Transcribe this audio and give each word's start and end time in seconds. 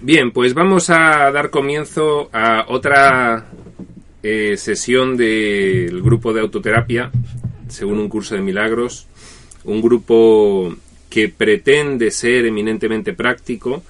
Bien, 0.00 0.30
pues 0.30 0.54
vamos 0.54 0.90
a 0.90 1.28
dar 1.32 1.50
comienzo 1.50 2.30
a 2.32 2.66
otra 2.68 3.46
eh, 4.22 4.54
sesión 4.56 5.16
del 5.16 6.00
grupo 6.02 6.32
de 6.32 6.40
autoterapia, 6.40 7.10
según 7.66 7.98
un 7.98 8.08
curso 8.08 8.36
de 8.36 8.40
milagros, 8.40 9.08
un 9.64 9.82
grupo 9.82 10.72
que 11.10 11.28
pretende 11.28 12.12
ser 12.12 12.46
eminentemente 12.46 13.12
práctico. 13.12 13.82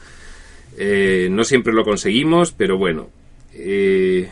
Eh, 0.79 1.29
no 1.31 1.45
siempre 1.45 1.75
lo 1.75 1.85
conseguimos, 1.85 2.53
pero 2.53 2.79
bueno, 2.79 3.11
eh, 3.53 4.31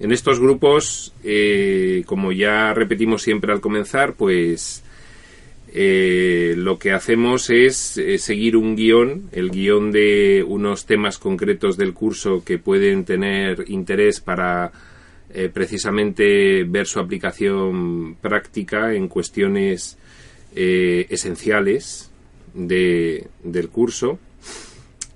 en 0.00 0.12
estos 0.12 0.38
grupos, 0.38 1.14
como 2.04 2.32
ya 2.32 2.74
repetimos 2.74 3.22
siempre 3.22 3.50
al 3.50 3.62
comenzar, 3.62 4.12
pues 4.12 4.83
eh, 5.76 6.54
lo 6.56 6.78
que 6.78 6.92
hacemos 6.92 7.50
es 7.50 7.98
eh, 7.98 8.18
seguir 8.18 8.56
un 8.56 8.76
guion, 8.76 9.28
el 9.32 9.50
guion 9.50 9.90
de 9.90 10.44
unos 10.46 10.86
temas 10.86 11.18
concretos 11.18 11.76
del 11.76 11.92
curso 11.92 12.44
que 12.44 12.58
pueden 12.58 13.04
tener 13.04 13.64
interés 13.66 14.20
para 14.20 14.70
eh, 15.30 15.50
precisamente 15.52 16.62
ver 16.62 16.86
su 16.86 17.00
aplicación 17.00 18.14
práctica 18.20 18.94
en 18.94 19.08
cuestiones 19.08 19.98
esenciales 20.54 22.08
de, 22.54 23.26
del 23.42 23.68
curso. 23.68 24.20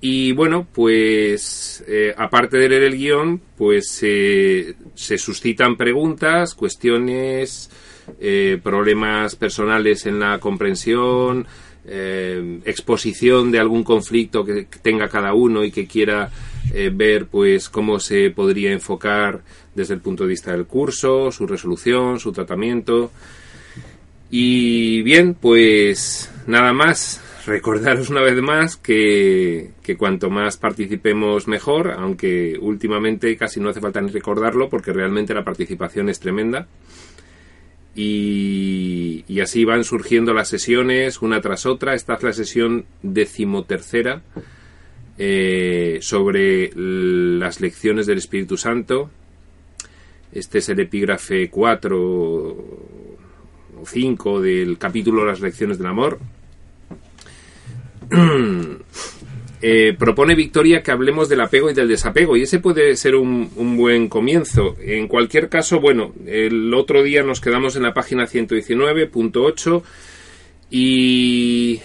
Y 0.00 0.32
bueno, 0.32 0.66
pues 0.74 1.84
aparte 2.16 2.58
de 2.58 2.68
leer 2.68 2.82
el 2.82 2.96
guion, 2.96 3.40
pues 3.56 3.88
se 3.92 5.18
suscitan 5.18 5.76
preguntas, 5.76 6.54
cuestiones, 6.54 7.70
eh, 8.20 8.58
problemas 8.62 9.36
personales 9.36 10.06
en 10.06 10.18
la 10.20 10.38
comprensión, 10.38 11.46
eh, 11.90 12.60
exposición 12.66 13.50
de 13.50 13.58
algún 13.58 13.82
conflicto 13.82 14.44
que 14.44 14.66
tenga 14.82 15.08
cada 15.08 15.32
uno 15.32 15.64
y 15.64 15.70
que 15.70 15.86
quiera 15.86 16.30
eh, 16.74 16.90
ver 16.92 17.26
pues 17.26 17.70
cómo 17.70 17.98
se 17.98 18.30
podría 18.30 18.72
enfocar 18.72 19.40
desde 19.74 19.94
el 19.94 20.00
punto 20.00 20.24
de 20.24 20.28
vista 20.28 20.52
del 20.52 20.66
curso, 20.66 21.32
su 21.32 21.46
resolución, 21.46 22.20
su 22.20 22.30
tratamiento. 22.32 23.10
Y 24.30 25.02
bien, 25.02 25.34
pues 25.34 26.30
nada 26.46 26.72
más. 26.72 27.22
Recordaros 27.46 28.10
una 28.10 28.20
vez 28.20 28.42
más 28.42 28.76
que, 28.76 29.70
que 29.82 29.96
cuanto 29.96 30.28
más 30.28 30.58
participemos 30.58 31.48
mejor, 31.48 31.92
aunque 31.92 32.58
últimamente 32.60 33.34
casi 33.38 33.58
no 33.58 33.70
hace 33.70 33.80
falta 33.80 34.02
ni 34.02 34.10
recordarlo 34.10 34.68
porque 34.68 34.92
realmente 34.92 35.32
la 35.32 35.44
participación 35.44 36.10
es 36.10 36.20
tremenda. 36.20 36.68
Y, 38.00 39.40
así 39.40 39.64
van 39.64 39.82
surgiendo 39.82 40.32
las 40.32 40.48
sesiones 40.48 41.20
una 41.20 41.40
tras 41.40 41.66
otra. 41.66 41.94
Esta 41.94 42.14
es 42.14 42.22
la 42.22 42.32
sesión 42.32 42.84
decimotercera 43.02 44.22
eh, 45.18 45.98
sobre 46.00 46.70
las 46.76 47.60
lecciones 47.60 48.06
del 48.06 48.18
Espíritu 48.18 48.56
Santo. 48.56 49.10
Este 50.30 50.58
es 50.58 50.68
el 50.68 50.78
epígrafe 50.78 51.50
4 51.50 51.98
o 51.98 53.16
5 53.84 54.40
del 54.42 54.78
capítulo 54.78 55.24
Las 55.24 55.40
lecciones 55.40 55.78
del 55.78 55.88
amor. 55.88 56.20
Eh, 59.60 59.94
propone 59.98 60.36
Victoria 60.36 60.82
que 60.82 60.92
hablemos 60.92 61.28
del 61.28 61.40
apego 61.40 61.70
y 61.70 61.74
del 61.74 61.88
desapego, 61.88 62.36
y 62.36 62.42
ese 62.42 62.60
puede 62.60 62.94
ser 62.96 63.16
un, 63.16 63.76
buen 63.76 64.08
comienzo. 64.08 64.76
En 64.80 65.08
cualquier 65.08 65.48
caso, 65.48 65.80
bueno, 65.80 66.12
el 66.26 66.72
otro 66.74 67.02
día 67.02 67.24
nos 67.24 67.40
quedamos 67.40 67.74
en 67.74 67.82
la 67.82 67.92
página 67.92 68.26
119.8 68.26 69.82
y 70.70 71.80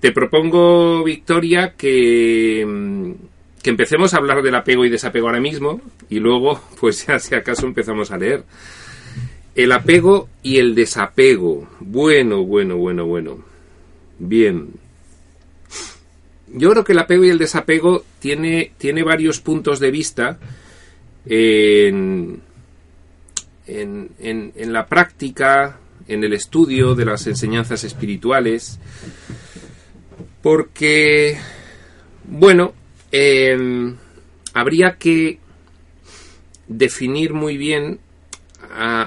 te 0.00 0.12
propongo, 0.12 1.04
Victoria, 1.04 1.74
que, 1.76 3.14
que 3.62 3.70
empecemos 3.70 4.14
a 4.14 4.16
hablar 4.16 4.42
del 4.42 4.54
apego 4.54 4.86
y 4.86 4.90
desapego 4.90 5.26
ahora 5.26 5.40
mismo, 5.40 5.82
y 6.08 6.18
luego, 6.18 6.62
pues 6.80 7.06
ya 7.06 7.18
si 7.18 7.34
acaso 7.34 7.66
empezamos 7.66 8.10
a 8.10 8.16
leer. 8.16 8.44
El 9.54 9.72
apego 9.72 10.28
y 10.42 10.56
el 10.56 10.74
desapego. 10.74 11.68
Bueno, 11.80 12.44
bueno, 12.44 12.76
bueno, 12.78 13.04
bueno. 13.04 13.38
Bien. 14.18 14.68
Yo 16.52 16.70
creo 16.70 16.84
que 16.84 16.92
el 16.92 16.98
apego 16.98 17.24
y 17.24 17.30
el 17.30 17.38
desapego 17.38 18.04
tiene, 18.18 18.72
tiene 18.76 19.02
varios 19.02 19.40
puntos 19.40 19.78
de 19.78 19.90
vista 19.90 20.38
en, 21.24 22.42
en, 23.66 24.72
la 24.72 24.86
práctica, 24.86 25.78
en 26.08 26.24
el 26.24 26.32
estudio 26.32 26.94
de 26.94 27.04
las 27.04 27.26
enseñanzas 27.26 27.84
espirituales, 27.84 28.80
porque, 30.42 31.38
bueno, 32.24 32.72
em, 33.12 33.96
habría 34.52 34.96
que 34.96 35.38
definir 36.66 37.32
muy 37.32 37.56
bien 37.56 38.00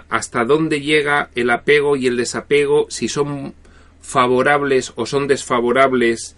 hasta 0.09 0.43
dónde 0.43 0.81
llega 0.81 1.29
el 1.35 1.49
apego 1.49 1.95
y 1.95 2.07
el 2.07 2.17
desapego, 2.17 2.87
si 2.89 3.07
son 3.07 3.53
favorables 4.01 4.91
o 4.95 5.05
son 5.05 5.27
desfavorables 5.27 6.35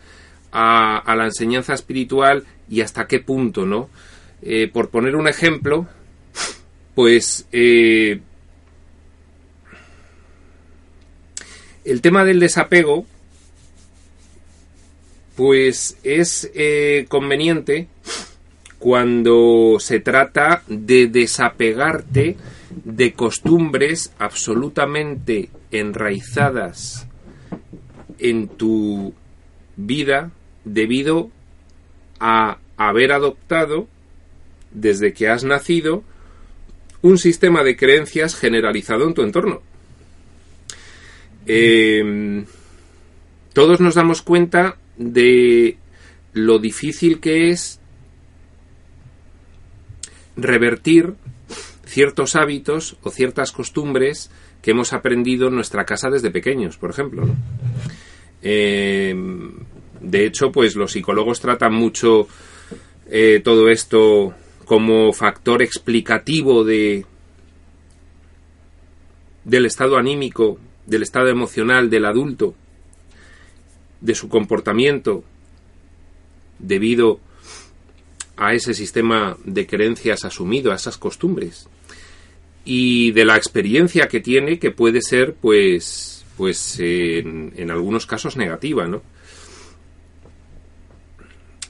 a, 0.57 1.15
la 1.15 1.25
enseñanza 1.25 1.73
espiritual 1.73 2.45
y 2.69 2.79
hasta 2.79 3.07
qué 3.07 3.19
punto, 3.19 3.65
¿no? 3.65 3.89
Eh, 4.41 4.69
por 4.71 4.89
poner 4.89 5.15
un 5.17 5.27
ejemplo, 5.27 5.85
pues 6.93 7.45
eh, 7.51 8.21
el 11.83 12.01
tema 12.01 12.23
del 12.23 12.39
desapego, 12.39 13.05
pues 15.35 15.97
es 16.03 16.49
eh, 16.55 17.05
conveniente 17.09 17.89
cuando 18.79 19.75
se 19.79 19.99
trata 19.99 20.63
de 20.67 21.07
desapegarte 21.07 22.37
de 22.85 23.13
costumbres 23.13 24.13
absolutamente 24.19 25.49
enraizadas 25.71 27.07
en 28.19 28.47
tu 28.47 29.13
vida 29.75 30.31
debido 30.65 31.29
a 32.19 32.57
haber 32.77 33.13
adoptado, 33.13 33.87
desde 34.71 35.13
que 35.13 35.29
has 35.29 35.43
nacido, 35.43 36.03
un 37.01 37.17
sistema 37.17 37.63
de 37.63 37.77
creencias 37.77 38.35
generalizado 38.35 39.07
en 39.07 39.13
tu 39.13 39.21
entorno. 39.21 39.61
Em, 41.45 42.45
todos 43.53 43.79
nos 43.79 43.95
damos 43.95 44.21
cuenta 44.21 44.77
de 44.97 45.77
lo 46.33 46.59
difícil 46.59 47.19
que 47.19 47.51
es 47.51 47.79
revertir 50.35 51.13
ciertos 51.85 52.35
hábitos 52.35 52.97
o 53.03 53.11
ciertas 53.11 53.51
costumbres 53.51 54.31
que 54.61 54.71
hemos 54.71 54.91
aprendido 54.91 55.47
en 55.47 55.55
nuestra 55.55 55.85
casa 55.85 56.09
desde 56.09 56.31
pequeños, 56.31 56.77
por 56.77 56.89
ejemplo. 56.89 57.27
Em, 58.41 59.51
de 60.01 60.25
hecho, 60.25 60.51
pues 60.51 60.75
los 60.75 60.91
psicólogos 60.91 61.39
tratan 61.39 61.73
mucho 61.73 62.27
eh, 63.09 63.41
todo 63.43 63.69
esto 63.69 64.33
como 64.65 65.13
factor 65.13 65.61
explicativo 65.61 66.63
de 66.63 67.05
del 69.43 69.67
estado 69.67 69.97
anímico, 69.97 70.59
del 70.87 71.03
estado 71.03 71.27
emocional 71.27 71.89
del 71.89 72.05
adulto, 72.05 72.55
de 74.01 74.15
su 74.15 74.27
comportamiento 74.27 75.23
debido 76.57 77.19
a 78.37 78.53
ese 78.53 78.73
sistema 78.73 79.37
de 79.45 79.67
creencias 79.67 80.25
asumido, 80.25 80.71
a 80.71 80.75
esas 80.75 80.97
costumbres 80.97 81.67
y 82.65 83.11
de 83.11 83.25
la 83.25 83.37
experiencia 83.37 84.07
que 84.07 84.19
tiene 84.19 84.57
que 84.57 84.71
puede 84.71 85.01
ser 85.01 85.35
pues 85.35 86.25
pues 86.35 86.79
en, 86.79 87.53
en 87.55 87.71
algunos 87.71 88.05
casos 88.05 88.35
negativa, 88.35 88.87
¿no? 88.87 89.01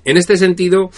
En 0.06 0.18
este 0.18 0.38
sentido, 0.38 0.92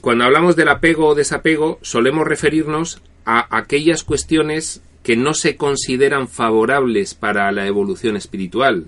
cuando 0.00 0.24
hablamos 0.24 0.56
del 0.56 0.68
apego 0.68 1.08
o 1.08 1.14
desapego, 1.14 1.78
solemos 1.82 2.26
referirnos 2.26 3.02
a 3.24 3.56
aquellas 3.56 4.04
cuestiones 4.04 4.82
que 5.02 5.16
no 5.16 5.34
se 5.34 5.56
consideran 5.56 6.28
favorables 6.28 7.14
para 7.14 7.50
la 7.50 7.66
evolución 7.66 8.16
espiritual. 8.16 8.86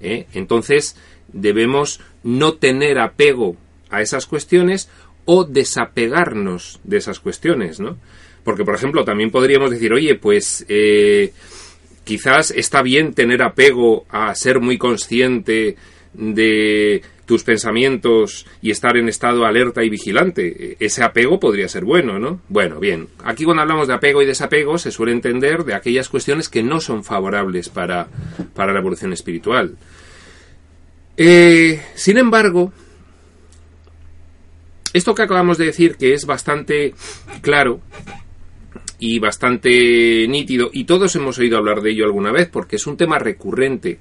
¿eh? 0.00 0.26
Entonces, 0.34 0.96
debemos 1.32 2.00
no 2.22 2.54
tener 2.54 2.98
apego 2.98 3.56
a 3.88 4.02
esas 4.02 4.26
cuestiones 4.26 4.90
o 5.24 5.44
desapegarnos 5.44 6.80
de 6.84 6.98
esas 6.98 7.20
cuestiones, 7.20 7.80
¿no? 7.80 7.96
Porque, 8.44 8.64
por 8.64 8.74
ejemplo, 8.74 9.04
también 9.04 9.30
podríamos 9.30 9.70
decir, 9.70 9.92
oye, 9.92 10.14
pues 10.14 10.64
eh, 10.68 11.32
quizás 12.04 12.50
está 12.50 12.82
bien 12.82 13.14
tener 13.14 13.42
apego 13.42 14.06
a 14.08 14.34
ser 14.34 14.60
muy 14.60 14.78
consciente 14.78 15.76
de 16.14 17.02
tus 17.30 17.44
pensamientos 17.44 18.44
y 18.60 18.72
estar 18.72 18.96
en 18.96 19.08
estado 19.08 19.46
alerta 19.46 19.84
y 19.84 19.88
vigilante. 19.88 20.76
Ese 20.80 21.04
apego 21.04 21.38
podría 21.38 21.68
ser 21.68 21.84
bueno, 21.84 22.18
¿no? 22.18 22.40
Bueno, 22.48 22.80
bien. 22.80 23.06
Aquí 23.22 23.44
cuando 23.44 23.62
hablamos 23.62 23.86
de 23.86 23.94
apego 23.94 24.20
y 24.20 24.26
desapego 24.26 24.78
se 24.78 24.90
suele 24.90 25.12
entender 25.12 25.62
de 25.62 25.74
aquellas 25.74 26.08
cuestiones 26.08 26.48
que 26.48 26.64
no 26.64 26.80
son 26.80 27.04
favorables 27.04 27.68
para, 27.68 28.08
para 28.52 28.72
la 28.72 28.80
evolución 28.80 29.12
espiritual. 29.12 29.76
Eh, 31.16 31.80
sin 31.94 32.18
embargo, 32.18 32.72
esto 34.92 35.14
que 35.14 35.22
acabamos 35.22 35.56
de 35.56 35.66
decir, 35.66 35.94
que 35.94 36.14
es 36.14 36.26
bastante 36.26 36.94
claro 37.42 37.80
y 38.98 39.20
bastante 39.20 40.26
nítido, 40.26 40.68
y 40.72 40.82
todos 40.82 41.14
hemos 41.14 41.38
oído 41.38 41.58
hablar 41.58 41.80
de 41.80 41.92
ello 41.92 42.06
alguna 42.06 42.32
vez, 42.32 42.48
porque 42.48 42.74
es 42.74 42.88
un 42.88 42.96
tema 42.96 43.20
recurrente 43.20 44.00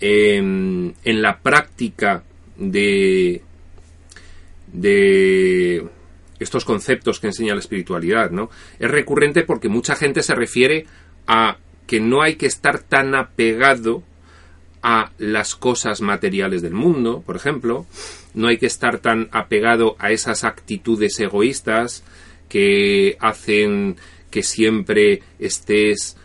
en, 0.00 0.94
la 1.04 1.38
práctica 1.38 2.24
de, 2.60 3.42
de 4.72 5.88
estos 6.38 6.64
conceptos 6.64 7.18
que 7.18 7.26
enseña 7.26 7.54
la 7.54 7.60
espiritualidad, 7.60 8.30
¿no? 8.30 8.50
Es 8.78 8.90
recurrente 8.90 9.42
porque 9.42 9.68
mucha 9.68 9.96
gente 9.96 10.22
se 10.22 10.34
refiere 10.36 10.86
a 11.26 11.56
que 11.86 11.98
no 11.98 12.22
hay 12.22 12.36
que 12.36 12.46
estar 12.46 12.80
tan 12.80 13.16
apegado 13.16 14.04
a 14.82 15.10
las 15.18 15.56
cosas 15.56 16.00
materiales 16.00 16.62
del 16.62 16.72
mundo, 16.72 17.22
por 17.26 17.36
ejemplo, 17.36 17.86
no 18.32 18.48
hay 18.48 18.58
que 18.58 18.66
estar 18.66 18.98
tan 18.98 19.28
apegado 19.32 19.96
a 19.98 20.10
esas 20.10 20.44
actitudes 20.44 21.18
egoístas 21.20 22.04
que 22.48 23.16
hacen 23.20 23.96
que 24.30 24.42
siempre 24.42 25.22
estés 25.38 26.16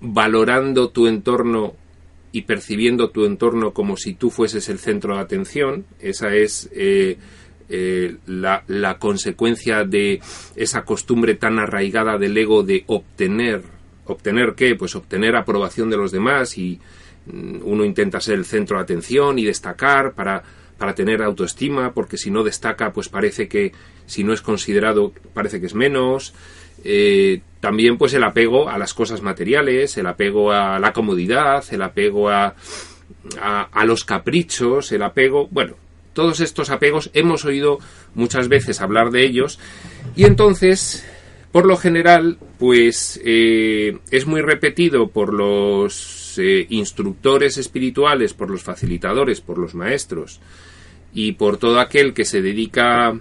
valorando 0.00 0.90
tu 0.90 1.06
entorno 1.06 1.74
y 2.36 2.42
percibiendo 2.42 3.08
tu 3.08 3.24
entorno 3.24 3.72
como 3.72 3.96
si 3.96 4.12
tú 4.12 4.28
fueses 4.28 4.68
el 4.68 4.78
centro 4.78 5.14
de 5.14 5.22
atención. 5.22 5.86
Esa 5.98 6.34
es 6.34 6.68
eh, 6.70 7.16
eh, 7.70 8.16
la, 8.26 8.98
consecuencia 8.98 9.84
de 9.84 10.20
esa 10.54 10.84
costumbre 10.84 11.36
tan 11.36 11.58
arraigada 11.58 12.18
del 12.18 12.36
ego 12.36 12.62
de 12.62 12.84
obtener. 12.88 13.62
¿Obtener 14.04 14.52
qué? 14.54 14.74
Pues 14.74 14.94
obtener 14.96 15.34
aprobación 15.34 15.88
de 15.88 15.96
los 15.96 16.12
demás 16.12 16.58
y 16.58 16.78
mm, 17.24 17.60
uno 17.62 17.86
intenta 17.86 18.20
ser 18.20 18.34
el 18.34 18.44
centro 18.44 18.76
de 18.76 18.82
atención 18.82 19.38
y 19.38 19.46
destacar 19.46 20.12
para, 20.12 20.42
para 20.76 20.94
tener 20.94 21.22
autoestima, 21.22 21.94
porque 21.94 22.18
si 22.18 22.30
no 22.30 22.44
destaca, 22.44 22.92
pues 22.92 23.08
parece 23.08 23.48
que 23.48 23.72
si 24.04 24.24
no 24.24 24.34
es 24.34 24.42
considerado, 24.42 25.14
parece 25.32 25.58
que 25.58 25.68
es 25.68 25.74
menos. 25.74 26.34
Eh, 26.84 27.40
también 27.66 27.98
pues 27.98 28.14
el 28.14 28.22
apego 28.22 28.68
a 28.68 28.78
las 28.78 28.94
cosas 28.94 29.22
materiales, 29.22 29.98
el 29.98 30.06
apego 30.06 30.52
a 30.52 30.78
la 30.78 30.92
comodidad, 30.92 31.64
el 31.72 31.82
apego 31.82 32.28
a, 32.28 32.54
a, 33.42 33.84
los 33.84 34.04
caprichos, 34.04 34.92
el 34.92 35.02
apego, 35.02 35.48
bueno, 35.50 35.74
todos 36.12 36.38
estos 36.38 36.70
apegos 36.70 37.10
hemos 37.12 37.44
oído 37.44 37.80
muchas 38.14 38.46
veces 38.46 38.80
hablar 38.80 39.10
de 39.10 39.24
ellos. 39.24 39.58
Y 40.14 40.26
entonces, 40.26 41.04
por 41.50 41.66
lo 41.66 41.76
general, 41.76 42.38
pues 42.56 43.20
eh, 43.24 43.98
es 44.12 44.28
muy 44.28 44.42
repetido 44.42 45.08
por 45.08 45.34
los 45.34 46.38
eh, 46.38 46.68
instructores 46.70 47.58
espirituales, 47.58 48.32
por 48.32 48.48
los 48.48 48.62
facilitadores, 48.62 49.40
por 49.40 49.58
los 49.58 49.74
maestros 49.74 50.40
y 51.12 51.32
por 51.32 51.56
todo 51.56 51.80
aquel 51.80 52.14
que 52.14 52.26
se 52.26 52.42
dedica 52.42 53.12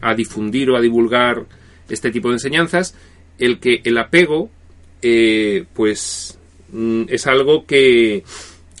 a 0.00 0.14
difundir 0.14 0.70
o 0.70 0.78
a 0.78 0.80
divulgar 0.80 1.44
este 1.90 2.10
tipo 2.10 2.28
de 2.28 2.36
enseñanzas, 2.36 2.96
el 3.38 3.58
que 3.58 3.80
el 3.84 3.98
apego, 3.98 4.50
eh, 5.02 5.64
pues, 5.74 6.38
mm, 6.72 7.04
es 7.08 7.26
algo 7.26 7.66
que, 7.66 8.24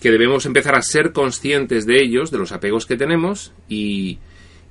que, 0.00 0.10
debemos 0.10 0.46
empezar 0.46 0.74
a 0.74 0.82
ser 0.82 1.12
conscientes 1.12 1.86
de 1.86 2.02
ellos, 2.02 2.30
de 2.30 2.38
los 2.38 2.52
apegos 2.52 2.86
que 2.86 2.96
tenemos, 2.96 3.52
y, 3.68 4.18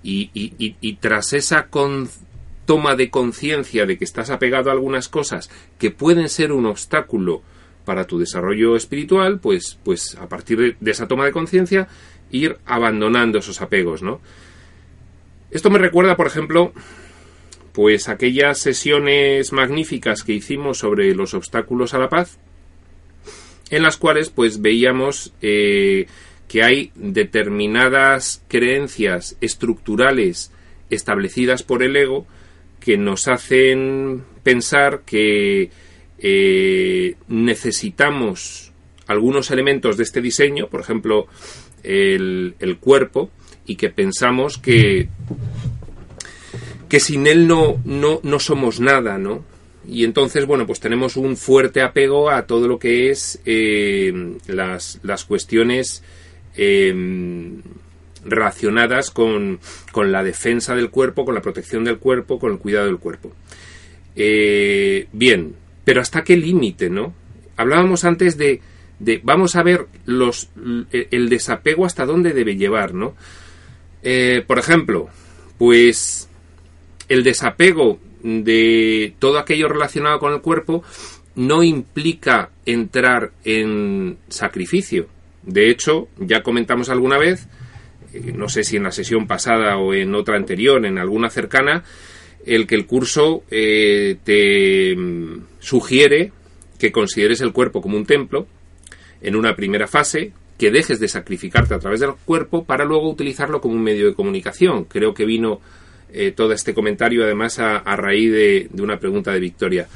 y, 0.03 0.29
y, 0.33 0.93
tras 0.95 1.33
esa 1.33 1.67
toma 2.65 2.95
de 2.95 3.09
conciencia 3.09 3.85
de 3.85 3.97
que 3.97 4.05
estás 4.05 4.29
apegado 4.29 4.69
a 4.69 4.73
algunas 4.73 5.09
cosas 5.09 5.49
que 5.79 5.91
pueden 5.91 6.29
ser 6.29 6.51
un 6.51 6.65
obstáculo 6.65 7.41
para 7.85 8.05
tu 8.05 8.17
desarrollo 8.19 8.75
espiritual, 8.75 9.39
pues, 9.39 9.77
pues 9.83 10.15
a 10.19 10.27
partir 10.27 10.77
de 10.79 10.91
esa 10.91 11.07
toma 11.07 11.25
de 11.25 11.31
conciencia, 11.31 11.87
ir 12.31 12.57
abandonando 12.65 13.39
esos 13.39 13.61
apegos, 13.61 14.01
¿no? 14.01 14.19
Esto 15.51 15.69
me 15.69 15.79
recuerda, 15.79 16.17
por 16.17 16.27
ejemplo, 16.27 16.73
pues 17.75 18.07
aquellas 18.07 18.57
sesiones 18.57 19.51
magníficas 19.51 20.23
que 20.23 20.31
hicimos 20.31 20.77
sobre 20.77 21.13
los 21.13 21.33
obstáculos 21.33 21.93
a 21.93 21.99
la 21.99 22.07
paz, 22.07 22.39
en 23.69 23.83
las 23.83 23.97
cuales 23.97 24.29
pues 24.29 24.61
veíamos 24.61 25.33
eh, 25.41 26.07
que 26.47 26.63
hay 26.63 26.91
determinadas 26.95 28.41
creencias 28.47 29.35
estructurales 29.41 30.53
establecidas 30.89 31.63
por 31.63 31.83
el 31.83 31.97
ego 31.97 32.25
que 32.79 32.95
nos 32.95 33.27
hacen 33.27 34.23
pensar 34.41 35.01
que 35.05 35.69
eh, 36.19 37.15
necesitamos 37.27 38.71
algunos 39.05 39.51
elementos 39.51 39.97
de 39.97 40.03
este 40.03 40.21
diseño, 40.21 40.67
por 40.67 40.79
ejemplo, 40.79 41.27
el, 41.83 42.55
el 42.59 42.77
cuerpo, 42.77 43.31
y 43.65 43.75
que 43.75 43.89
pensamos 43.89 44.57
que 44.57 45.09
que 46.89 46.99
sin 46.99 47.27
él 47.27 47.47
no, 47.47 47.81
no, 47.85 48.19
no 48.23 48.39
somos 48.39 48.79
nada, 48.79 49.17
¿no? 49.17 49.43
Y 49.87 50.03
entonces, 50.03 50.45
bueno, 50.45 50.65
pues 50.65 50.79
tenemos 50.79 51.15
un 51.15 51.37
fuerte 51.37 51.81
apego 51.81 52.29
a 52.29 52.47
todo 52.47 52.67
lo 52.67 52.79
que 52.79 53.11
es 53.11 53.39
eh, 53.45 54.35
las, 54.47 54.99
las, 55.03 55.25
cuestiones 55.25 56.03
em, 56.55 57.61
relacionadas 58.23 59.11
con, 59.11 59.59
con, 59.91 60.11
la 60.11 60.23
defensa 60.23 60.75
del 60.75 60.89
cuerpo, 60.89 61.23
con 61.23 61.35
la 61.35 61.41
protección 61.41 61.83
del 61.83 61.99
cuerpo, 61.99 62.39
con 62.39 62.53
el 62.53 62.57
cuidado 62.57 62.87
del 62.87 62.97
cuerpo. 62.97 63.31
Eh, 64.15 65.07
bien, 65.11 65.55
pero 65.83 66.01
¿hasta 66.01 66.23
qué 66.23 66.35
límite, 66.35 66.89
no? 66.89 67.13
Hablábamos 67.57 68.05
antes 68.05 68.37
de, 68.37 68.61
de, 68.99 69.21
vamos 69.23 69.55
a 69.55 69.63
ver 69.63 69.85
los, 70.05 70.49
el 70.91 71.29
desapego 71.29 71.85
hasta 71.85 72.05
dónde 72.05 72.33
debe 72.33 72.55
llevar, 72.55 72.93
¿no? 72.93 73.15
Eh, 74.01 74.43
por 74.45 74.59
ejemplo, 74.59 75.09
pues 75.57 76.24
el 77.09 77.23
desapego 77.23 77.99
de 78.23 79.13
todo 79.19 79.37
aquello 79.37 79.67
relacionado 79.67 80.19
con 80.19 80.33
el 80.33 80.41
cuerpo 80.41 80.83
no 81.35 81.63
implica 81.63 82.49
entrar 82.65 83.31
en 83.43 84.17
sacrificio. 84.29 85.07
De 85.43 85.69
hecho, 85.69 86.07
ya 86.17 86.41
comentamos 86.41 86.89
alguna 86.89 87.17
vez, 87.17 87.47
eh, 88.13 88.31
no 88.33 88.49
sé 88.49 88.63
si 88.63 88.77
en 88.77 88.83
la 88.83 88.91
sesión 88.91 89.27
pasada 89.27 89.77
o 89.77 89.93
en 89.93 90.15
otra 90.15 90.37
anterior, 90.37 90.85
en 90.85 90.97
alguna 90.97 91.29
cercana, 91.29 91.83
el 92.45 92.65
que 92.67 92.75
el 92.75 92.85
curso 92.85 93.43
eh, 93.51 94.17
te 94.23 94.95
mm, 94.95 95.43
sugiere 95.59 96.31
que 96.79 96.91
consideres 96.91 97.41
el 97.41 97.53
cuerpo 97.53 97.81
como 97.81 97.97
un 97.97 98.05
templo 98.05 98.47
en 99.21 99.35
una 99.35 99.55
primera 99.55 99.87
fase, 99.87 100.33
que 100.57 100.71
dejes 100.71 100.99
de 100.99 101.07
sacrificarte 101.07 101.73
a 101.73 101.79
través 101.79 101.99
del 101.99 102.13
cuerpo 102.25 102.63
para 102.63 102.85
luego 102.85 103.09
utilizarlo 103.09 103.59
como 103.59 103.75
un 103.75 103.83
medio 103.83 104.07
de 104.07 104.13
comunicación. 104.13 104.85
Creo 104.85 105.13
que 105.13 105.25
vino 105.25 105.59
eh, 106.11 106.31
todo 106.31 106.53
este 106.53 106.73
comentario, 106.73 107.23
además, 107.23 107.59
a, 107.59 107.79
raíz 107.95 108.31
de, 108.31 108.69
una 108.81 108.99
pregunta 108.99 109.31
de 109.31 109.39
Victoria. 109.39 109.87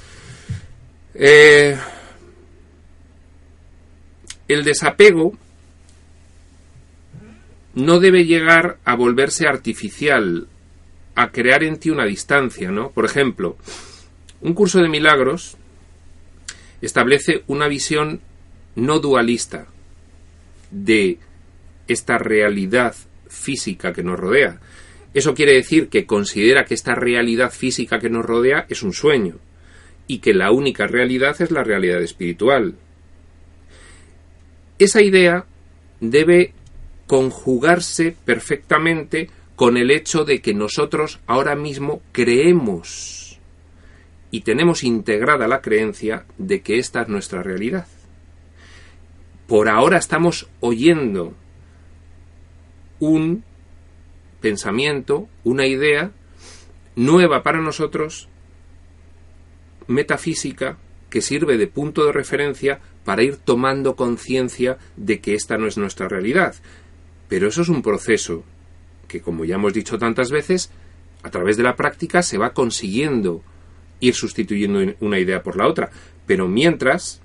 Eh, 1.13 1.78
el 4.48 4.63
desapego 4.63 5.38
no 7.75 8.00
debe 8.00 8.25
llegar 8.25 8.78
a 8.84 8.96
volverse 8.96 9.48
artificial, 9.48 10.48
a 11.16 11.32
crear 11.32 11.63
en 11.63 11.78
ti 11.78 11.89
una 11.89 12.06
distancia, 12.06 12.72
¿no? 12.72 12.92
Por 12.92 13.06
ejemplo, 13.06 13.58
un 14.42 14.54
curso 14.54 14.80
de 14.80 14.89
milagros 14.89 15.58
establece 16.82 17.44
una 17.48 17.68
visión 17.68 18.22
no 18.75 19.00
dualista 19.00 19.68
de 20.72 21.18
esta 21.88 22.18
realidad 22.18 22.96
física 23.28 23.94
que 23.94 24.04
nos 24.04 24.20
rodea, 24.20 24.60
eso 25.13 25.34
quiere 25.34 25.54
decir 25.54 25.89
que 25.89 26.06
considera 26.06 26.66
que 26.66 26.75
esta 26.75 26.94
realidad 26.94 27.51
física 27.51 28.00
que 28.00 28.10
nos 28.10 28.25
rodea 28.25 28.66
es 28.70 28.84
un 28.84 28.94
sueño 28.94 29.38
y 30.08 30.20
que 30.20 30.34
la 30.34 30.51
única 30.51 30.88
realidad 30.88 31.42
es 31.42 31.51
la 31.51 31.63
realidad 31.63 32.01
espiritual. 32.01 32.75
Esa 34.78 35.01
idea 35.01 35.46
debe 36.00 36.54
conjugarse 37.08 38.16
perfectamente 38.24 39.30
con 39.56 39.78
el 39.78 39.92
hecho 39.92 40.24
de 40.24 40.42
que 40.42 40.54
nosotros 40.54 41.20
ahora 41.25 41.56
mismo 41.56 42.01
creemos 42.12 43.39
y 44.32 44.42
tenemos 44.42 44.84
integrada 44.84 45.48
la 45.48 45.62
creencia 45.62 46.25
de 46.38 46.62
que 46.62 46.78
esta 46.78 47.01
es 47.01 47.08
nuestra 47.10 47.42
realidad. 47.42 47.88
Por 49.48 49.68
ahora 49.68 49.98
estamos 49.98 50.48
oyendo 50.60 51.34
un 53.00 53.44
pensamiento, 54.41 55.27
una 55.43 55.65
idea 55.65 56.12
nueva 56.96 57.43
para 57.43 57.62
nosotros, 57.62 58.29
metafísica, 59.88 60.77
que 61.10 61.22
sirve 61.22 61.58
de 61.58 61.67
punto 61.67 62.05
de 62.05 62.12
referencia 62.12 62.79
para 63.03 63.24
ir 63.24 63.38
tomando 63.38 63.96
conciencia 63.96 64.77
de 64.96 65.19
que 65.19 65.34
esta 65.34 65.58
no 65.58 65.67
es 65.67 65.77
nuestra 65.77 66.08
realidad. 66.08 66.55
Pero 67.27 67.48
eso 67.48 67.62
es 67.62 67.69
un 67.69 67.81
proceso 67.81 68.43
que, 69.08 69.22
como 69.22 69.46
ya 69.46 69.55
hemos 69.55 69.74
dicho 69.74 69.98
tantas 69.98 70.29
veces, 70.29 70.69
a 71.24 71.29
través 71.31 71.58
de 71.58 71.63
la 71.63 71.75
práctica 71.75 72.22
se 72.22 72.38
va 72.38 72.53
consiguiendo 72.53 73.43
ir 74.00 74.13
sustituyendo 74.13 74.79
una 75.00 75.19
idea 75.19 75.43
por 75.43 75.58
la 75.58 75.67
otra. 75.67 75.89
Pero 76.25 76.48
mientras, 76.48 77.22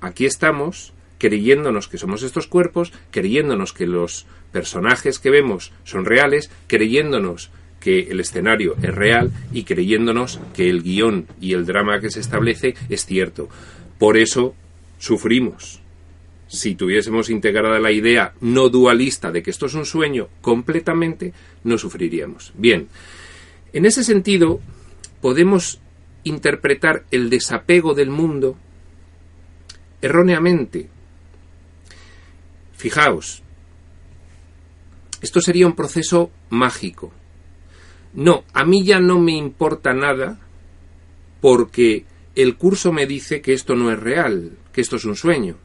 aquí 0.00 0.26
estamos 0.26 0.92
creyéndonos 1.18 1.88
que 1.88 1.98
somos 1.98 2.22
estos 2.22 2.46
cuerpos, 2.46 2.92
creyéndonos 3.10 3.72
que 3.72 3.86
los 3.86 4.26
personajes 4.52 5.18
que 5.18 5.30
vemos 5.30 5.72
son 5.84 6.04
reales, 6.04 6.50
creyéndonos 6.66 7.50
que 7.80 8.08
el 8.10 8.20
escenario 8.20 8.76
es 8.82 8.94
real 8.94 9.30
y 9.52 9.64
creyéndonos 9.64 10.40
que 10.54 10.68
el 10.68 10.82
guion 10.82 11.26
y 11.40 11.52
el 11.52 11.66
drama 11.66 12.00
que 12.00 12.10
se 12.10 12.20
establece 12.20 12.74
es 12.88 13.04
cierto. 13.04 13.48
Por 13.98 14.16
eso 14.16 14.54
sufrimos. 14.98 15.80
Si 16.48 16.74
tuviésemos 16.74 17.28
integrada 17.28 17.78
la 17.78 17.92
idea 17.92 18.32
no 18.40 18.68
dualista 18.68 19.30
de 19.30 19.42
que 19.42 19.50
esto 19.50 19.66
es 19.66 19.74
un 19.74 19.84
sueño 19.84 20.28
completamente, 20.40 21.34
no 21.62 21.76
sufriríamos. 21.76 22.52
Bien, 22.56 22.88
en 23.72 23.84
ese 23.84 24.02
sentido, 24.02 24.60
podemos 25.20 25.80
interpretar 26.24 27.04
el 27.10 27.28
desapego 27.30 27.94
del 27.94 28.10
mundo 28.10 28.56
erróneamente. 30.00 30.88
Fijaos, 32.78 33.42
esto 35.20 35.40
sería 35.40 35.66
un 35.66 35.74
proceso 35.74 36.30
mágico. 36.48 37.12
No, 38.14 38.44
a 38.52 38.64
mí 38.64 38.84
ya 38.84 39.00
no 39.00 39.18
me 39.18 39.32
importa 39.32 39.92
nada 39.92 40.38
porque 41.40 42.04
el 42.36 42.56
curso 42.56 42.92
me 42.92 43.06
dice 43.06 43.40
que 43.40 43.52
esto 43.52 43.74
no 43.74 43.90
es 43.90 43.98
real, 43.98 44.52
que 44.72 44.80
esto 44.80 44.94
es 44.94 45.04
un 45.04 45.16
sueño. 45.16 45.56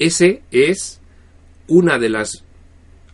Ese 0.00 0.42
es 0.50 1.00
una 1.68 2.00
de 2.00 2.08
las 2.08 2.44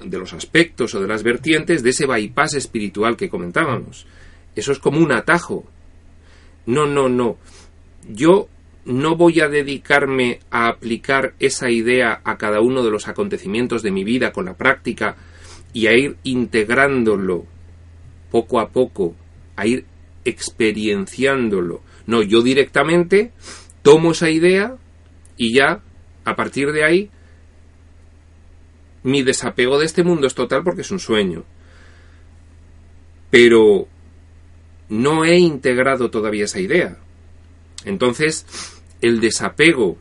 de 0.03 0.19
los 0.19 0.33
aspectos 0.33 0.95
o 0.95 1.01
de 1.03 1.09
las 1.09 1.23
vertientes 1.23 1.83
de 1.83 1.91
ese 1.91 2.07
bypass 2.07 2.55
espiritual 2.55 3.19
que 3.19 3.29
comentábamos. 3.29 4.07
Eso 4.57 4.73
es 4.73 4.79
como 4.79 4.99
un 4.99 5.13
atajo. 5.13 5.67
No, 6.65 6.87
no, 6.87 7.11
no. 7.11 7.37
Yo 8.09 8.49
no 8.85 9.17
voy 9.17 9.41
a 9.41 9.49
dedicarme 9.49 10.41
a 10.51 10.69
aplicar 10.69 11.35
esa 11.39 11.71
idea 11.71 12.21
a 12.25 12.39
cada 12.39 12.61
uno 12.61 12.83
de 12.83 12.91
los 12.91 13.09
acontecimientos 13.09 13.83
de 13.83 13.91
mi 13.91 14.05
vida 14.05 14.33
con 14.33 14.47
la 14.47 14.55
práctica 14.55 15.17
y 15.73 15.87
a 15.87 15.93
ir 15.93 16.17
integrándolo 16.25 17.47
poco 18.31 18.61
a 18.61 18.71
poco, 18.71 19.15
a 19.57 19.67
ir 19.67 19.85
experienciándolo. 20.25 21.83
No, 22.07 22.23
yo 22.23 22.43
directamente 22.43 23.33
tomo 23.83 24.13
esa 24.13 24.31
idea 24.31 24.77
y 25.37 25.55
ya, 25.55 25.81
a 26.25 26.37
partir 26.37 26.73
de 26.73 26.85
ahí, 26.85 27.11
mi 29.03 29.23
desapego 29.23 29.79
de 29.79 29.87
este 29.87 30.05
mundo 30.05 30.27
es 30.27 30.35
total 30.35 30.63
porque 30.63 30.83
es 30.83 30.91
un 30.91 30.99
sueño. 30.99 31.45
Pero 33.31 33.87
no 34.89 35.25
he 35.25 35.39
integrado 35.39 36.11
todavía 36.11 36.45
esa 36.45 36.61
idea. 36.61 36.99
Entonces, 37.85 38.47
el 39.01 39.21
desapego 39.21 39.97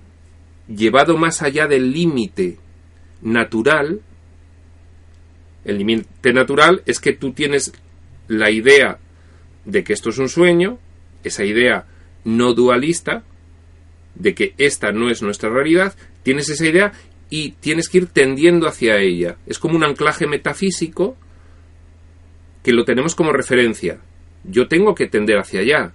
llevado 0.68 1.18
más 1.18 1.42
allá 1.42 1.68
del 1.68 1.92
límite 1.92 2.58
natural, 3.22 4.02
el 5.66 5.78
límite 5.78 6.34
natural 6.34 6.84
es 6.86 7.00
que 7.00 7.14
tú 7.14 7.34
tienes 7.34 7.74
la 8.28 8.52
idea 8.52 9.00
de 9.66 9.84
que 9.84 9.94
esto 9.94 10.10
es 10.10 10.18
un 10.18 10.30
sueño, 10.30 10.80
esa 11.24 11.44
idea 11.44 11.86
no 12.24 12.54
dualista, 12.54 13.24
de 14.16 14.36
que 14.36 14.54
esta 14.58 14.92
no 14.92 15.10
es 15.10 15.22
nuestra 15.22 15.50
realidad, 15.50 15.96
tienes 16.24 16.50
esa 16.50 16.66
idea 16.66 16.92
y 17.30 17.52
tienes 17.52 17.90
que 17.90 18.00
ir 18.00 18.08
tendiendo 18.08 18.68
hacia 18.68 18.98
ella. 18.98 19.38
Es 19.46 19.60
como 19.60 19.76
un 19.76 19.84
anclaje 19.84 20.28
metafísico 20.28 21.16
que 22.64 22.74
lo 22.74 22.86
tenemos 22.86 23.16
como 23.16 23.32
referencia. 23.32 24.00
Yo 24.44 24.68
tengo 24.68 24.96
que 24.96 25.08
tender 25.08 25.38
hacia 25.38 25.62
allá, 25.62 25.94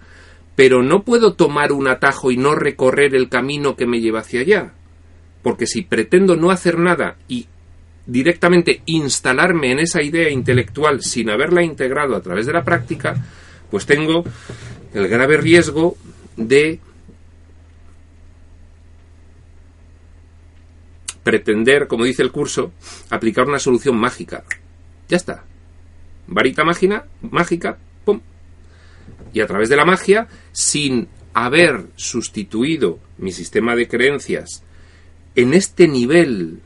pero 0.56 0.82
no 0.82 1.02
puedo 1.02 1.34
tomar 1.34 1.72
un 1.72 1.88
atajo 1.88 2.30
y 2.30 2.36
no 2.36 2.54
recorrer 2.54 3.14
el 3.14 3.28
camino 3.28 3.76
que 3.76 3.86
me 3.86 4.00
lleva 4.00 4.20
hacia 4.20 4.40
allá. 4.40 4.72
Porque 5.42 5.66
si 5.66 5.82
pretendo 5.82 6.36
no 6.36 6.50
hacer 6.50 6.78
nada 6.78 7.16
y 7.28 7.46
directamente 8.06 8.82
instalarme 8.86 9.72
en 9.72 9.80
esa 9.80 10.02
idea 10.02 10.30
intelectual 10.30 11.02
sin 11.02 11.30
haberla 11.30 11.62
integrado 11.62 12.14
a 12.14 12.22
través 12.22 12.46
de 12.46 12.52
la 12.52 12.64
práctica, 12.64 13.16
pues 13.70 13.86
tengo 13.86 14.24
el 14.92 15.08
grave 15.08 15.36
riesgo 15.38 15.96
de 16.36 16.78
pretender, 21.22 21.88
como 21.88 22.04
dice 22.04 22.22
el 22.22 22.30
curso, 22.30 22.72
aplicar 23.10 23.48
una 23.48 23.58
solución 23.58 23.96
mágica. 23.96 24.44
Ya 25.08 25.16
está. 25.16 25.44
Varita 26.26 26.62
mágica. 26.64 27.78
Y 29.34 29.40
a 29.40 29.46
través 29.46 29.68
de 29.68 29.76
la 29.76 29.84
magia, 29.84 30.28
sin 30.52 31.08
haber 31.34 31.88
sustituido 31.96 32.98
mi 33.18 33.32
sistema 33.32 33.76
de 33.76 33.88
creencias 33.88 34.62
en 35.34 35.52
este 35.52 35.88
nivel 35.88 36.60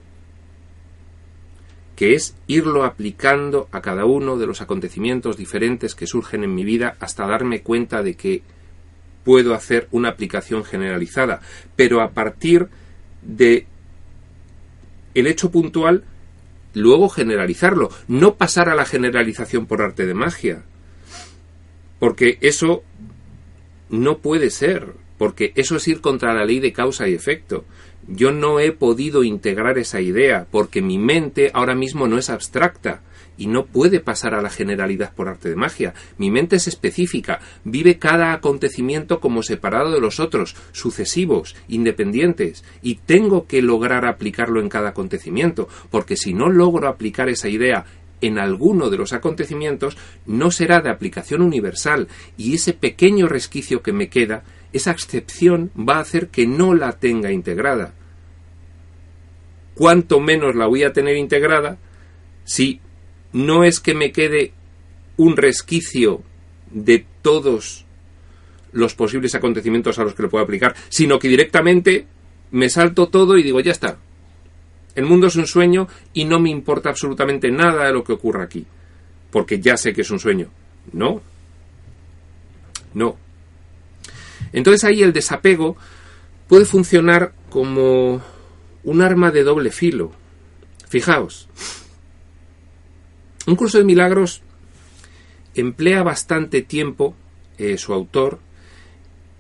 que 1.97 2.15
es 2.15 2.37
irlo 2.47 2.85
aplicando 2.85 3.67
a 3.73 3.81
cada 3.81 4.05
uno 4.05 4.37
de 4.37 4.47
los 4.47 4.61
acontecimientos 4.61 5.37
diferentes 5.37 5.97
que 5.97 6.07
surgen 6.07 6.45
en 6.45 6.55
mi 6.55 6.65
vida 6.65 6.97
hasta 7.01 7.27
darme 7.27 7.63
cuenta 7.63 8.05
de 8.05 8.15
que 8.15 8.43
puedo 9.25 9.53
hacer 9.53 9.89
una 9.91 10.11
aplicación 10.11 10.63
generalizada, 10.63 11.41
pero 11.75 12.01
a 12.01 12.11
partir 12.11 12.69
de 13.23 13.67
el 15.15 15.27
hecho 15.27 15.51
puntual 15.51 16.05
luego 16.73 17.09
generalizarlo, 17.09 17.91
no 18.07 18.37
pasar 18.37 18.69
a 18.69 18.77
la 18.77 18.85
generalización 18.85 19.67
por 19.67 19.83
arte 19.83 20.07
de 20.07 20.15
magia, 20.15 20.63
porque 21.99 22.39
eso 22.41 22.83
no 23.91 24.19
puede 24.19 24.51
ser, 24.51 24.93
porque 25.17 25.53
eso 25.57 25.77
es 25.77 25.89
ir 25.89 26.01
contra 26.01 26.35
la 26.35 26.45
ley 26.45 26.61
de 26.61 26.73
causa 26.73 27.09
y 27.09 27.15
efecto. 27.15 27.65
Yo 28.07 28.33
no 28.33 28.61
he 28.61 28.73
podido 28.73 29.23
integrar 29.23 29.79
esa 29.79 30.01
idea 30.01 30.47
porque 30.51 30.81
mi 30.81 30.99
mente 30.99 31.51
ahora 31.53 31.75
mismo 31.75 32.09
no 32.09 32.19
es 32.19 32.31
abstracta 32.31 33.03
y 33.39 33.47
no 33.47 33.67
puede 33.67 34.01
pasar 34.01 34.35
a 34.35 34.43
la 34.43 34.51
generalidad 34.51 35.15
por 35.15 35.29
arte 35.29 35.49
de 35.49 35.57
magia. 35.57 35.95
Mi 36.19 36.31
mente 36.31 36.57
es 36.57 36.67
específica, 36.67 37.41
vive 37.65 37.99
cada 37.99 38.33
acontecimiento 38.33 39.21
como 39.21 39.43
separado 39.43 39.93
de 39.93 40.01
los 40.01 40.21
otros, 40.21 40.57
sucesivos, 40.73 41.55
independientes, 41.69 42.65
y 42.83 42.97
tengo 42.97 43.47
que 43.47 43.63
lograr 43.63 44.05
aplicarlo 44.05 44.61
en 44.61 44.69
cada 44.69 44.91
acontecimiento, 44.91 45.69
porque 45.91 46.17
si 46.17 46.35
no 46.35 46.51
logro 46.51 46.89
aplicar 46.89 47.29
esa 47.29 47.49
idea 47.49 47.85
en 48.21 48.39
alguno 48.39 48.91
de 48.91 48.99
los 48.99 49.13
acontecimientos, 49.13 49.97
no 50.27 50.51
será 50.51 50.81
de 50.81 50.91
aplicación 50.91 51.43
universal, 51.43 52.09
y 52.37 52.55
ese 52.55 52.73
pequeño 52.73 53.29
resquicio 53.29 53.83
que 53.83 53.93
me 53.93 54.09
queda, 54.09 54.45
esa 54.73 54.91
excepción 54.91 55.71
va 55.77 55.97
a 55.97 56.01
hacer 56.01 56.29
que 56.29 56.47
no 56.47 56.75
la 56.75 56.93
tenga 56.93 57.33
integrada 57.33 57.95
cuánto 59.79 60.19
menos 60.19 60.57
la 60.57 60.67
voy 60.67 60.83
a 60.83 60.93
tener 60.93 61.17
integrada 61.17 61.79
si 62.45 62.81
no 63.33 63.63
es 63.63 63.79
que 63.79 63.95
me 63.95 64.11
quede 64.11 64.53
un 65.17 65.37
resquicio 65.37 66.23
de 66.73 67.07
todos 67.23 67.87
los 68.73 68.95
posibles 68.95 69.37
acontecimientos 69.37 69.99
a 69.99 70.03
los 70.03 70.15
que 70.15 70.25
lo 70.25 70.31
puedo 70.31 70.43
aplicar, 70.43 70.75
sino 70.89 71.21
que 71.21 71.29
directamente 71.29 72.07
me 72.51 72.69
salto 72.69 73.07
todo 73.07 73.39
y 73.39 73.45
digo, 73.45 73.61
ya 73.61 73.71
está. 73.71 73.99
El 74.95 75.05
mundo 75.05 75.29
es 75.29 75.37
un 75.37 75.47
sueño 75.47 75.89
y 76.13 76.25
no 76.25 76.41
me 76.41 76.51
importa 76.51 76.89
absolutamente 76.89 77.51
nada 77.51 77.87
de 77.87 77.93
lo 77.93 78.03
que 78.03 78.13
ocurra 78.13 78.45
aquí, 78.45 78.67
porque 79.31 79.61
ya 79.61 79.77
sé 79.77 79.93
que 79.93 80.03
es 80.03 80.11
un 80.11 80.19
sueño. 80.19 80.49
No. 80.93 81.21
No. 82.95 83.17
Entonces 84.53 84.85
ahí 84.85 85.03
el 85.03 85.13
desapego 85.13 85.77
puede 86.49 86.65
funcionar 86.65 87.33
como 87.51 88.23
un 88.85 89.03
arma 89.03 89.31
de 89.31 89.45
doble 89.45 89.71
filo. 89.71 90.13
Fijaos, 90.89 91.49
un 93.47 93.57
curso 93.57 93.79
de 93.79 93.85
milagros 93.85 94.43
emplea 95.55 96.03
bastante 96.03 96.63
tiempo, 96.63 97.15
eh, 97.59 97.79
su 97.79 97.93
autor, 97.93 98.39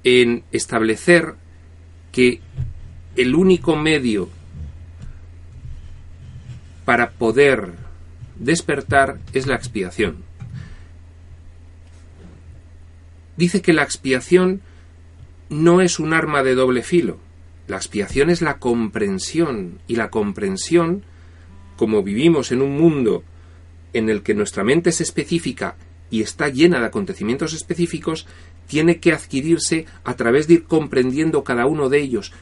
en 0.05 0.45
establecer 0.52 1.35
que 2.12 2.40
el 3.17 3.35
único 3.35 3.76
medio 3.76 4.28
para 6.88 7.11
poder 7.11 7.75
despertar 8.38 9.18
es 9.35 9.47
la 9.47 9.57
expiación. 9.57 10.25
dice 13.37 13.61
que 13.61 13.75
la 13.75 13.83
expiación 13.83 14.62
no 15.50 15.83
es 15.83 15.99
un 15.99 16.14
arma 16.14 16.42
de 16.42 16.54
doble 16.54 16.83
filo. 16.83 17.18
La 17.66 17.76
expiación 17.76 18.30
es 18.30 18.40
la 18.40 18.57
comprensión 18.57 19.80
y 19.87 19.97
la 19.97 20.09
comprensión, 20.09 21.04
como 21.76 22.02
vivimos 22.02 22.52
en 22.52 22.62
un 22.62 22.78
mundo 22.78 23.23
en 23.92 24.09
el 24.09 24.23
que 24.23 24.33
nuestra 24.33 24.64
mente 24.64 24.88
es 24.88 25.02
específica 25.02 25.76
y 26.09 26.23
está 26.23 26.49
llena 26.49 26.80
de 26.80 26.87
acontecimientos 26.87 27.52
específicos, 27.52 28.26
tiene 28.66 28.99
que 28.99 29.12
adquirirse 29.12 29.85
a 30.04 30.14
través 30.14 30.49
de 30.49 30.54
ir 30.54 30.64
comprendiendo 30.64 31.45
cada 31.45 31.66
uno 31.66 31.90
de 31.90 32.00
ellos, 32.00 32.33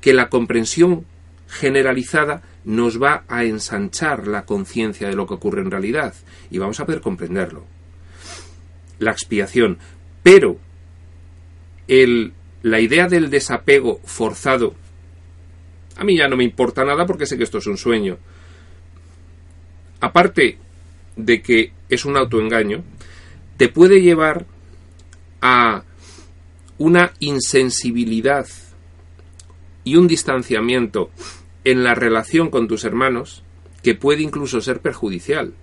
que 0.00 0.14
la 0.14 0.30
comprensión 0.30 1.04
generalizada 1.46 2.40
nos 2.64 3.00
va 3.00 3.24
a 3.28 3.44
ensanchar 3.44 4.26
la 4.26 4.44
conciencia 4.44 5.08
de 5.08 5.14
lo 5.14 5.26
que 5.26 5.34
ocurre 5.34 5.62
en 5.62 5.70
realidad 5.70 6.14
y 6.50 6.58
vamos 6.58 6.80
a 6.80 6.86
poder 6.86 7.00
comprenderlo. 7.00 7.64
La 8.98 9.12
expiación. 9.12 9.78
Pero 10.22 10.58
el, 11.88 12.32
la 12.62 12.80
idea 12.80 13.08
del 13.08 13.30
desapego 13.30 14.00
forzado, 14.04 14.74
a 15.96 16.04
mí 16.04 16.16
ya 16.16 16.28
no 16.28 16.36
me 16.36 16.44
importa 16.44 16.84
nada 16.84 17.06
porque 17.06 17.26
sé 17.26 17.36
que 17.36 17.44
esto 17.44 17.58
es 17.58 17.66
un 17.66 17.78
sueño. 17.78 18.18
Aparte 20.00 20.58
de 21.16 21.42
que 21.42 21.72
es 21.88 22.04
un 22.04 22.16
autoengaño, 22.16 22.84
te 23.56 23.68
puede 23.68 24.00
llevar 24.00 24.46
a 25.42 25.84
una 26.78 27.12
insensibilidad 27.18 28.46
y 29.84 29.96
un 29.96 30.08
distanciamiento 30.08 31.10
en 31.70 31.84
la 31.84 31.94
relación 31.94 32.50
con 32.50 32.66
tus 32.66 32.84
hermanos 32.84 33.44
que 33.82 33.94
puede 33.94 34.22
incluso 34.22 34.60
ser 34.60 34.80
perjudicial. 34.80 35.54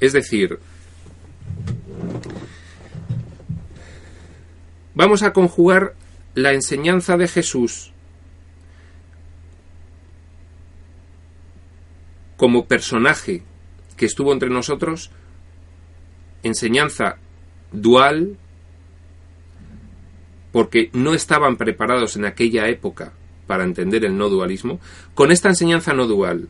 Es 0.00 0.12
decir, 0.12 0.60
vamos 4.94 5.22
a 5.22 5.32
conjugar 5.32 5.94
la 6.34 6.52
enseñanza 6.52 7.16
de 7.16 7.26
Jesús 7.26 7.92
como 12.36 12.66
personaje 12.66 13.42
que 13.96 14.06
estuvo 14.06 14.32
entre 14.32 14.50
nosotros, 14.50 15.10
enseñanza 16.44 17.16
dual, 17.72 18.36
porque 20.56 20.88
no 20.94 21.12
estaban 21.12 21.58
preparados 21.58 22.16
en 22.16 22.24
aquella 22.24 22.66
época 22.70 23.12
para 23.46 23.62
entender 23.62 24.06
el 24.06 24.16
no 24.16 24.30
dualismo, 24.30 24.80
con 25.14 25.30
esta 25.30 25.50
enseñanza 25.50 25.92
no 25.92 26.06
dual. 26.06 26.48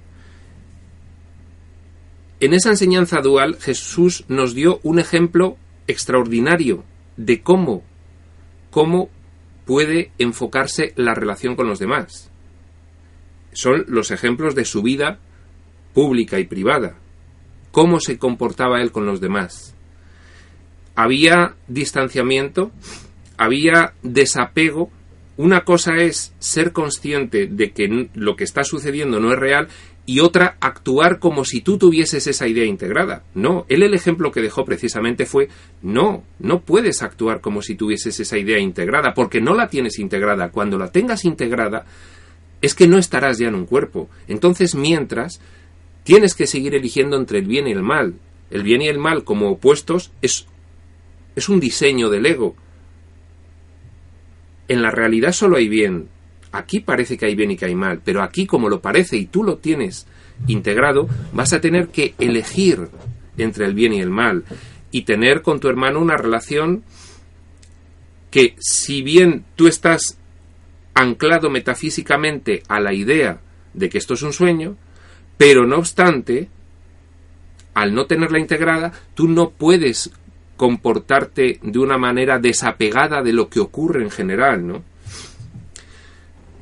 En 2.39 2.55
esa 2.55 2.71
enseñanza 2.71 3.21
dual 3.21 3.57
Jesús 3.59 4.25
nos 4.29 4.55
dio 4.55 4.79
un 4.85 5.01
ejemplo 5.01 5.57
extraordinario 5.89 6.85
de 7.17 7.43
cómo, 7.43 7.83
cómo 8.71 9.11
puede 9.65 10.13
enfocarse 10.19 10.93
la 10.95 11.13
relación 11.13 11.57
con 11.57 11.67
los 11.67 11.81
demás. 11.81 12.31
Son 13.55 13.87
los 13.89 14.13
ejemplos 14.13 14.55
de 14.55 14.67
su 14.67 14.83
vida 14.83 15.19
pública 15.95 16.39
y 16.39 16.45
privada. 16.45 16.95
Cómo 17.73 17.99
se 17.99 18.19
comportaba 18.19 18.81
él 18.83 18.93
con 18.93 19.05
los 19.05 19.21
demás. 19.21 19.75
Había 20.95 21.57
distanciamiento 21.67 22.71
había 23.37 23.95
desapego. 24.03 24.91
Una 25.37 25.65
cosa 25.65 25.97
es 25.97 26.35
ser 26.39 26.73
consciente 26.73 27.47
de 27.47 27.73
que 27.73 28.09
lo 28.15 28.37
que 28.37 28.45
está 28.45 28.65
sucediendo 28.65 29.21
no 29.21 29.33
es 29.33 29.39
real 29.39 29.69
y 30.07 30.21
otra 30.21 30.57
actuar 30.61 31.19
como 31.19 31.45
si 31.45 31.61
tú 31.61 31.79
tuvieses 31.79 32.27
esa 32.27 32.47
idea 32.47 32.65
integrada. 32.65 33.25
No, 33.35 33.67
él 33.69 33.83
el 33.83 33.93
ejemplo 33.93 34.31
que 34.31 34.41
dejó 34.41 34.65
precisamente 34.65 35.27
fue 35.27 35.49
no, 35.83 36.23
no 36.39 36.61
puedes 36.61 37.03
actuar 37.03 37.41
como 37.41 37.61
si 37.61 37.75
tuvieses 37.75 38.19
esa 38.21 38.39
idea 38.39 38.59
integrada 38.59 39.13
porque 39.15 39.41
no 39.41 39.53
la 39.53 39.69
tienes 39.69 39.99
integrada. 39.99 40.51
Cuando 40.51 40.79
la 40.79 40.91
tengas 40.93 41.25
integrada 41.25 41.85
es 42.63 42.75
que 42.75 42.87
no 42.87 42.99
estarás 42.99 43.39
ya 43.39 43.49
en 43.49 43.57
un 43.57 43.67
cuerpo. 43.67 44.09
Entonces, 44.29 44.75
mientras, 44.75 45.41
tienes 46.05 46.35
que 46.35 46.47
seguir 46.47 46.75
eligiendo 46.75 47.17
entre 47.17 47.41
el 47.41 47.47
bien 47.47 47.67
y 47.67 47.73
el 47.73 47.83
mal. 47.83 48.15
El 48.51 48.63
bien 48.63 48.81
y 48.83 48.89
el 48.89 48.99
mal 48.99 49.25
como 49.25 49.51
opuestos 49.51 50.13
es, 50.23 50.47
es 51.35 51.49
un 51.49 51.61
diseño 51.61 52.09
del 52.09 52.27
ego 52.27 52.55
en 54.69 54.83
la 54.83 54.91
realidad 54.91 55.33
solo 55.33 55.57
hay 55.57 55.69
bien. 55.69 56.09
Aquí 56.53 56.81
parece 56.81 57.17
que 57.19 57.27
hay 57.27 57.35
bien 57.35 57.51
y 57.51 57.57
que 57.57 57.67
hay 57.67 57.75
mal, 57.75 58.01
pero 58.05 58.23
aquí 58.23 58.47
como 58.47 58.69
lo 58.69 58.81
parece 58.81 59.17
y 59.17 59.27
tú 59.27 59.45
lo 59.45 59.59
tienes 59.59 60.07
integrado, 60.47 61.09
vas 61.33 61.53
a 61.53 61.61
tener 61.61 61.89
que 61.89 62.15
elegir 62.19 62.89
entre 63.37 63.67
el 63.67 63.75
bien 63.75 63.93
y 63.93 64.01
el 64.01 64.11
mal 64.11 64.45
y 64.91 65.03
tener 65.03 65.43
con 65.43 65.61
tu 65.61 65.69
hermano 65.69 66.01
una 66.01 66.17
relación 66.17 66.83
que 68.31 68.55
si 68.59 69.03
bien 69.03 69.45
tú 69.57 69.67
estás 69.67 70.19
anclado 70.95 71.51
metafísicamente 71.51 72.63
a 72.69 72.81
la 72.81 72.95
idea 72.95 73.41
de 73.75 73.89
que 73.89 73.99
esto 73.99 74.15
es 74.15 74.23
un 74.23 74.33
sueño, 74.33 74.77
pero 75.37 75.67
no 75.67 75.77
obstante, 75.77 76.49
al 77.75 77.95
no 77.95 78.07
tenerla 78.07 78.39
integrada, 78.39 78.93
tú 79.15 79.29
no 79.29 79.51
puedes 79.51 80.11
comportarte 80.57 81.59
de 81.63 81.79
una 81.79 81.99
manera 81.99 82.39
desapegada 82.39 83.23
de 83.23 83.33
lo 83.33 83.49
que 83.49 83.61
ocurre 83.61 84.03
en 84.03 84.11
general, 84.11 84.67
¿no? 84.67 84.83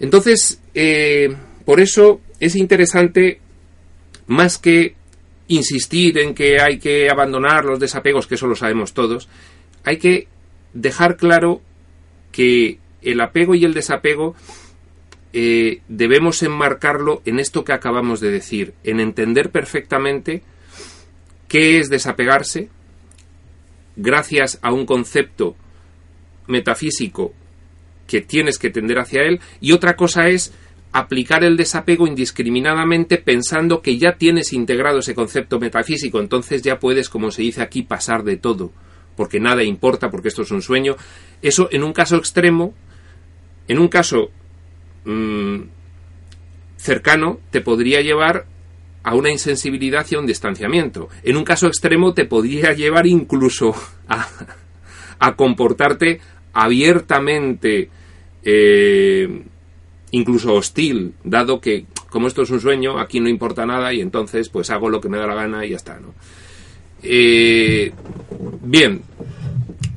Entonces, 0.00 0.61
eh, 0.74 1.35
por 1.64 1.80
eso 1.80 2.20
es 2.40 2.57
interesante, 2.57 3.40
más 4.26 4.59
que 4.59 4.94
insistir 5.48 6.18
en 6.18 6.35
que 6.35 6.61
hay 6.61 6.78
que 6.78 7.09
abandonar 7.11 7.64
los 7.64 7.78
desapegos, 7.78 8.26
que 8.26 8.35
eso 8.35 8.46
lo 8.46 8.57
sabemos 8.57 8.92
todos, 8.92 9.28
hay 9.85 9.98
que 9.98 10.28
dejar 10.72 11.16
claro 11.16 11.61
que 12.33 12.78
el 13.02 13.20
apego 13.20 13.54
y 13.54 13.64
el 13.64 13.74
desapego 13.74 14.35
eh, 15.33 15.80
debemos 15.88 16.42
enmarcarlo 16.42 17.22
en 17.24 17.38
esto 17.38 17.64
que 17.64 17.72
acabamos 17.72 18.20
de 18.20 18.30
decir, 18.30 18.74
en 18.83 19.00
entender 19.00 19.50
perfectamente 19.50 20.42
qué 21.48 21.78
es 21.78 21.90
desapegarse, 21.90 22.68
gracias 23.96 24.59
a 24.62 24.72
un 24.72 24.87
concepto 24.87 25.57
metafísico 26.46 27.33
que 28.07 28.20
tienes 28.20 28.59
que 28.59 28.70
tender 28.70 28.98
hacia 28.98 29.22
él, 29.22 29.40
y 29.61 29.72
otra 29.72 29.96
cosa 29.96 30.28
es 30.28 30.52
aplicar 30.92 31.42
el 31.42 31.57
desapego 31.57 32.07
indiscriminadamente 32.07 33.18
pensando 33.18 33.83
que 33.83 33.98
ya 33.98 34.16
tienes 34.16 34.52
integrado 34.52 35.00
ese 35.00 35.14
concepto 35.14 35.59
metafísico, 35.59 36.20
entonces 36.20 36.62
ya 36.62 36.78
puedes, 36.78 37.09
como 37.09 37.30
se 37.30 37.42
dice 37.42 37.62
aquí, 37.62 37.83
pasar 37.83 38.22
de 38.22 38.37
todo, 38.37 38.70
porque 39.16 39.40
nada 39.40 39.64
importa, 39.64 40.11
porque 40.11 40.28
esto 40.28 40.42
es 40.42 40.50
un 40.52 40.62
sueño. 40.62 40.96
Eso 41.42 41.68
en 41.72 41.83
un 41.83 41.92
caso 41.92 42.16
extremo, 42.16 42.74
en 43.66 43.78
un 43.78 43.88
caso 43.88 44.30
mm, 45.04 45.62
cercano, 46.76 47.40
te 47.50 47.61
podría 47.61 48.00
llevar 48.00 48.46
a 49.05 49.14
una 49.14 49.31
insensibilidad 49.31 50.07
y 50.11 50.14
a 50.14 50.19
un 50.19 50.27
distanciamiento. 50.27 51.09
En 51.23 51.37
un 51.37 51.45
caso 51.45 51.67
extremo 51.67 52.14
te 52.14 52.25
podría 52.25 52.73
llevar 52.73 53.07
incluso 53.07 53.75
a, 54.09 55.37
comportarte 55.37 56.21
abiertamente, 56.53 57.90
eh, 58.43 59.43
incluso 60.11 60.55
hostil, 60.55 61.14
dado 61.23 61.61
que 61.61 61.87
como 62.09 62.29
esto 62.29 62.43
es 62.43 62.51
un 62.51 62.61
sueño, 62.61 62.99
aquí 63.01 63.19
no 63.19 63.29
importa 63.29 63.67
nada 63.67 63.93
y 63.93 64.01
entonces 64.01 64.49
pues 64.49 64.71
hago 64.71 64.88
lo 64.88 65.01
que 65.01 65.09
me 65.09 65.19
da 65.19 65.27
la 65.27 65.35
gana 65.35 65.67
y 65.67 65.71
ya 65.71 65.77
está. 65.77 65.99
Eh, 67.03 67.93
bien, 68.62 69.03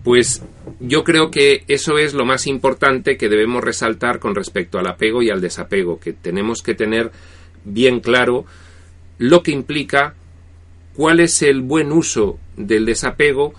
pues 0.03 0.43
yo 0.79 1.03
creo 1.03 1.29
que 1.29 1.63
eso 1.67 1.97
es 1.97 2.13
lo 2.13 2.25
más 2.25 2.47
importante 2.47 3.17
que 3.17 3.29
debemos 3.29 3.63
resaltar 3.63 4.19
con 4.19 4.35
respecto 4.35 4.79
al 4.79 4.87
apego 4.87 5.21
y 5.21 5.29
al 5.29 5.41
desapego, 5.41 5.99
que 5.99 6.11
tenemos 6.11 6.63
que 6.63 6.73
tener 6.73 7.11
bien 7.63 7.99
claro 7.99 8.45
lo 9.17 9.43
que 9.43 9.51
implica 9.51 10.15
cuál 10.95 11.19
es 11.19 11.41
el 11.41 11.61
buen 11.61 11.91
uso 11.91 12.39
del 12.55 12.85
desapego, 12.85 13.53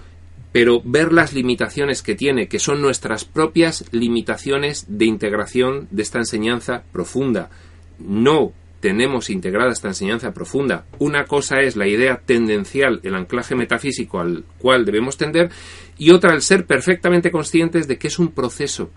pero 0.53 0.81
ver 0.85 1.13
las 1.13 1.35
limitaciones 1.35 2.03
que 2.03 2.15
tiene, 2.15 2.49
que 2.49 2.59
son 2.59 2.81
nuestras 2.81 3.25
propias 3.25 3.85
limitaciones 3.93 4.87
de 4.89 5.05
integración 5.05 5.89
de 5.91 6.03
esta 6.03 6.19
enseñanza 6.19 6.83
profunda. 6.93 7.51
No 7.99 8.53
tenemos 8.81 9.29
integrada 9.31 9.73
esta 9.73 9.89
enseñanza 9.89 10.33
profunda. 10.33 10.85
Una 10.99 11.25
cosa 11.25 11.61
es 11.61 11.77
la 11.77 11.87
idea 11.87 12.23
tendencial, 12.25 13.01
el 13.03 13.15
anclaje 13.15 13.55
metafísico 13.55 14.21
al 14.21 14.45
cual 14.59 14.85
debemos 14.85 15.17
tender, 15.17 15.51
y 15.97 16.11
otra 16.11 16.35
el 16.35 16.43
ser 16.43 16.65
perfectamente 16.65 17.31
conscientes 17.31 17.89
de 17.89 17.99
que 17.99 18.09
es 18.09 18.19
un 18.19 18.29
proceso. 18.29 18.91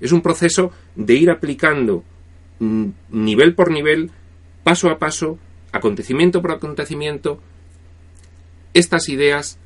Es 0.00 0.12
un 0.12 0.22
proceso 0.22 0.72
de 0.94 1.14
ir 1.14 1.30
aplicando 1.30 2.04
nivel 2.60 3.54
por 3.54 3.70
nivel, 3.70 4.10
paso 4.62 4.90
a 4.90 4.98
paso, 4.98 5.38
acontecimiento 5.72 6.40
por 6.40 6.52
acontecimiento, 6.52 7.40
estas 8.74 9.08
ideas 9.08 9.58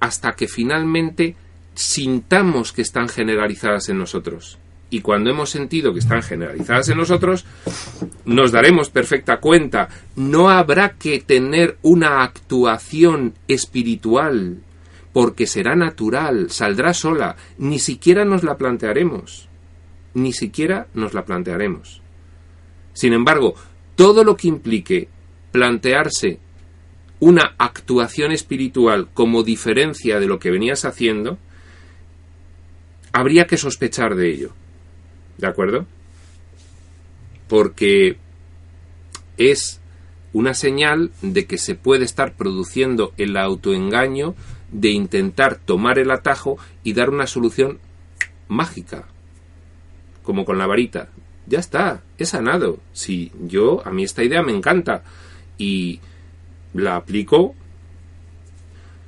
hasta 0.00 0.32
que 0.32 0.48
finalmente 0.48 1.36
sintamos 1.74 2.72
que 2.72 2.82
están 2.82 3.08
generalizadas 3.08 3.88
en 3.88 3.98
nosotros. 3.98 4.58
Y 4.90 5.02
cuando 5.02 5.30
hemos 5.30 5.50
sentido 5.50 5.92
que 5.92 6.00
están 6.00 6.22
generalizadas 6.22 6.88
en 6.88 6.98
nosotros, 6.98 7.44
nos 8.24 8.50
daremos 8.50 8.90
perfecta 8.90 9.38
cuenta. 9.38 9.88
No 10.16 10.50
habrá 10.50 10.90
que 10.94 11.20
tener 11.20 11.78
una 11.82 12.24
actuación 12.24 13.34
espiritual 13.46 14.58
porque 15.12 15.46
será 15.46 15.76
natural, 15.76 16.50
saldrá 16.50 16.92
sola, 16.92 17.36
ni 17.58 17.78
siquiera 17.78 18.24
nos 18.24 18.42
la 18.42 18.56
plantearemos, 18.56 19.48
ni 20.14 20.32
siquiera 20.32 20.88
nos 20.94 21.14
la 21.14 21.24
plantearemos. 21.24 22.00
Sin 22.92 23.12
embargo, 23.12 23.54
todo 23.94 24.24
lo 24.24 24.36
que 24.36 24.48
implique 24.48 25.08
plantearse 25.52 26.38
una 27.18 27.54
actuación 27.58 28.32
espiritual 28.32 29.08
como 29.12 29.42
diferencia 29.42 30.18
de 30.18 30.26
lo 30.26 30.38
que 30.38 30.50
venías 30.50 30.84
haciendo, 30.84 31.38
habría 33.12 33.46
que 33.46 33.58
sospechar 33.58 34.14
de 34.14 34.30
ello. 34.30 34.52
¿De 35.36 35.46
acuerdo? 35.46 35.86
Porque 37.48 38.16
es 39.36 39.80
una 40.32 40.54
señal 40.54 41.10
de 41.22 41.46
que 41.46 41.58
se 41.58 41.74
puede 41.74 42.04
estar 42.04 42.34
produciendo 42.34 43.12
el 43.16 43.36
autoengaño 43.36 44.34
de 44.70 44.90
intentar 44.90 45.56
tomar 45.56 45.98
el 45.98 46.10
atajo 46.10 46.56
y 46.84 46.92
dar 46.92 47.10
una 47.10 47.26
solución 47.26 47.80
mágica, 48.48 49.08
como 50.22 50.44
con 50.44 50.58
la 50.58 50.66
varita. 50.66 51.08
Ya 51.46 51.58
está, 51.58 52.02
he 52.16 52.24
sanado. 52.24 52.78
Si 52.92 53.32
yo, 53.40 53.82
a 53.84 53.90
mí 53.90 54.04
esta 54.04 54.22
idea 54.22 54.42
me 54.42 54.54
encanta 54.54 55.02
y 55.60 56.00
la 56.72 56.96
aplico 56.96 57.54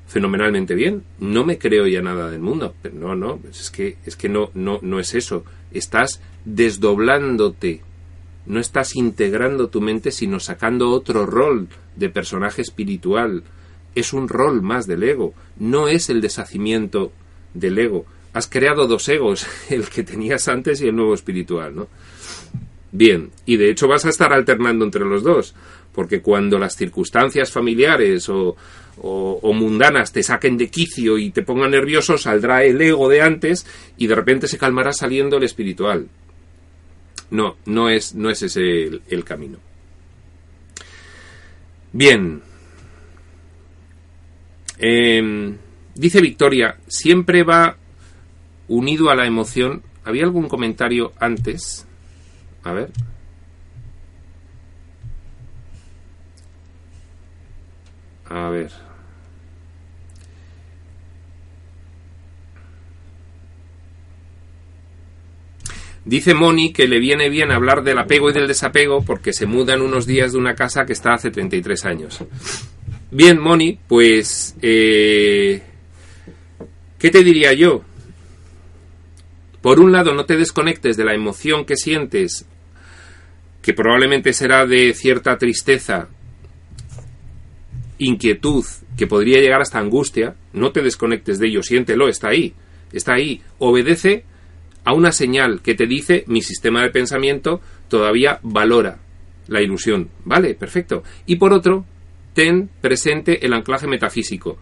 fenomenalmente 0.07 0.75
bien. 0.75 1.05
No 1.19 1.45
me 1.45 1.57
creo 1.57 1.87
ya 1.87 2.03
nada 2.03 2.31
del 2.31 2.41
mundo. 2.41 2.75
Pero 2.83 2.95
no, 2.95 3.17
no, 3.17 3.41
es 3.51 3.71
que, 3.71 3.97
es 4.05 4.15
que 4.17 4.29
no, 4.29 4.51
no, 4.55 4.79
no 4.83 5.01
es 5.01 5.15
eso. 5.15 5.45
Estás 5.73 6.21
desdoblándote. 6.45 7.81
No 8.45 8.61
estás 8.61 8.97
integrando 8.97 9.69
tu 9.69 9.81
mente, 9.81 10.11
sino 10.11 10.39
sacando 10.41 10.91
otro 10.91 11.25
rol 11.25 11.69
de 11.97 12.11
personaje 12.11 12.61
espiritual. 12.61 13.45
Es 13.95 14.13
un 14.13 14.29
rol 14.29 14.61
más 14.61 14.87
del 14.87 15.03
ego. 15.05 15.33
No 15.59 15.89
es 15.89 16.11
el 16.11 16.21
deshacimiento 16.21 17.13
del 17.55 17.79
ego. 17.79 18.05
Has 18.35 18.47
creado 18.47 18.87
dos 18.87 19.09
egos, 19.09 19.47
el 19.71 19.89
que 19.89 20.03
tenías 20.03 20.49
antes 20.49 20.83
y 20.83 20.89
el 20.89 20.97
nuevo 20.97 21.15
espiritual, 21.15 21.75
¿no? 21.75 21.89
Bien, 22.93 23.31
y 23.47 23.57
de 23.57 23.71
hecho 23.71 23.89
vas 23.89 24.05
a 24.05 24.11
estar 24.11 24.35
alternando 24.35 24.85
entre 24.85 25.05
los 25.07 25.23
dos, 25.23 25.55
porque 25.93 26.21
cuando 26.21 26.59
las 26.59 26.77
circunstancias 26.77 27.51
familiares 27.51 28.29
o, 28.29 28.55
o, 28.99 29.53
mundanas 29.55 30.13
te 30.13 30.23
saquen 30.23 30.59
de 30.59 30.69
quicio 30.69 31.17
y 31.17 31.31
te 31.31 31.43
pongan 31.43 31.71
nervioso, 31.71 32.19
saldrá 32.19 32.65
el 32.65 32.81
ego 32.81 33.09
de 33.09 33.23
antes 33.23 33.67
y 33.97 34.07
de 34.07 34.15
repente 34.15 34.47
se 34.47 34.59
calmará 34.59 34.93
saliendo 34.93 35.39
el 35.39 35.45
espiritual. 35.45 36.09
No, 37.31 37.57
no 37.65 37.89
es, 37.89 38.15
no 38.15 38.29
es 38.29 38.43
ese 38.43 39.01
el, 39.09 39.25
camino. 39.25 39.59
Bien. 41.93 42.43
Em, 44.79 45.57
dice 45.95 46.21
Victoria, 46.21 46.77
siempre 46.89 47.43
va 47.43 47.79
unido 48.69 49.09
a 49.09 49.15
la 49.15 49.27
emoción. 49.27 49.83
¿Había 50.05 50.25
algún 50.25 50.49
comentario 50.49 51.13
antes? 51.19 51.87
A 52.65 52.73
ver. 52.73 52.91
A 58.29 58.49
ver. 58.49 58.71
Dice 66.05 66.35
Moni 66.35 66.73
que 66.73 66.89
le 66.89 66.99
viene 66.99 67.29
bien 67.29 67.53
hablar 67.53 67.85
del 67.85 67.99
apego 67.99 68.31
y 68.31 68.33
del 68.33 68.49
desapego 68.49 69.05
porque 69.05 69.33
se 69.33 69.47
muda 69.47 69.75
en 69.75 69.83
unos 69.83 70.07
días 70.07 70.33
de 70.33 70.39
una 70.39 70.55
casa 70.55 70.85
que 70.85 70.93
está 70.93 71.15
hace 71.15 71.31
33 71.31 71.85
años. 71.85 72.25
Bien, 73.11 73.39
Moni, 73.39 73.79
pues... 73.87 74.57
Eh, 74.63 75.63
¿Qué 76.99 77.11
te 77.11 77.23
diría 77.23 77.53
yo? 77.53 77.83
Por 79.63 79.81
un 79.81 79.93
lado, 79.93 80.13
no 80.13 80.27
te 80.27 80.37
desconectes 80.37 80.97
de 80.97 81.05
la 81.05 81.15
emoción 81.15 81.65
que 81.65 81.77
sientes, 81.77 82.47
que 83.63 83.73
probablemente 83.73 84.33
será 84.33 84.67
de 84.67 84.93
cierta 84.93 85.39
tristeza 85.39 86.09
inquietud 87.99 88.65
que 88.97 89.07
podría 89.07 89.41
llegar 89.41 89.61
hasta 89.61 89.79
angustia, 89.79 90.35
no 90.53 90.73
te 90.73 90.83
desconectes 90.83 91.39
de 91.39 91.47
ello, 91.47 91.63
siéntelo, 91.63 92.09
está 92.09 92.29
ahí, 92.29 92.55
está 92.93 93.15
ahí, 93.15 93.41
obedece 93.59 94.25
a 94.85 94.93
una 94.93 95.13
señal 95.13 95.63
que 95.63 95.75
te 95.75 95.87
dice 95.87 96.25
mi 96.27 96.43
sistema 96.43 96.83
de 96.83 96.91
pensamiento 96.91 97.61
todavía 97.89 98.41
valora 98.43 98.99
la 99.47 99.63
ilusión, 99.63 100.11
¿vale? 100.25 100.55
Perfecto. 100.55 101.03
Y 101.27 101.37
por 101.37 101.53
otro, 101.53 101.85
ten 102.35 102.69
presente 102.81 103.47
el 103.47 103.53
anclaje 103.53 103.87
metafísico. 103.87 104.59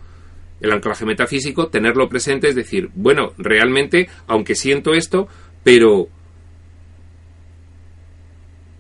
El 0.60 0.72
anclaje 0.72 1.04
metafísico, 1.04 1.68
tenerlo 1.68 2.08
presente 2.08 2.48
es 2.48 2.54
decir, 2.54 2.90
bueno, 2.94 3.32
realmente, 3.38 4.08
aunque 4.26 4.54
siento 4.54 4.92
esto, 4.92 5.26
pero 5.62 6.08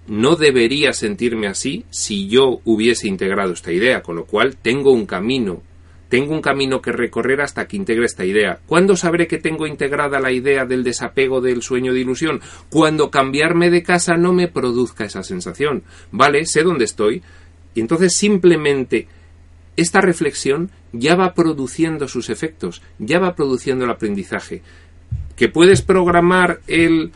no 0.08 0.36
debería 0.36 0.92
sentirme 0.92 1.46
así 1.46 1.84
si 1.90 2.28
yo 2.28 2.60
hubiese 2.64 3.08
integrado 3.08 3.52
esta 3.52 3.72
idea, 3.72 4.02
con 4.02 4.16
lo 4.16 4.24
cual 4.24 4.56
tengo 4.56 4.92
un 4.92 5.06
camino, 5.06 5.62
tengo 6.10 6.34
un 6.34 6.42
camino 6.42 6.82
que 6.82 6.90
recorrer 6.90 7.40
hasta 7.40 7.68
que 7.68 7.76
integre 7.76 8.06
esta 8.06 8.24
idea. 8.24 8.58
¿Cuándo 8.66 8.96
sabré 8.96 9.28
que 9.28 9.38
tengo 9.38 9.68
integrada 9.68 10.18
la 10.18 10.32
idea 10.32 10.66
del 10.66 10.82
desapego 10.82 11.40
del 11.40 11.62
sueño 11.62 11.94
de 11.94 12.00
ilusión? 12.00 12.40
Cuando 12.68 13.10
cambiarme 13.10 13.70
de 13.70 13.84
casa 13.84 14.16
no 14.16 14.32
me 14.32 14.48
produzca 14.48 15.04
esa 15.04 15.22
sensación. 15.22 15.84
Vale, 16.10 16.44
sé 16.44 16.64
dónde 16.64 16.84
estoy. 16.84 17.22
Y 17.76 17.80
entonces 17.80 18.14
simplemente 18.16 19.06
esta 19.76 20.00
reflexión 20.00 20.70
ya 20.92 21.14
va 21.14 21.34
produciendo 21.34 22.08
sus 22.08 22.30
efectos, 22.30 22.82
ya 22.98 23.18
va 23.18 23.34
produciendo 23.34 23.84
el 23.84 23.90
aprendizaje. 23.90 24.62
Que 25.36 25.48
puedes 25.48 25.82
programar 25.82 26.60
el... 26.66 27.12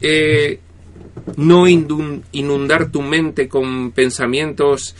Eh, 0.00 0.60
no 1.36 1.66
inundar 1.66 2.90
tu 2.90 3.02
mente 3.02 3.48
con 3.48 3.92
pensamientos 3.92 4.94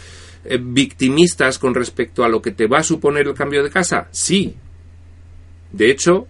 eh, 0.44 0.58
victimistas 0.60 1.58
con 1.58 1.74
respecto 1.74 2.24
a 2.24 2.28
lo 2.28 2.40
que 2.40 2.50
te 2.50 2.66
va 2.66 2.78
a 2.78 2.82
suponer 2.82 3.26
el 3.26 3.34
cambio 3.34 3.62
de 3.62 3.70
casa? 3.70 4.08
Sí. 4.10 4.56
De 5.72 5.90
hecho, 5.90 6.26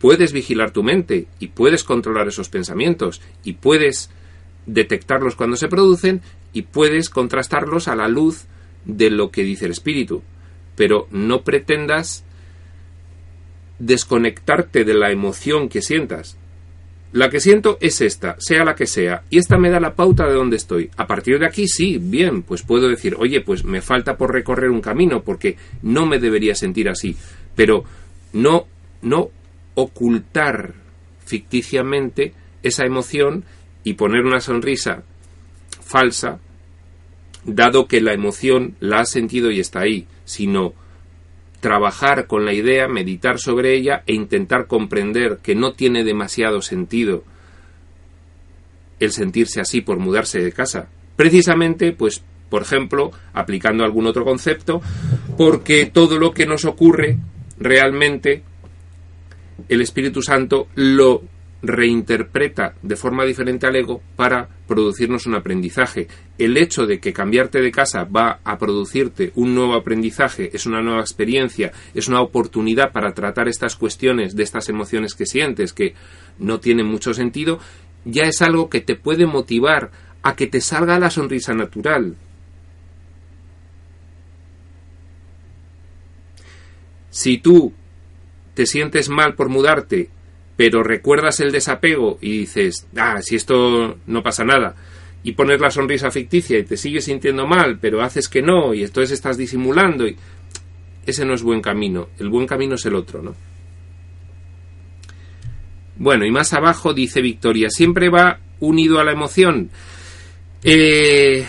puedes 0.00 0.32
vigilar 0.32 0.70
tu 0.70 0.82
mente 0.82 1.26
y 1.38 1.48
puedes 1.48 1.82
controlar 1.82 2.28
esos 2.28 2.48
pensamientos 2.48 3.22
y 3.42 3.54
puedes 3.54 4.10
detectarlos 4.66 5.34
cuando 5.34 5.56
se 5.56 5.68
producen 5.68 6.20
y 6.52 6.62
puedes 6.62 7.08
contrastarlos 7.08 7.88
a 7.88 7.96
la 7.96 8.08
luz 8.08 8.44
de 8.84 9.10
lo 9.10 9.30
que 9.30 9.42
dice 9.42 9.66
el 9.66 9.72
espíritu. 9.72 10.22
Pero 10.76 11.06
no 11.10 11.42
pretendas 11.42 12.24
desconectarte 13.78 14.84
de 14.84 14.94
la 14.94 15.10
emoción 15.10 15.68
que 15.68 15.82
sientas. 15.82 16.36
La 17.12 17.30
que 17.30 17.38
siento 17.38 17.78
es 17.80 18.00
esta, 18.00 18.34
sea 18.40 18.64
la 18.64 18.74
que 18.74 18.86
sea, 18.86 19.22
y 19.30 19.38
esta 19.38 19.56
me 19.56 19.70
da 19.70 19.78
la 19.78 19.94
pauta 19.94 20.26
de 20.26 20.34
dónde 20.34 20.56
estoy. 20.56 20.90
A 20.96 21.06
partir 21.06 21.38
de 21.38 21.46
aquí, 21.46 21.68
sí, 21.68 21.98
bien, 21.98 22.42
pues 22.42 22.62
puedo 22.62 22.88
decir, 22.88 23.14
oye, 23.16 23.40
pues 23.40 23.64
me 23.64 23.80
falta 23.80 24.16
por 24.16 24.32
recorrer 24.32 24.70
un 24.70 24.80
camino, 24.80 25.22
porque 25.22 25.56
no 25.82 26.06
me 26.06 26.18
debería 26.18 26.56
sentir 26.56 26.88
así. 26.88 27.16
Pero 27.54 27.84
no, 28.32 28.66
no 29.02 29.30
ocultar 29.74 30.74
ficticiamente 31.24 32.34
esa 32.64 32.84
emoción 32.84 33.44
y 33.84 33.94
poner 33.94 34.24
una 34.24 34.40
sonrisa 34.40 35.04
falsa, 35.82 36.40
dado 37.44 37.86
que 37.86 38.00
la 38.00 38.12
emoción 38.12 38.76
la 38.80 39.00
has 39.00 39.10
sentido 39.10 39.50
y 39.50 39.60
está 39.60 39.80
ahí, 39.80 40.06
sino 40.24 40.72
trabajar 41.60 42.26
con 42.26 42.44
la 42.44 42.52
idea, 42.52 42.88
meditar 42.88 43.38
sobre 43.38 43.74
ella 43.74 44.02
e 44.06 44.14
intentar 44.14 44.66
comprender 44.66 45.38
que 45.42 45.54
no 45.54 45.72
tiene 45.72 46.04
demasiado 46.04 46.60
sentido 46.60 47.24
el 49.00 49.12
sentirse 49.12 49.60
así 49.60 49.80
por 49.80 49.98
mudarse 49.98 50.40
de 50.40 50.52
casa. 50.52 50.88
Precisamente, 51.16 51.92
pues, 51.92 52.22
por 52.50 52.62
ejemplo, 52.62 53.12
aplicando 53.32 53.84
algún 53.84 54.06
otro 54.06 54.24
concepto, 54.24 54.80
porque 55.36 55.86
todo 55.86 56.18
lo 56.18 56.32
que 56.32 56.46
nos 56.46 56.64
ocurre 56.64 57.18
realmente 57.58 58.42
el 59.68 59.80
Espíritu 59.80 60.22
Santo 60.22 60.68
lo 60.74 61.22
reinterpreta 61.66 62.74
de 62.82 62.96
forma 62.96 63.24
diferente 63.24 63.66
al 63.66 63.76
ego 63.76 64.02
para 64.16 64.48
producirnos 64.66 65.26
un 65.26 65.34
aprendizaje. 65.34 66.08
El 66.38 66.56
hecho 66.56 66.86
de 66.86 67.00
que 67.00 67.12
cambiarte 67.12 67.60
de 67.60 67.70
casa 67.70 68.04
va 68.04 68.40
a 68.44 68.58
producirte 68.58 69.32
un 69.34 69.54
nuevo 69.54 69.74
aprendizaje, 69.74 70.50
es 70.52 70.66
una 70.66 70.82
nueva 70.82 71.00
experiencia, 71.00 71.72
es 71.94 72.08
una 72.08 72.20
oportunidad 72.20 72.92
para 72.92 73.12
tratar 73.14 73.48
estas 73.48 73.76
cuestiones 73.76 74.36
de 74.36 74.42
estas 74.42 74.68
emociones 74.68 75.14
que 75.14 75.26
sientes 75.26 75.72
que 75.72 75.94
no 76.38 76.60
tienen 76.60 76.86
mucho 76.86 77.14
sentido, 77.14 77.58
ya 78.04 78.24
es 78.24 78.42
algo 78.42 78.68
que 78.68 78.80
te 78.80 78.96
puede 78.96 79.26
motivar 79.26 79.90
a 80.22 80.34
que 80.36 80.46
te 80.46 80.60
salga 80.60 80.98
la 80.98 81.10
sonrisa 81.10 81.54
natural. 81.54 82.16
Si 87.10 87.38
tú 87.38 87.72
te 88.54 88.66
sientes 88.66 89.08
mal 89.08 89.34
por 89.34 89.48
mudarte 89.48 90.10
pero 90.56 90.82
recuerdas 90.82 91.40
el 91.40 91.52
desapego 91.52 92.18
y 92.20 92.38
dices, 92.38 92.86
ah, 92.96 93.20
si 93.22 93.36
esto 93.36 93.98
no 94.06 94.22
pasa 94.22 94.44
nada, 94.44 94.74
y 95.22 95.32
pones 95.32 95.60
la 95.60 95.70
sonrisa 95.70 96.10
ficticia 96.10 96.58
y 96.58 96.64
te 96.64 96.76
sigues 96.76 97.04
sintiendo 97.04 97.46
mal, 97.46 97.78
pero 97.80 98.02
haces 98.02 98.28
que 98.28 98.42
no, 98.42 98.74
y 98.74 98.84
entonces 98.84 99.12
estás 99.12 99.36
disimulando, 99.36 100.06
y 100.06 100.16
ese 101.06 101.24
no 101.24 101.34
es 101.34 101.42
buen 101.42 101.60
camino, 101.60 102.08
el 102.18 102.28
buen 102.28 102.46
camino 102.46 102.74
es 102.74 102.84
el 102.86 102.94
otro, 102.94 103.22
¿no? 103.22 103.34
Bueno, 105.96 106.26
y 106.26 106.30
más 106.30 106.52
abajo 106.52 106.92
dice 106.92 107.20
Victoria, 107.20 107.70
siempre 107.70 108.08
va 108.08 108.40
unido 108.60 108.98
a 108.98 109.04
la 109.04 109.12
emoción. 109.12 109.70
Eh, 110.62 111.46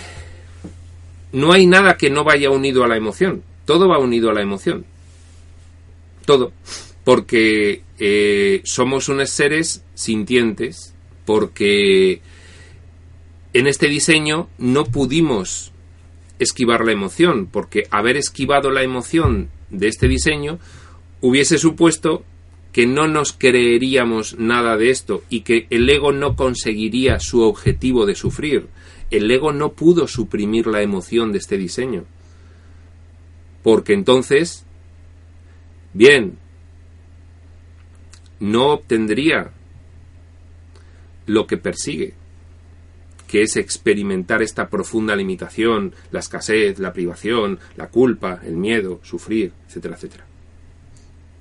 no 1.32 1.52
hay 1.52 1.66
nada 1.66 1.98
que 1.98 2.10
no 2.10 2.24
vaya 2.24 2.52
unido 2.52 2.84
a 2.84 2.88
la 2.88 2.96
emoción, 2.96 3.44
todo 3.66 3.90
va 3.90 3.98
unido 3.98 4.30
a 4.30 4.34
la 4.34 4.42
emoción. 4.42 4.86
Todo. 6.26 6.54
Porque 7.04 7.82
eh, 8.00 8.62
somos 8.64 9.10
unos 9.10 9.30
seres 9.30 9.84
sintientes, 9.94 10.94
porque 11.26 12.22
en 13.54 13.68
este 13.68 13.88
diseño 13.88 14.50
no 14.58 14.86
pudimos 14.86 15.72
esquivar 16.40 16.86
la 16.86 16.92
emoción, 16.92 17.48
porque 17.48 17.88
haber 17.92 18.18
esquivado 18.18 18.70
la 18.70 18.84
emoción 18.84 19.50
de 19.70 19.88
este 19.88 20.08
diseño 20.08 20.60
hubiese 21.22 21.58
supuesto 21.58 22.24
que 22.76 22.86
no 22.86 23.08
nos 23.08 23.32
creeríamos 23.32 24.38
nada 24.38 24.76
de 24.76 24.90
esto 24.90 25.24
y 25.30 25.42
que 25.42 25.68
el 25.70 25.90
ego 25.90 26.12
no 26.12 26.36
conseguiría 26.36 27.22
su 27.22 27.42
objetivo 27.42 28.06
de 28.06 28.16
sufrir. 28.16 28.68
El 29.12 29.32
ego 29.32 29.54
no 29.54 29.72
pudo 29.72 30.08
suprimir 30.08 30.68
la 30.68 30.82
emoción 30.82 31.32
de 31.32 31.38
este 31.38 31.58
diseño. 31.58 32.04
Porque 33.64 33.94
entonces, 33.94 34.66
bien, 35.94 36.38
no 38.40 38.68
obtendría 38.74 39.52
lo 41.26 41.48
que 41.48 41.58
persigue, 41.58 42.14
que 43.28 43.42
es 43.42 43.58
experimentar 43.58 44.42
esta 44.42 44.70
profunda 44.70 45.16
limitación, 45.16 45.94
la 46.12 46.20
escasez, 46.20 46.80
la 46.80 46.94
privación, 46.94 47.60
la 47.76 47.88
culpa, 47.88 48.42
el 48.46 48.56
miedo, 48.56 49.00
sufrir, 49.04 49.52
etcétera, 49.68 49.96
etcétera. 49.96 50.26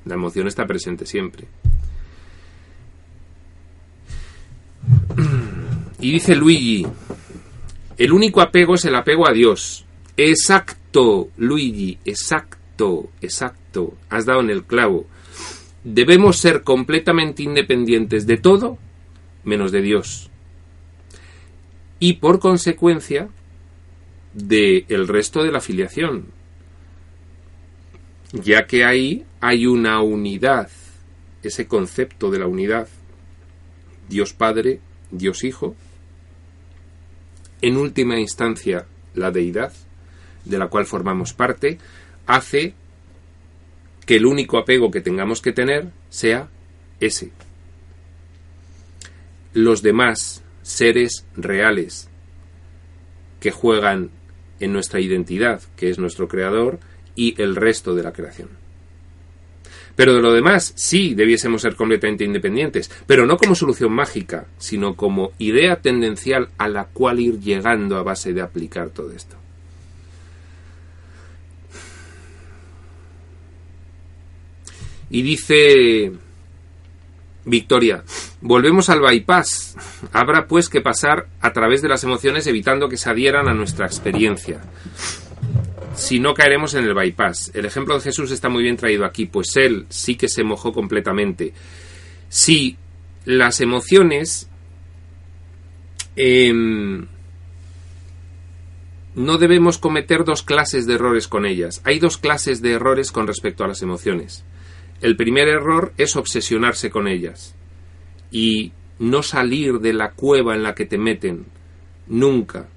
La 0.05 0.15
emoción 0.15 0.47
está 0.49 0.67
presente 0.67 1.07
siempre. 1.07 1.47
Y 6.01 6.13
dice 6.13 6.35
Luigi, 6.35 6.87
el 7.97 8.13
único 8.13 8.41
apego 8.41 8.75
es 8.75 8.85
el 8.85 8.95
apego 8.95 9.29
a 9.29 9.33
Dios. 9.33 9.87
Exacto, 10.17 11.29
Luigi, 11.39 11.99
exacto, 12.05 13.09
exacto. 13.21 13.95
Has 14.11 14.27
dado 14.27 14.41
en 14.41 14.51
el 14.51 14.65
clavo. 14.65 15.07
Debemos 15.85 16.39
ser 16.39 16.63
completamente 16.63 17.43
independientes 17.43 18.27
de 18.27 18.39
todo 18.39 18.79
menos 19.45 19.71
de 19.71 19.83
Dios. 19.83 20.31
Y 21.99 22.15
por 22.15 22.41
consecuencia, 22.41 23.29
de 24.33 24.85
el 24.89 25.07
resto 25.07 25.45
de 25.45 25.53
la 25.53 25.61
filiación 25.61 26.33
ya 28.43 28.67
que 28.67 28.85
ahí 28.85 29.25
hay 29.41 29.67
una 29.67 30.01
unidad, 30.03 30.69
ese 31.43 31.69
concepto 31.69 32.31
de 32.31 32.41
la 32.41 32.47
unidad, 32.47 32.89
Dios 34.09 34.33
Padre, 34.33 34.81
Dios 35.11 35.45
Hijo, 35.45 35.77
en 37.63 37.77
última 37.77 38.19
instancia 38.19 38.87
la 39.15 39.31
deidad, 39.31 39.73
de 40.45 40.59
la 40.59 40.67
cual 40.67 40.85
formamos 40.85 41.33
parte, 41.33 41.79
hace 42.27 42.75
que 44.07 44.17
el 44.17 44.27
único 44.27 44.59
apego 44.59 44.91
que 44.91 45.01
tengamos 45.01 45.41
que 45.41 45.53
tener 45.53 45.89
sea 46.11 46.49
ese. 47.01 47.31
Los 49.53 49.83
demás 49.83 50.43
seres 50.63 51.27
reales 51.37 52.09
que 53.41 53.51
juegan 53.51 54.11
en 54.61 54.73
nuestra 54.73 55.01
identidad, 55.01 55.63
que 55.77 55.91
es 55.91 55.99
nuestro 55.99 56.29
creador, 56.29 56.79
y 57.15 57.41
el 57.41 57.57
resto 57.57 57.95
de 57.95 58.03
la 58.03 58.13
creación. 58.13 58.49
Pero 59.97 60.15
de 60.15 60.23
lo 60.23 60.33
demás, 60.33 60.73
sí 60.77 61.15
debiésemos 61.15 61.63
ser 61.63 61.77
completamente 61.77 62.25
independientes, 62.25 62.91
pero 63.07 63.27
no 63.27 63.37
como 63.37 63.55
solución 63.55 63.93
mágica, 63.93 64.47
sino 64.59 64.97
como 64.97 65.33
idea 65.39 65.77
tendencial 65.77 66.49
a 66.59 66.69
la 66.69 66.87
cual 66.87 67.21
ir 67.21 67.39
llegando 67.39 67.97
a 67.97 68.03
base 68.03 68.33
de 68.33 68.43
aplicar 68.43 68.91
todo 68.91 69.13
esto. 69.13 69.37
Y 75.15 75.23
dice 75.23 76.11
Victoria, 77.45 78.03
volvemos 78.41 78.91
al 78.91 79.01
bypass. 79.01 79.77
Habrá 80.13 80.49
pues 80.49 80.69
que 80.69 80.81
pasar 80.81 81.29
a 81.41 81.53
través 81.53 81.83
de 81.83 81.89
las 81.89 82.03
emociones 82.03 82.49
evitando 82.49 82.89
que 82.89 82.97
se 82.97 83.11
adhieran 83.11 83.47
a 83.47 83.55
nuestra 83.55 83.87
experiencia 83.87 84.61
si 85.95 86.19
no 86.19 86.35
caeremos 86.35 86.75
en 86.75 86.83
el 86.83 86.95
bypass. 86.95 87.53
El 87.55 87.65
ejemplo 87.65 87.95
de 87.95 88.01
Jesús 88.01 88.33
está 88.33 88.49
muy 88.49 88.65
bien 88.65 88.77
traído 88.77 89.05
aquí, 89.05 89.27
pues 89.27 89.55
él 89.55 89.87
sí 89.89 90.17
que 90.17 90.29
se 90.29 90.43
mojó 90.43 90.73
completamente. 90.73 91.55
Si 92.29 92.77
las 93.25 93.61
emociones 93.61 94.49
em, 96.17 97.07
no 99.15 99.39
debemos 99.39 99.79
cometer 99.79 100.25
dos 100.25 100.43
clases 100.43 100.89
de 100.89 100.95
errores 100.95 101.29
con 101.29 101.47
ellas. 101.47 101.83
Hay 101.85 102.01
dos 102.01 102.19
clases 102.19 102.63
de 102.63 102.73
errores 102.73 103.13
con 103.13 103.29
respecto 103.29 103.63
a 103.63 103.69
las 103.69 103.81
emociones. 103.81 104.45
El 105.05 105.17
primer 105.17 105.49
error 105.49 105.93
es 105.99 106.17
obsesionarse 106.17 106.89
con 106.89 107.09
ellas 107.09 107.55
y 108.31 108.73
no 108.99 109.23
salir 109.23 109.81
de 109.81 109.93
la 109.93 110.13
cueva 110.13 110.55
en 110.55 110.63
la 110.63 110.75
que 110.75 110.87
te 110.87 110.97
meten 110.97 111.45
nunca 112.07 112.71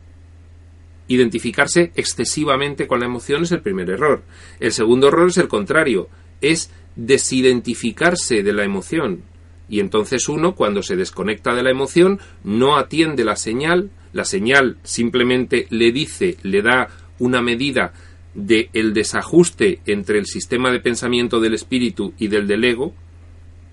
identificarse 1.07 1.93
excesivamente 1.95 2.85
con 2.85 2.99
la 2.99 3.05
emoción 3.05 3.43
es 3.43 3.53
el 3.53 3.61
primer 3.61 3.89
error. 3.89 4.23
El 4.59 4.73
segundo 4.73 5.07
error 5.07 5.29
es 5.29 5.37
el 5.37 5.47
contrario, 5.47 6.09
es 6.41 6.69
desidentificarse 6.97 8.43
de 8.43 8.51
la 8.51 8.65
emoción. 8.65 9.21
Y 9.69 9.79
entonces 9.79 10.27
uno, 10.27 10.53
cuando 10.53 10.83
se 10.83 10.97
desconecta 10.97 11.55
de 11.55 11.63
la 11.63 11.71
emoción, 11.71 12.19
no 12.43 12.75
atiende 12.75 13.23
la 13.23 13.37
señal, 13.37 13.89
la 14.11 14.25
señal 14.25 14.79
simplemente 14.83 15.67
le 15.69 15.93
dice, 15.93 16.35
le 16.43 16.61
da 16.61 16.89
una 17.19 17.41
medida 17.41 17.93
de 18.37 18.69
el 18.73 18.93
desajuste 18.93 19.79
entre 19.87 20.19
el 20.19 20.27
sistema 20.27 20.71
de 20.71 20.79
pensamiento 20.79 21.39
del 21.39 21.55
espíritu 21.55 22.13
y 22.19 22.27
del 22.27 22.47
del 22.47 22.63
ego, 22.63 22.93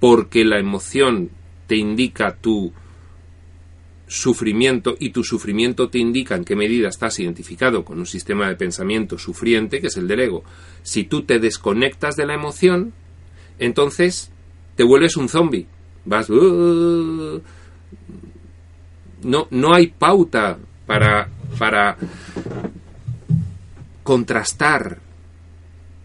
porque 0.00 0.42
la 0.42 0.58
emoción 0.58 1.30
te 1.66 1.76
indica 1.76 2.36
tu 2.36 2.72
sufrimiento 4.06 4.96
y 4.98 5.10
tu 5.10 5.22
sufrimiento 5.22 5.90
te 5.90 5.98
indica 5.98 6.34
en 6.34 6.44
qué 6.44 6.56
medida 6.56 6.88
estás 6.88 7.18
identificado 7.20 7.84
con 7.84 7.98
un 7.98 8.06
sistema 8.06 8.48
de 8.48 8.56
pensamiento 8.56 9.18
sufriente, 9.18 9.82
que 9.82 9.88
es 9.88 9.98
el 9.98 10.08
del 10.08 10.20
ego. 10.20 10.44
Si 10.82 11.04
tú 11.04 11.22
te 11.22 11.38
desconectas 11.38 12.16
de 12.16 12.24
la 12.26 12.34
emoción, 12.34 12.94
entonces 13.58 14.30
te 14.76 14.82
vuelves 14.82 15.18
un 15.18 15.28
zombie. 15.28 15.66
Vas... 16.06 16.30
Uh, 16.30 17.42
no, 19.24 19.46
no 19.50 19.74
hay 19.74 19.88
pauta 19.88 20.58
para, 20.86 21.28
para 21.58 21.98
contrastar 24.04 25.00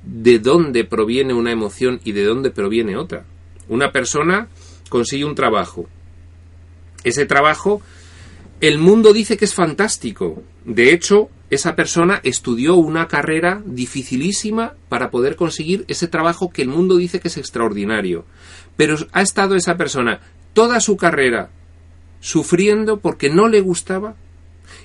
de 0.03 0.39
dónde 0.39 0.83
proviene 0.85 1.35
una 1.35 1.51
emoción 1.51 2.01
y 2.03 2.13
de 2.13 2.23
dónde 2.23 2.49
proviene 2.49 2.97
otra. 2.97 3.25
Una 3.67 3.91
persona 3.91 4.47
consigue 4.89 5.25
un 5.25 5.35
trabajo, 5.35 5.87
ese 7.03 7.25
trabajo, 7.25 7.81
el 8.61 8.77
mundo 8.77 9.13
dice 9.13 9.37
que 9.37 9.45
es 9.45 9.53
fantástico. 9.53 10.43
De 10.65 10.93
hecho, 10.93 11.29
esa 11.49 11.75
persona 11.75 12.19
estudió 12.23 12.75
una 12.75 13.07
carrera 13.07 13.61
dificilísima 13.65 14.73
para 14.89 15.09
poder 15.09 15.35
conseguir 15.35 15.85
ese 15.87 16.07
trabajo 16.07 16.49
que 16.49 16.61
el 16.61 16.67
mundo 16.67 16.97
dice 16.97 17.19
que 17.19 17.29
es 17.29 17.37
extraordinario. 17.37 18.25
Pero 18.75 18.97
ha 19.13 19.21
estado 19.21 19.55
esa 19.55 19.77
persona 19.77 20.19
toda 20.53 20.79
su 20.81 20.97
carrera 20.97 21.51
sufriendo 22.19 22.99
porque 22.99 23.29
no 23.29 23.47
le 23.47 23.61
gustaba 23.61 24.15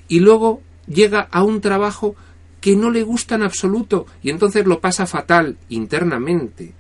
y 0.07 0.21
luego 0.21 0.63
llega 0.87 1.21
a 1.33 1.43
un 1.43 1.61
trabajo 1.61 2.15
que 2.65 2.77
no 2.77 2.91
le 2.91 3.03
gusta 3.03 3.35
en 3.35 3.43
absoluto 3.43 4.07
y 4.23 4.31
entonces 4.31 4.65
lo 4.65 4.81
pasa 4.81 5.07
fatal 5.07 5.59
internamente. 5.69 6.73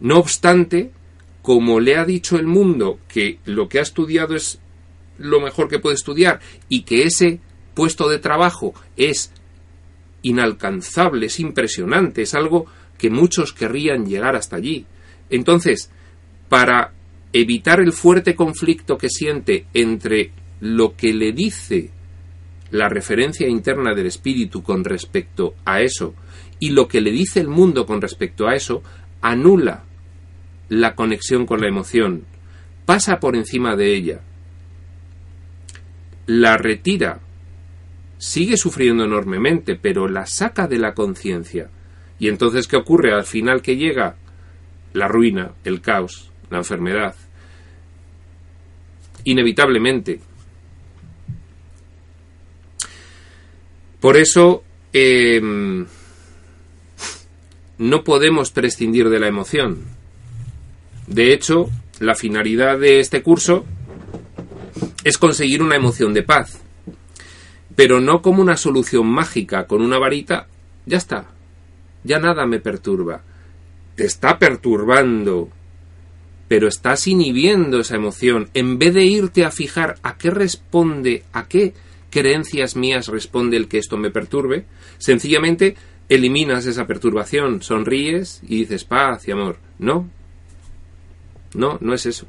No 0.00 0.18
obstante, 0.18 0.90
como 1.40 1.78
le 1.78 1.94
ha 1.96 2.04
dicho 2.04 2.36
el 2.36 2.48
mundo 2.48 2.98
que 3.06 3.38
lo 3.44 3.68
que 3.68 3.78
ha 3.78 3.82
estudiado 3.82 4.34
es 4.34 4.58
lo 5.18 5.40
mejor 5.40 5.68
que 5.68 5.78
puede 5.78 5.94
estudiar 5.94 6.40
y 6.68 6.82
que 6.82 7.04
ese 7.04 7.38
puesto 7.74 8.08
de 8.08 8.18
trabajo 8.18 8.74
es 8.96 9.30
inalcanzable, 10.22 11.26
es 11.26 11.38
impresionante, 11.38 12.22
es 12.22 12.34
algo 12.34 12.66
que 12.98 13.08
muchos 13.08 13.52
querrían 13.52 14.04
llegar 14.04 14.34
hasta 14.34 14.56
allí. 14.56 14.84
Entonces, 15.30 15.92
para 16.48 16.92
evitar 17.32 17.78
el 17.78 17.92
fuerte 17.92 18.34
conflicto 18.34 18.98
que 18.98 19.10
siente 19.10 19.64
entre 19.74 20.32
lo 20.58 20.96
que 20.96 21.14
le 21.14 21.30
dice 21.30 21.92
la 22.72 22.88
referencia 22.88 23.46
interna 23.48 23.94
del 23.94 24.06
espíritu 24.06 24.62
con 24.62 24.82
respecto 24.82 25.54
a 25.64 25.80
eso 25.80 26.14
y 26.58 26.70
lo 26.70 26.88
que 26.88 27.00
le 27.00 27.12
dice 27.12 27.40
el 27.40 27.48
mundo 27.48 27.86
con 27.86 28.00
respecto 28.00 28.48
a 28.48 28.54
eso, 28.54 28.82
anula 29.20 29.84
la 30.68 30.94
conexión 30.94 31.44
con 31.44 31.60
la 31.60 31.68
emoción, 31.68 32.24
pasa 32.86 33.20
por 33.20 33.36
encima 33.36 33.76
de 33.76 33.94
ella, 33.94 34.20
la 36.26 36.56
retira, 36.56 37.20
sigue 38.16 38.56
sufriendo 38.56 39.04
enormemente, 39.04 39.76
pero 39.76 40.08
la 40.08 40.24
saca 40.26 40.68
de 40.68 40.78
la 40.78 40.94
conciencia. 40.94 41.68
Y 42.18 42.28
entonces, 42.28 42.68
¿qué 42.68 42.76
ocurre? 42.76 43.12
Al 43.12 43.24
final 43.24 43.60
que 43.60 43.76
llega 43.76 44.14
la 44.92 45.08
ruina, 45.08 45.52
el 45.64 45.80
caos, 45.80 46.30
la 46.48 46.58
enfermedad. 46.58 47.16
Inevitablemente. 49.24 50.20
Por 54.02 54.16
eso 54.16 54.64
em, 54.92 55.86
no 57.78 58.02
podemos 58.02 58.50
prescindir 58.50 59.08
de 59.08 59.20
la 59.20 59.28
emoción. 59.28 59.78
De 61.06 61.32
hecho, 61.32 61.70
la 62.00 62.16
finalidad 62.16 62.80
de 62.80 62.98
este 62.98 63.22
curso 63.22 63.64
es 65.04 65.18
conseguir 65.18 65.62
una 65.62 65.76
emoción 65.76 66.12
de 66.14 66.24
paz, 66.24 66.60
pero 67.76 68.00
no 68.00 68.22
como 68.22 68.42
una 68.42 68.56
solución 68.56 69.06
mágica 69.06 69.68
con 69.68 69.80
una 69.80 70.00
varita, 70.00 70.48
ya 70.84 70.98
está, 70.98 71.26
ya 72.02 72.18
nada 72.18 72.44
me 72.44 72.58
perturba. 72.58 73.22
Te 73.94 74.04
está 74.04 74.36
perturbando, 74.40 75.48
pero 76.48 76.66
estás 76.66 77.06
inhibiendo 77.06 77.78
esa 77.78 77.94
emoción. 77.94 78.50
En 78.52 78.80
vez 78.80 78.94
de 78.94 79.04
irte 79.04 79.44
a 79.44 79.52
fijar 79.52 79.94
a 80.02 80.18
qué 80.18 80.30
responde, 80.30 81.22
a 81.32 81.46
qué 81.46 81.72
creencias 82.12 82.76
mías 82.76 83.08
responde 83.08 83.56
el 83.56 83.66
que 83.66 83.78
esto 83.78 83.96
me 83.96 84.10
perturbe, 84.10 84.66
sencillamente 84.98 85.74
eliminas 86.08 86.66
esa 86.66 86.86
perturbación, 86.86 87.62
sonríes 87.62 88.42
y 88.46 88.60
dices 88.60 88.84
paz 88.84 89.26
y 89.26 89.32
amor. 89.32 89.56
No, 89.78 90.08
no, 91.54 91.78
no 91.80 91.94
es 91.94 92.06
eso. 92.06 92.26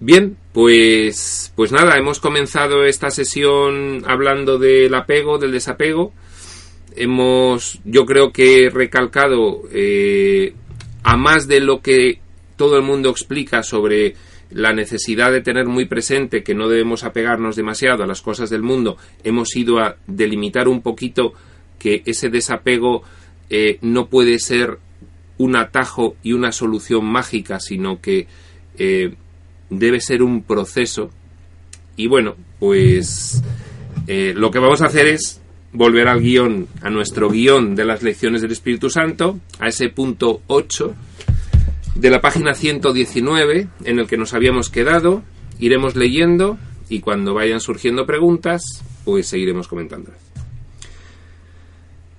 Bien, 0.00 0.36
pues, 0.52 1.52
pues 1.56 1.72
nada, 1.72 1.96
hemos 1.96 2.20
comenzado 2.20 2.84
esta 2.84 3.10
sesión 3.10 4.04
hablando 4.06 4.58
del 4.58 4.94
apego, 4.94 5.38
del 5.38 5.52
desapego. 5.52 6.12
Hemos, 6.96 7.80
yo 7.84 8.06
creo 8.06 8.32
que 8.32 8.70
recalcado 8.70 9.62
eh, 9.72 10.54
a 11.04 11.16
más 11.16 11.46
de 11.46 11.60
lo 11.60 11.80
que 11.80 12.20
todo 12.56 12.76
el 12.76 12.82
mundo 12.82 13.10
explica 13.10 13.62
sobre 13.62 14.14
la 14.50 14.72
necesidad 14.72 15.30
de 15.30 15.40
tener 15.40 15.66
muy 15.66 15.86
presente 15.86 16.42
que 16.42 16.54
no 16.54 16.68
debemos 16.68 17.04
apegarnos 17.04 17.56
demasiado 17.56 18.02
a 18.02 18.06
las 18.06 18.22
cosas 18.22 18.50
del 18.50 18.62
mundo, 18.62 18.96
hemos 19.24 19.54
ido 19.56 19.78
a 19.78 19.96
delimitar 20.06 20.68
un 20.68 20.80
poquito 20.80 21.34
que 21.78 22.02
ese 22.06 22.28
desapego 22.28 23.02
eh, 23.50 23.78
no 23.82 24.08
puede 24.08 24.38
ser 24.38 24.78
un 25.36 25.56
atajo 25.56 26.16
y 26.22 26.32
una 26.32 26.52
solución 26.52 27.04
mágica, 27.04 27.60
sino 27.60 28.00
que 28.00 28.26
eh, 28.78 29.14
debe 29.70 30.00
ser 30.00 30.22
un 30.22 30.42
proceso. 30.42 31.10
Y 31.96 32.08
bueno, 32.08 32.36
pues 32.58 33.42
eh, 34.06 34.32
lo 34.34 34.50
que 34.50 34.58
vamos 34.58 34.82
a 34.82 34.86
hacer 34.86 35.06
es 35.06 35.40
volver 35.72 36.08
al 36.08 36.20
guion, 36.20 36.66
a 36.82 36.90
nuestro 36.90 37.28
guion 37.30 37.74
de 37.76 37.84
las 37.84 38.02
lecciones 38.02 38.42
del 38.42 38.52
Espíritu 38.52 38.90
Santo, 38.90 39.38
a 39.60 39.68
ese 39.68 39.90
punto 39.90 40.40
8 40.46 40.94
de 41.98 42.10
la 42.10 42.20
página 42.20 42.54
119 42.54 43.68
en 43.84 43.98
el 43.98 44.06
que 44.06 44.16
nos 44.16 44.32
habíamos 44.32 44.70
quedado. 44.70 45.22
Iremos 45.58 45.96
leyendo 45.96 46.58
y 46.88 47.00
cuando 47.00 47.34
vayan 47.34 47.60
surgiendo 47.60 48.06
preguntas, 48.06 48.62
pues 49.04 49.26
seguiremos 49.26 49.66
comentando. 49.66 50.12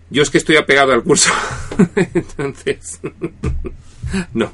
Yo 0.10 0.22
es 0.24 0.30
que 0.30 0.38
estoy 0.38 0.58
apegado 0.58 0.92
al 0.92 1.04
curso. 1.04 1.32
Entonces, 2.13 3.00
no. 4.34 4.52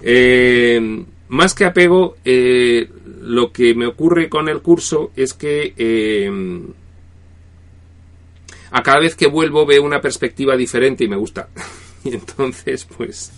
Eh, 0.00 1.04
más 1.28 1.54
que 1.54 1.64
apego, 1.64 2.16
eh, 2.24 2.88
lo 3.20 3.52
que 3.52 3.74
me 3.74 3.86
ocurre 3.86 4.28
con 4.28 4.48
el 4.48 4.62
curso 4.62 5.10
es 5.16 5.34
que 5.34 5.74
eh, 5.76 6.30
a 8.70 8.82
cada 8.82 9.00
vez 9.00 9.14
que 9.14 9.26
vuelvo 9.26 9.66
veo 9.66 9.82
una 9.82 10.00
perspectiva 10.00 10.56
diferente 10.56 11.04
y 11.04 11.08
me 11.08 11.16
gusta. 11.16 11.48
Y 12.04 12.10
entonces, 12.14 12.86
pues, 12.96 13.32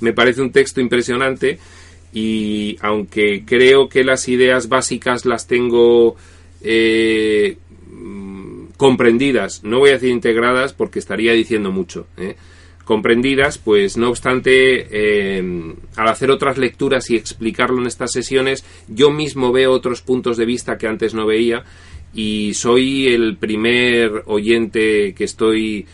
me 0.00 0.12
parece 0.12 0.40
un 0.40 0.52
texto 0.52 0.80
impresionante 0.80 1.58
y 2.12 2.76
aunque 2.80 3.44
creo 3.44 3.88
que 3.88 4.04
las 4.04 4.28
ideas 4.28 4.68
básicas 4.68 5.26
las 5.26 5.48
tengo 5.48 6.14
eh, 6.62 7.56
comprendidas, 8.76 9.64
no 9.64 9.80
voy 9.80 9.90
a 9.90 9.94
decir 9.94 10.10
integradas 10.10 10.72
porque 10.72 11.00
estaría 11.00 11.32
diciendo 11.32 11.72
mucho, 11.72 12.06
¿eh? 12.16 12.36
comprendidas, 12.84 13.58
pues 13.58 13.96
no 13.96 14.10
obstante, 14.10 14.86
eh, 14.90 15.74
al 15.96 16.08
hacer 16.08 16.30
otras 16.30 16.58
lecturas 16.58 17.10
y 17.10 17.16
explicarlo 17.16 17.80
en 17.80 17.86
estas 17.86 18.12
sesiones, 18.12 18.64
yo 18.88 19.10
mismo 19.10 19.52
veo 19.52 19.72
otros 19.72 20.02
puntos 20.02 20.36
de 20.36 20.44
vista 20.44 20.78
que 20.78 20.86
antes 20.86 21.14
no 21.14 21.26
veía 21.26 21.64
y 22.12 22.54
soy 22.54 23.08
el 23.08 23.38
primer 23.38 24.22
oyente 24.26 25.14
que 25.14 25.24
estoy 25.24 25.86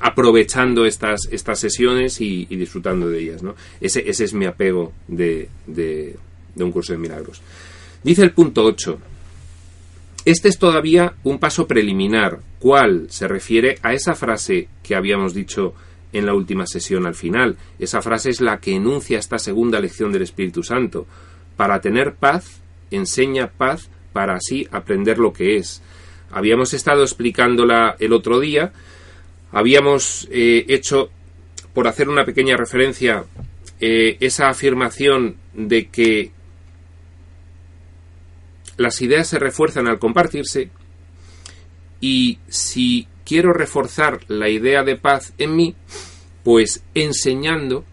aprovechando 0.00 0.86
estas, 0.86 1.28
estas 1.30 1.60
sesiones 1.60 2.20
y, 2.20 2.46
disfrutando 2.46 3.08
de 3.08 3.20
ellas. 3.20 3.42
¿no? 3.42 3.54
Ese, 3.80 4.08
ese, 4.08 4.24
es 4.24 4.34
mi 4.34 4.46
apego 4.46 4.92
de, 5.06 5.48
de, 5.66 6.16
un 6.56 6.72
curso 6.72 6.92
de 6.92 6.98
milagros. 6.98 7.40
Dice 8.02 8.22
el 8.22 8.32
punto 8.32 8.64
8. 8.64 8.98
Este 10.24 10.48
es 10.48 10.58
todavía 10.58 11.14
un 11.22 11.38
paso 11.38 11.66
preliminar, 11.66 12.40
cual 12.58 13.06
se 13.10 13.28
refiere 13.28 13.78
a 13.82 13.94
esa 13.94 14.14
frase 14.14 14.68
que 14.82 14.94
habíamos 14.94 15.34
dicho 15.34 15.74
en 16.12 16.26
la 16.26 16.34
última 16.34 16.66
sesión 16.66 17.06
al 17.06 17.14
final. 17.14 17.56
Esa 17.78 18.02
frase 18.02 18.30
es 18.30 18.40
la 18.40 18.58
que 18.58 18.74
enuncia 18.74 19.18
esta 19.18 19.38
segunda 19.38 19.80
lección 19.80 20.12
del 20.12 20.22
Espíritu 20.22 20.62
Santo. 20.62 21.06
Para 21.56 21.80
tener 21.80 22.14
paz, 22.14 22.60
enseña 22.90 23.48
paz 23.48 23.88
para 24.12 24.34
así 24.34 24.66
aprender 24.70 25.18
lo 25.18 25.32
que 25.32 25.56
es. 25.56 25.82
Habíamos 26.30 26.74
estado 26.74 27.02
explicándola 27.02 27.96
el 27.98 28.12
otro 28.12 28.40
día, 28.40 28.72
habíamos 29.52 30.28
eh, 30.30 30.64
hecho, 30.68 31.10
por 31.74 31.88
hacer 31.88 32.08
una 32.08 32.24
pequeña 32.24 32.56
referencia, 32.56 33.24
eh, 33.80 34.16
esa 34.20 34.48
afirmación 34.48 35.36
de 35.54 35.88
que 35.88 36.32
las 38.76 39.00
ideas 39.02 39.28
se 39.28 39.38
refuerzan 39.38 39.88
al 39.88 39.98
compartirse 39.98 40.70
y 42.00 42.38
si 42.48 43.08
quiero 43.24 43.52
reforzar 43.52 44.20
la 44.28 44.48
idea 44.48 44.82
de 44.82 44.96
paz 44.96 45.34
en 45.38 45.54
mí, 45.54 45.74
pues 46.42 46.82
enseñando 46.94 47.84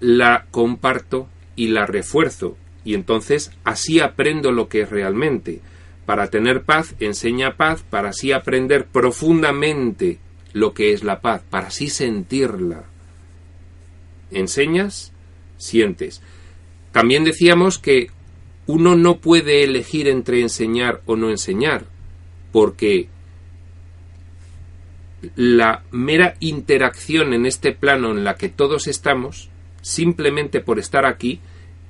la 0.00 0.46
comparto 0.50 1.28
y 1.54 1.68
la 1.68 1.86
refuerzo 1.86 2.56
y 2.84 2.94
entonces 2.94 3.50
así 3.64 4.00
aprendo 4.00 4.52
lo 4.52 4.68
que 4.68 4.82
es 4.82 4.90
realmente. 4.90 5.60
Para 6.04 6.28
tener 6.30 6.62
paz, 6.62 6.94
enseña 7.00 7.56
paz, 7.56 7.82
para 7.82 8.10
así 8.10 8.30
aprender 8.30 8.86
profundamente 8.86 10.20
lo 10.56 10.72
que 10.72 10.94
es 10.94 11.04
la 11.04 11.20
paz, 11.20 11.42
para 11.50 11.66
así 11.66 11.90
sentirla. 11.90 12.84
Enseñas, 14.30 15.12
sientes. 15.58 16.22
También 16.92 17.24
decíamos 17.24 17.76
que 17.78 18.06
uno 18.66 18.96
no 18.96 19.18
puede 19.18 19.64
elegir 19.64 20.08
entre 20.08 20.40
enseñar 20.40 21.02
o 21.04 21.14
no 21.14 21.28
enseñar, 21.28 21.84
porque 22.52 23.08
la 25.34 25.82
mera 25.90 26.36
interacción 26.40 27.34
en 27.34 27.44
este 27.44 27.72
plano 27.72 28.12
en 28.12 28.24
la 28.24 28.36
que 28.36 28.48
todos 28.48 28.86
estamos, 28.86 29.50
simplemente 29.82 30.60
por 30.60 30.78
estar 30.78 31.04
aquí, 31.04 31.38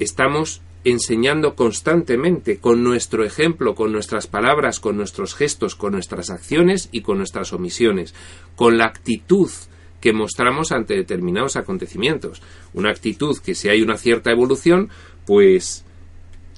estamos 0.01 0.61
enseñando 0.87 1.57
constantemente 1.57 2.59
con 2.59 2.85
nuestro 2.85 3.25
ejemplo, 3.25 3.75
con 3.75 3.91
nuestras 3.91 4.29
palabras, 4.29 4.79
con 4.79 4.97
nuestros 4.97 5.35
gestos, 5.35 5.75
con 5.75 5.95
nuestras 5.95 6.31
acciones 6.31 6.89
y 6.93 7.01
con 7.01 7.19
nuestras 7.19 7.53
omisiones, 7.53 8.15
con 8.55 8.79
la 8.79 8.85
actitud 8.87 9.51
que 10.01 10.13
mostramos 10.13 10.71
ante 10.71 10.95
determinados 10.95 11.57
acontecimientos. 11.57 12.41
Una 12.73 12.91
actitud 12.91 13.37
que 13.45 13.57
si 13.57 13.69
hay 13.69 13.83
una 13.83 13.97
cierta 13.97 14.31
evolución, 14.31 14.89
pues 15.27 15.85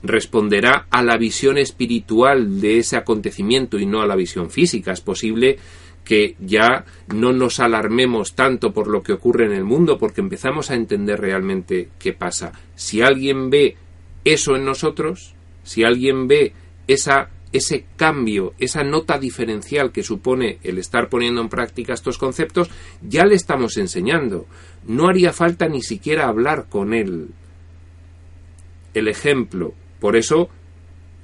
responderá 0.03 0.87
a 0.91 1.03
la 1.03 1.17
visión 1.17 1.57
espiritual 1.57 2.61
de 2.61 2.81
ese 2.81 2.99
acontecimiento 2.99 3.79
y 3.79 3.87
no 3.87 4.03
a 4.03 4.07
la 4.07 4.15
visión 4.15 4.51
física. 4.51 4.93
Es 4.93 5.01
posible 5.01 5.57
que 6.05 6.37
ya 6.39 6.85
no 7.15 7.33
nos 7.33 7.61
alarmemos 7.61 8.35
tanto 8.35 8.75
por 8.75 8.89
lo 8.89 9.03
que 9.03 9.15
ocurre 9.15 9.47
en 9.47 9.53
el 9.53 9.65
mundo 9.65 9.97
porque 9.97 10.21
empezamos 10.21 10.71
a 10.71 10.75
entender 10.75 11.19
realmente 11.19 11.89
qué 11.99 12.13
pasa. 12.13 12.53
Si 12.75 13.01
alguien 13.01 13.49
ve 13.49 13.77
eso 14.33 14.57
en 14.57 14.65
nosotros, 14.65 15.35
si 15.65 15.85
alguien 15.85 16.29
ve 16.29 16.53
esa, 16.87 17.31
ese 17.53 17.87
cambio, 17.97 18.55
esa 18.59 18.83
nota 18.83 19.19
diferencial 19.19 19.93
que 19.93 20.03
supone 20.03 20.59
el 20.63 20.79
estar 20.79 21.09
poniendo 21.09 21.41
en 21.41 21.49
práctica 21.49 21.95
estos 21.95 22.19
conceptos, 22.19 22.71
ya 23.03 23.25
le 23.25 23.35
estamos 23.35 23.77
enseñando. 23.77 24.47
No 24.87 25.09
haría 25.09 25.33
falta 25.33 25.69
ni 25.69 25.83
siquiera 25.83 26.29
hablar 26.29 26.67
con 26.69 26.95
él. 26.95 27.29
El 28.95 29.09
ejemplo. 29.09 29.75
Por 30.01 30.17
eso 30.17 30.49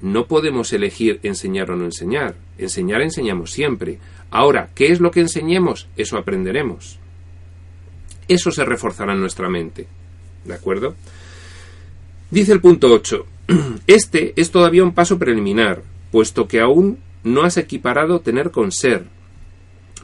no 0.00 0.26
podemos 0.26 0.72
elegir 0.72 1.20
enseñar 1.22 1.70
o 1.70 1.76
no 1.76 1.84
enseñar. 1.84 2.36
Enseñar 2.58 3.02
enseñamos 3.02 3.52
siempre. 3.52 3.98
Ahora, 4.30 4.70
¿qué 4.74 4.92
es 4.92 5.00
lo 5.00 5.10
que 5.10 5.20
enseñemos? 5.20 5.88
Eso 5.96 6.16
aprenderemos. 6.16 6.98
Eso 8.28 8.50
se 8.50 8.64
reforzará 8.64 9.12
en 9.12 9.20
nuestra 9.20 9.48
mente. 9.48 9.86
¿De 10.44 10.54
acuerdo? 10.54 10.94
Dice 12.30 12.52
el 12.52 12.60
punto 12.60 12.88
8. 12.88 13.26
Este 13.86 14.32
es 14.36 14.50
todavía 14.50 14.82
un 14.82 14.94
paso 14.94 15.18
preliminar, 15.18 15.82
puesto 16.10 16.48
que 16.48 16.60
aún 16.60 16.98
no 17.22 17.42
has 17.42 17.56
equiparado 17.56 18.20
tener 18.20 18.50
con 18.50 18.72
ser. 18.72 19.04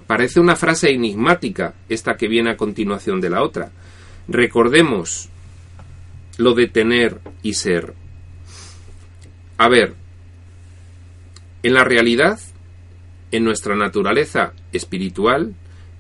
Parece 0.07 0.41
una 0.41 0.57
frase 0.57 0.91
enigmática 0.91 1.75
esta 1.89 2.17
que 2.17 2.29
viene 2.29 2.51
a 2.51 2.57
continuación 2.57 3.21
de 3.21 3.31
la 3.31 3.43
otra. 3.43 3.71
Recordemos 4.29 5.29
lo 6.37 6.55
de 6.55 6.67
tener 6.67 7.21
y 7.43 7.55
ser. 7.55 7.95
A 9.57 9.69
ver, 9.69 9.95
en 11.63 11.75
la 11.75 11.85
realidad, 11.85 12.41
en 13.31 13.45
nuestra 13.45 13.77
naturaleza 13.77 14.55
espiritual, 14.73 15.55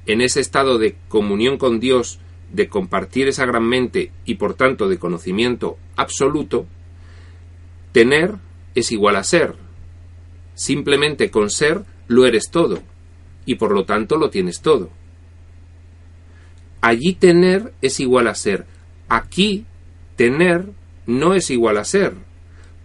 en 0.06 0.22
ese 0.22 0.40
estado 0.40 0.78
de 0.78 0.96
comunión 1.08 1.58
con 1.58 1.78
Dios, 1.78 2.18
de 2.52 2.68
compartir 2.68 3.28
esa 3.28 3.46
gran 3.46 3.64
mente 3.64 4.12
y 4.24 4.34
por 4.34 4.54
tanto 4.54 4.88
de 4.88 4.98
conocimiento 4.98 5.78
absoluto, 5.96 6.66
tener 7.92 8.34
es 8.74 8.92
igual 8.92 9.16
a 9.16 9.24
ser. 9.24 9.54
Simplemente 10.54 11.30
con 11.30 11.50
ser 11.50 11.84
lo 12.08 12.26
eres 12.26 12.50
todo 12.50 12.82
y 13.46 13.54
por 13.54 13.72
lo 13.72 13.84
tanto 13.84 14.16
lo 14.16 14.30
tienes 14.30 14.60
todo. 14.60 14.90
Allí 16.80 17.14
tener 17.14 17.72
es 17.82 18.00
igual 18.00 18.26
a 18.26 18.34
ser. 18.34 18.66
Aquí 19.08 19.66
tener 20.16 20.70
no 21.06 21.34
es 21.34 21.50
igual 21.50 21.78
a 21.78 21.84
ser, 21.84 22.14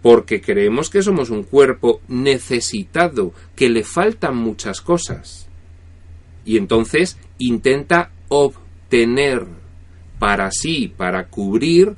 porque 0.02 0.40
creemos 0.40 0.90
que 0.90 1.02
somos 1.02 1.30
un 1.30 1.44
cuerpo 1.44 2.00
necesitado, 2.08 3.32
que 3.54 3.68
le 3.68 3.84
faltan 3.84 4.36
muchas 4.36 4.80
cosas. 4.80 5.48
Y 6.44 6.56
entonces 6.56 7.18
intenta 7.38 8.10
obtener 8.86 9.44
para 10.20 10.50
sí, 10.52 10.92
para 10.96 11.26
cubrir 11.26 11.96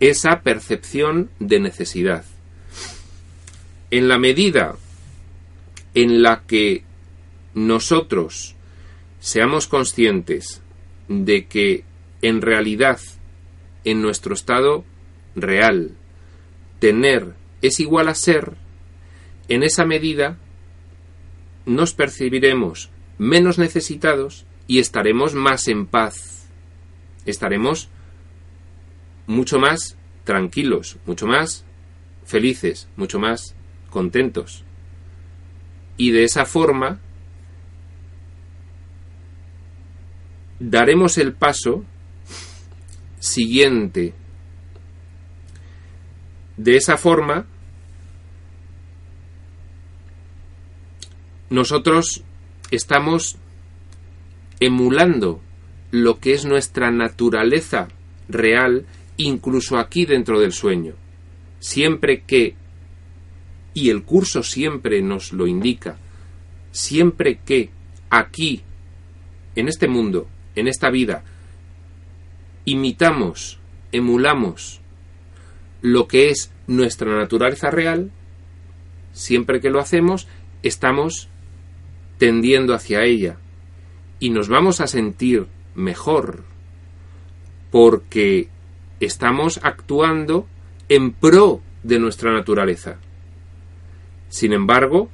esa 0.00 0.40
percepción 0.40 1.28
de 1.38 1.60
necesidad. 1.60 2.24
En 3.90 4.08
la 4.08 4.18
medida 4.18 4.76
en 5.94 6.22
la 6.22 6.44
que 6.46 6.82
nosotros 7.52 8.54
seamos 9.20 9.66
conscientes 9.66 10.62
de 11.08 11.44
que 11.44 11.84
en 12.22 12.40
realidad, 12.40 12.98
en 13.84 14.00
nuestro 14.00 14.32
estado 14.32 14.84
real, 15.36 15.90
tener 16.78 17.34
es 17.60 17.80
igual 17.80 18.08
a 18.08 18.14
ser, 18.14 18.54
en 19.48 19.62
esa 19.62 19.84
medida 19.84 20.38
nos 21.66 21.92
percibiremos 21.92 22.88
menos 23.18 23.58
necesitados 23.58 24.46
y 24.66 24.78
estaremos 24.78 25.34
más 25.34 25.68
en 25.68 25.86
paz. 25.86 26.48
Estaremos 27.26 27.88
mucho 29.26 29.58
más 29.58 29.96
tranquilos, 30.24 30.98
mucho 31.06 31.26
más 31.26 31.64
felices, 32.24 32.88
mucho 32.96 33.18
más 33.18 33.54
contentos. 33.90 34.64
Y 35.96 36.10
de 36.10 36.24
esa 36.24 36.46
forma 36.46 37.00
daremos 40.58 41.18
el 41.18 41.32
paso 41.32 41.84
siguiente. 43.18 44.14
De 46.56 46.76
esa 46.76 46.96
forma, 46.96 47.46
nosotros 51.50 52.22
estamos 52.70 53.36
emulando 54.66 55.40
lo 55.90 56.20
que 56.20 56.34
es 56.34 56.44
nuestra 56.44 56.92
naturaleza 56.92 57.88
real, 58.28 58.86
incluso 59.16 59.76
aquí 59.76 60.06
dentro 60.06 60.38
del 60.38 60.52
sueño. 60.52 60.94
Siempre 61.58 62.22
que, 62.22 62.54
y 63.74 63.90
el 63.90 64.04
curso 64.04 64.44
siempre 64.44 65.02
nos 65.02 65.32
lo 65.32 65.48
indica, 65.48 65.98
siempre 66.70 67.40
que 67.44 67.70
aquí, 68.08 68.62
en 69.56 69.68
este 69.68 69.88
mundo, 69.88 70.28
en 70.54 70.68
esta 70.68 70.90
vida, 70.90 71.24
imitamos, 72.64 73.58
emulamos 73.90 74.80
lo 75.80 76.06
que 76.06 76.30
es 76.30 76.52
nuestra 76.68 77.16
naturaleza 77.18 77.70
real, 77.70 78.12
siempre 79.12 79.60
que 79.60 79.70
lo 79.70 79.80
hacemos, 79.80 80.28
estamos 80.62 81.28
tendiendo 82.18 82.74
hacia 82.74 83.02
ella 83.02 83.38
y 84.22 84.30
nos 84.30 84.46
vamos 84.46 84.80
a 84.80 84.86
sentir 84.86 85.46
mejor 85.74 86.44
porque 87.72 88.48
estamos 89.00 89.58
actuando 89.64 90.46
en 90.88 91.10
pro 91.10 91.60
de 91.82 91.98
nuestra 91.98 92.32
naturaleza. 92.32 92.98
Sin 94.28 94.52
embargo, 94.52 95.10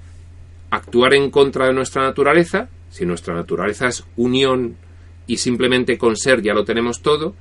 actuar 0.68 1.14
en 1.14 1.30
contra 1.30 1.68
de 1.68 1.72
nuestra 1.72 2.02
naturaleza, 2.02 2.68
si 2.90 3.06
nuestra 3.06 3.32
naturaleza 3.32 3.88
es 3.88 4.04
unión 4.18 4.76
y 5.26 5.38
simplemente 5.38 5.96
con 5.96 6.14
ser 6.18 6.42
ya 6.42 6.52
lo 6.52 6.66
tenemos 6.66 7.00
todo, 7.00 7.34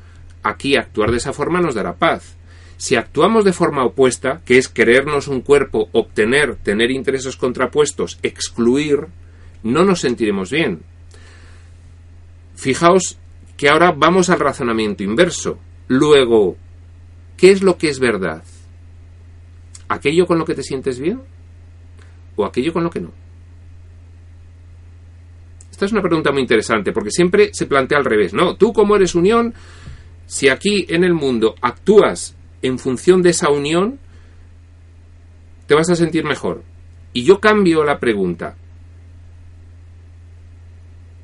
aquí 0.43 0.77
actuar 0.77 1.11
de 1.11 1.17
esa 1.17 1.33
forma 1.33 1.59
nos 1.59 1.75
dará 1.75 1.97
paz. 1.97 2.37
Si 2.77 2.95
actuamos 2.95 3.43
de 3.43 3.51
forma 3.51 3.83
opuesta, 3.83 4.39
que 4.45 4.57
es 4.57 4.69
querernos 4.69 5.27
un 5.27 5.41
cuerpo, 5.41 5.89
obtener, 5.91 6.55
tener 6.55 6.91
intereses 6.91 7.35
contrapuestos, 7.35 8.19
excluir, 8.23 9.07
no 9.63 9.83
nos 9.83 9.99
sentiremos 9.99 10.49
bien. 10.49 10.79
Fijaos 12.57 13.19
que 13.55 13.69
ahora 13.69 13.93
vamos 13.95 14.31
al 14.31 14.39
razonamiento 14.39 15.03
inverso. 15.03 15.59
Luego, 15.87 16.57
¿qué 17.37 17.51
es 17.51 17.61
lo 17.61 17.77
que 17.77 17.87
es 17.87 17.99
verdad? 17.99 18.43
¿Aquello 19.87 20.25
con 20.25 20.39
lo 20.39 20.45
que 20.45 20.55
te 20.55 20.63
sientes 20.63 20.99
bien? 20.99 21.21
¿O 22.35 22.45
aquello 22.45 22.73
con 22.73 22.83
lo 22.83 22.89
que 22.89 22.99
no? 22.99 23.11
Esta 25.69 25.85
es 25.85 25.91
una 25.91 26.01
pregunta 26.01 26.31
muy 26.31 26.41
interesante 26.41 26.91
porque 26.91 27.11
siempre 27.11 27.51
se 27.53 27.67
plantea 27.67 27.99
al 27.99 28.05
revés. 28.05 28.33
No, 28.33 28.55
tú 28.55 28.73
como 28.73 28.95
eres 28.95 29.13
unión, 29.13 29.53
si 30.25 30.49
aquí 30.49 30.87
en 30.89 31.03
el 31.03 31.13
mundo 31.13 31.53
actúas 31.61 32.35
en 32.63 32.79
función 32.79 33.21
de 33.21 33.29
esa 33.29 33.51
unión, 33.51 33.99
te 35.67 35.75
vas 35.75 35.91
a 35.91 35.95
sentir 35.95 36.23
mejor. 36.23 36.63
Y 37.13 37.23
yo 37.23 37.39
cambio 37.39 37.83
la 37.83 37.99
pregunta. 37.99 38.55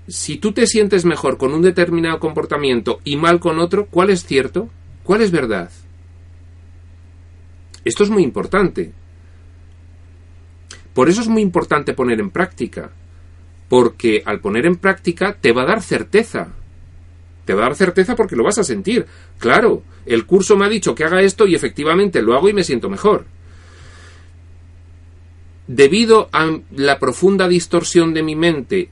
Si 0.07 0.37
tú 0.37 0.51
te 0.51 0.67
sientes 0.67 1.05
mejor 1.05 1.37
con 1.37 1.53
un 1.53 1.61
determinado 1.61 2.19
comportamiento 2.19 2.99
y 3.03 3.15
mal 3.15 3.39
con 3.39 3.59
otro, 3.59 3.87
¿cuál 3.87 4.09
es 4.09 4.25
cierto? 4.25 4.69
¿Cuál 5.03 5.21
es 5.21 5.31
verdad? 5.31 5.71
Esto 7.85 8.03
es 8.03 8.09
muy 8.09 8.23
importante. 8.23 8.91
Por 10.93 11.09
eso 11.09 11.21
es 11.21 11.27
muy 11.27 11.41
importante 11.41 11.93
poner 11.93 12.19
en 12.19 12.29
práctica 12.29 12.91
porque 13.73 14.21
al 14.25 14.39
poner 14.39 14.67
en 14.67 14.75
práctica 14.75 15.35
te 15.39 15.51
va 15.51 15.63
a 15.63 15.65
dar 15.65 15.81
certeza. 15.81 16.49
Te 17.45 17.55
va 17.55 17.61
a 17.61 17.69
dar 17.69 17.75
certeza 17.75 18.15
porque 18.15 18.35
lo 18.35 18.43
vas 18.43 18.59
a 18.59 18.63
sentir. 18.63 19.07
Claro, 19.39 19.81
el 20.05 20.27
curso 20.27 20.55
me 20.55 20.67
ha 20.67 20.69
dicho 20.69 20.93
que 20.93 21.03
haga 21.03 21.23
esto 21.23 21.47
y 21.47 21.55
efectivamente 21.55 22.21
lo 22.21 22.35
hago 22.35 22.49
y 22.49 22.53
me 22.53 22.63
siento 22.63 22.87
mejor. 22.87 23.25
Debido 25.65 26.29
a 26.31 26.55
la 26.75 26.99
profunda 26.99 27.47
distorsión 27.47 28.13
de 28.13 28.21
mi 28.21 28.35
mente, 28.35 28.89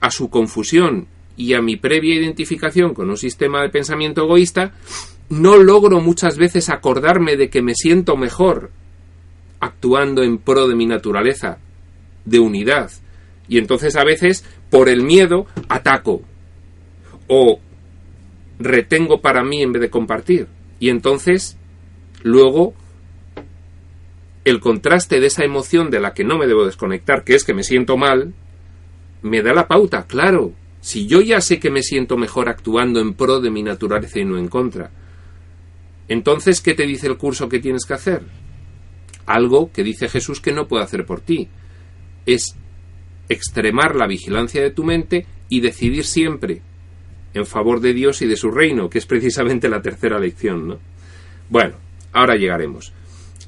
a 0.00 0.10
su 0.10 0.30
confusión 0.30 1.06
y 1.36 1.54
a 1.54 1.62
mi 1.62 1.76
previa 1.76 2.14
identificación 2.14 2.94
con 2.94 3.10
un 3.10 3.16
sistema 3.16 3.62
de 3.62 3.70
pensamiento 3.70 4.24
egoísta, 4.24 4.72
no 5.28 5.56
logro 5.56 6.00
muchas 6.00 6.36
veces 6.36 6.68
acordarme 6.68 7.36
de 7.36 7.48
que 7.50 7.62
me 7.62 7.74
siento 7.74 8.16
mejor 8.16 8.70
actuando 9.60 10.22
en 10.22 10.38
pro 10.38 10.68
de 10.68 10.74
mi 10.74 10.86
naturaleza, 10.86 11.58
de 12.24 12.40
unidad, 12.40 12.90
y 13.50 13.58
entonces 13.58 13.96
a 13.96 14.04
veces, 14.04 14.44
por 14.70 14.88
el 14.88 15.02
miedo, 15.02 15.46
ataco. 15.68 16.22
O 17.26 17.58
retengo 18.60 19.20
para 19.20 19.42
mí 19.42 19.60
en 19.60 19.72
vez 19.72 19.82
de 19.82 19.90
compartir. 19.90 20.46
Y 20.78 20.88
entonces, 20.88 21.58
luego, 22.22 22.74
el 24.44 24.60
contraste 24.60 25.18
de 25.18 25.26
esa 25.26 25.44
emoción 25.44 25.90
de 25.90 25.98
la 25.98 26.14
que 26.14 26.22
no 26.22 26.38
me 26.38 26.46
debo 26.46 26.64
desconectar, 26.64 27.24
que 27.24 27.34
es 27.34 27.44
que 27.44 27.52
me 27.52 27.64
siento 27.64 27.96
mal, 27.96 28.34
me 29.22 29.42
da 29.42 29.52
la 29.52 29.68
pauta, 29.68 30.06
claro. 30.06 30.52
Si 30.80 31.06
yo 31.06 31.20
ya 31.20 31.40
sé 31.40 31.58
que 31.58 31.70
me 31.70 31.82
siento 31.82 32.16
mejor 32.16 32.48
actuando 32.48 33.00
en 33.00 33.14
pro 33.14 33.40
de 33.40 33.50
mi 33.50 33.62
naturaleza 33.62 34.18
y 34.18 34.24
no 34.24 34.38
en 34.38 34.48
contra, 34.48 34.90
entonces, 36.08 36.60
¿qué 36.60 36.74
te 36.74 36.86
dice 36.86 37.06
el 37.06 37.16
curso 37.16 37.48
que 37.48 37.60
tienes 37.60 37.84
que 37.84 37.94
hacer? 37.94 38.22
Algo 39.26 39.70
que 39.70 39.84
dice 39.84 40.08
Jesús 40.08 40.40
que 40.40 40.52
no 40.52 40.66
puede 40.66 40.82
hacer 40.82 41.06
por 41.06 41.20
ti. 41.20 41.48
Es 42.26 42.56
extremar 43.28 43.94
la 43.94 44.08
vigilancia 44.08 44.60
de 44.60 44.72
tu 44.72 44.82
mente 44.82 45.26
y 45.48 45.60
decidir 45.60 46.04
siempre 46.04 46.62
en 47.32 47.46
favor 47.46 47.80
de 47.80 47.94
Dios 47.94 48.22
y 48.22 48.26
de 48.26 48.36
su 48.36 48.50
reino, 48.50 48.90
que 48.90 48.98
es 48.98 49.06
precisamente 49.06 49.68
la 49.68 49.82
tercera 49.82 50.18
lección, 50.18 50.66
¿no? 50.66 50.78
Bueno, 51.48 51.76
ahora 52.12 52.34
llegaremos. 52.34 52.92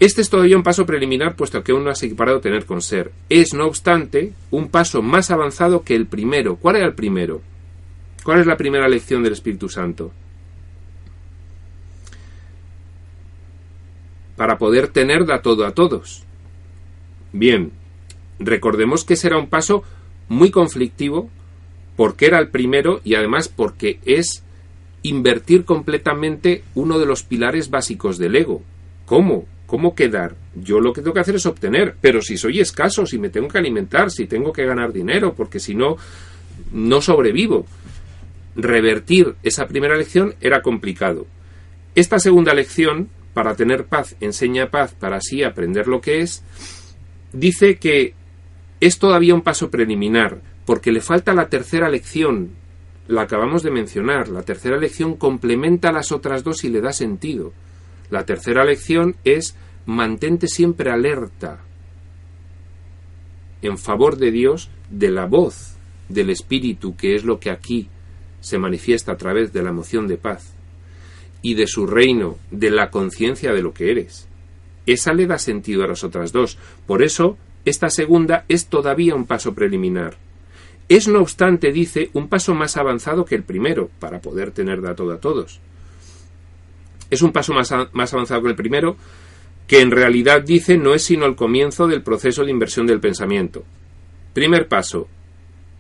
Este 0.03 0.21
es 0.21 0.31
todavía 0.31 0.57
un 0.57 0.65
paso 0.65 0.85
preliminar, 0.85 1.37
puesto 1.37 1.63
que 1.63 1.71
aún 1.71 1.85
no 1.85 1.91
has 1.91 2.03
equiparado 2.03 2.41
tener 2.41 2.67
con 2.67 2.83
ser. 2.83 3.13
Es, 3.29 3.55
no 3.55 3.69
obstante, 3.69 4.33
un 4.51 4.69
paso 4.69 5.01
más 5.01 5.31
avanzado 5.31 5.85
que 5.85 5.95
el 5.95 6.07
primero. 6.07 6.57
¿Cuál 6.57 6.75
era 6.75 6.87
el 6.87 6.95
primero? 6.95 7.41
¿Cuál 8.25 8.41
es 8.41 8.47
la 8.49 8.57
primera 8.57 8.89
lección 8.89 9.23
del 9.23 9.35
Espíritu 9.35 9.69
Santo? 9.69 10.11
Para 14.35 14.59
poder 14.59 14.89
tener 14.89 15.25
da 15.25 15.41
todo 15.41 15.65
a 15.65 15.71
todos. 15.71 16.25
Bien, 17.33 17.71
recordemos 18.41 19.05
que 19.05 19.15
será 19.15 19.39
un 19.39 19.47
paso 19.47 19.85
muy 20.29 20.51
conflictivo 20.51 21.31
porque 21.95 22.27
era 22.27 22.41
el 22.41 22.49
primero 22.49 23.01
y 23.05 23.15
además 23.15 23.47
porque 23.47 24.01
es 24.05 24.43
invertir 25.05 25.65
completamente 25.65 26.65
uno 26.75 26.99
de 26.99 27.07
los 27.07 27.23
pilares 27.23 27.71
básicos 27.71 28.19
del 28.19 28.35
ego. 28.35 28.63
¿Cómo? 29.07 29.47
¿Cómo 29.73 29.95
quedar? 29.95 30.35
Yo 30.55 30.81
lo 30.81 30.93
que 30.93 31.01
tengo 31.01 31.15
que 31.15 31.21
hacer 31.21 31.37
es 31.37 31.47
obtener, 31.47 31.97
pero 31.99 32.21
si 32.21 32.37
soy 32.37 32.61
escaso, 32.61 33.07
si 33.07 33.19
me 33.19 33.31
tengo 33.31 33.49
que 33.49 33.57
alimentar, 33.57 34.11
si 34.11 34.27
tengo 34.27 34.53
que 34.53 34.67
ganar 34.67 34.93
dinero, 34.93 35.33
porque 35.33 35.59
si 35.59 35.75
no, 35.75 35.97
no 36.73 37.01
sobrevivo. 37.01 37.65
Revertir 38.55 39.35
esa 39.43 39.67
primera 39.69 39.97
lección 39.97 40.35
era 40.43 40.61
complicado. 40.61 41.27
Esta 41.95 42.19
segunda 42.19 42.53
lección, 42.53 43.09
para 43.33 43.57
tener 43.57 43.87
paz, 43.87 44.15
enseña 44.21 44.71
paz, 44.71 44.93
para 44.93 45.17
así 45.17 45.43
aprender 45.43 45.89
lo 45.89 46.03
que 46.03 46.21
es, 46.21 46.45
dice 47.33 47.77
que 47.77 48.13
es 48.79 48.99
todavía 48.99 49.35
un 49.35 49.41
paso 49.41 49.71
preliminar, 49.71 50.43
porque 50.67 50.93
le 50.93 51.01
falta 51.01 51.33
la 51.33 51.49
tercera 51.49 51.89
lección, 51.89 52.51
la 53.09 53.23
acabamos 53.23 53.63
de 53.63 53.71
mencionar. 53.71 54.29
La 54.29 54.43
tercera 54.43 54.77
lección 54.77 55.17
complementa 55.17 55.93
las 55.93 56.13
otras 56.13 56.45
dos 56.45 56.63
y 56.63 56.69
le 56.69 56.83
da 56.83 56.93
sentido. 56.93 57.55
La 58.13 58.27
tercera 58.27 58.63
lección 58.63 59.17
es 59.25 59.57
mantente 59.87 60.47
siempre 60.47 60.91
alerta 60.91 61.61
en 63.63 63.79
favor 63.79 64.19
de 64.19 64.31
Dios, 64.31 64.69
de 64.91 65.11
la 65.11 65.25
voz 65.25 65.77
del 66.11 66.29
Espíritu, 66.29 66.95
que 66.95 67.15
es 67.15 67.25
lo 67.25 67.41
que 67.41 67.49
aquí 67.49 67.89
se 68.41 68.59
manifiesta 68.59 69.13
a 69.13 69.17
través 69.17 69.55
de 69.55 69.63
la 69.63 69.71
emoción 69.71 70.09
de 70.09 70.19
paz, 70.19 70.53
y 71.41 71.55
de 71.55 71.67
su 71.67 71.87
reino, 71.87 72.37
de 72.51 72.71
la 72.71 72.91
conciencia 72.91 73.55
de 73.55 73.63
lo 73.63 73.73
que 73.73 73.91
eres. 73.91 74.29
Esa 74.85 75.15
le 75.15 75.27
da 75.27 75.39
sentido 75.39 75.83
a 75.83 75.89
las 75.89 76.05
otras 76.05 76.33
dos. 76.33 76.59
Por 76.87 77.03
eso, 77.03 77.39
esta 77.65 77.89
segunda 77.89 78.45
es 78.47 78.67
todavía 78.67 79.15
un 79.15 79.25
paso 79.25 79.55
preliminar. 79.55 80.19
Es, 80.87 81.09
no 81.09 81.21
obstante, 81.21 81.73
dice, 81.73 82.11
un 82.13 82.29
paso 82.29 82.53
más 82.53 82.77
avanzado 82.77 83.25
que 83.25 83.37
el 83.37 83.43
primero, 83.43 83.89
para 84.01 84.21
poder 84.21 84.51
tener 84.51 84.83
dato 84.83 85.11
a 85.11 85.17
todos. 85.17 85.63
Es 87.13 87.23
un 87.23 87.31
paso 87.31 87.53
más, 87.53 87.73
más 87.93 88.13
avanzado 88.13 88.43
que 88.43 88.49
el 88.49 88.57
primero, 88.57 88.97
que 89.69 89.81
en 89.81 89.93
realidad 89.93 90.43
dice 90.43 90.79
no 90.79 90.95
es 90.95 91.05
sino 91.05 91.27
el 91.27 91.37
comienzo 91.37 91.87
del 91.87 92.03
proceso 92.03 92.45
de 92.45 92.51
inversión 92.51 92.87
del 92.87 92.99
pensamiento. 92.99 93.63
Primer 94.35 94.67
paso, 94.67 95.07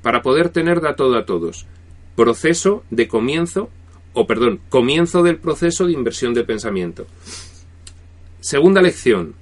para 0.02 0.22
poder 0.22 0.50
tener 0.50 0.80
dato 0.80 1.12
a 1.16 1.26
todos. 1.26 1.66
Proceso 2.14 2.84
de 2.90 3.08
comienzo, 3.08 3.70
o 4.12 4.26
perdón, 4.26 4.60
comienzo 4.68 5.24
del 5.24 5.38
proceso 5.38 5.86
de 5.86 5.92
inversión 5.92 6.34
del 6.34 6.44
pensamiento. 6.44 7.06
Segunda 8.40 8.82
lección, 8.82 9.34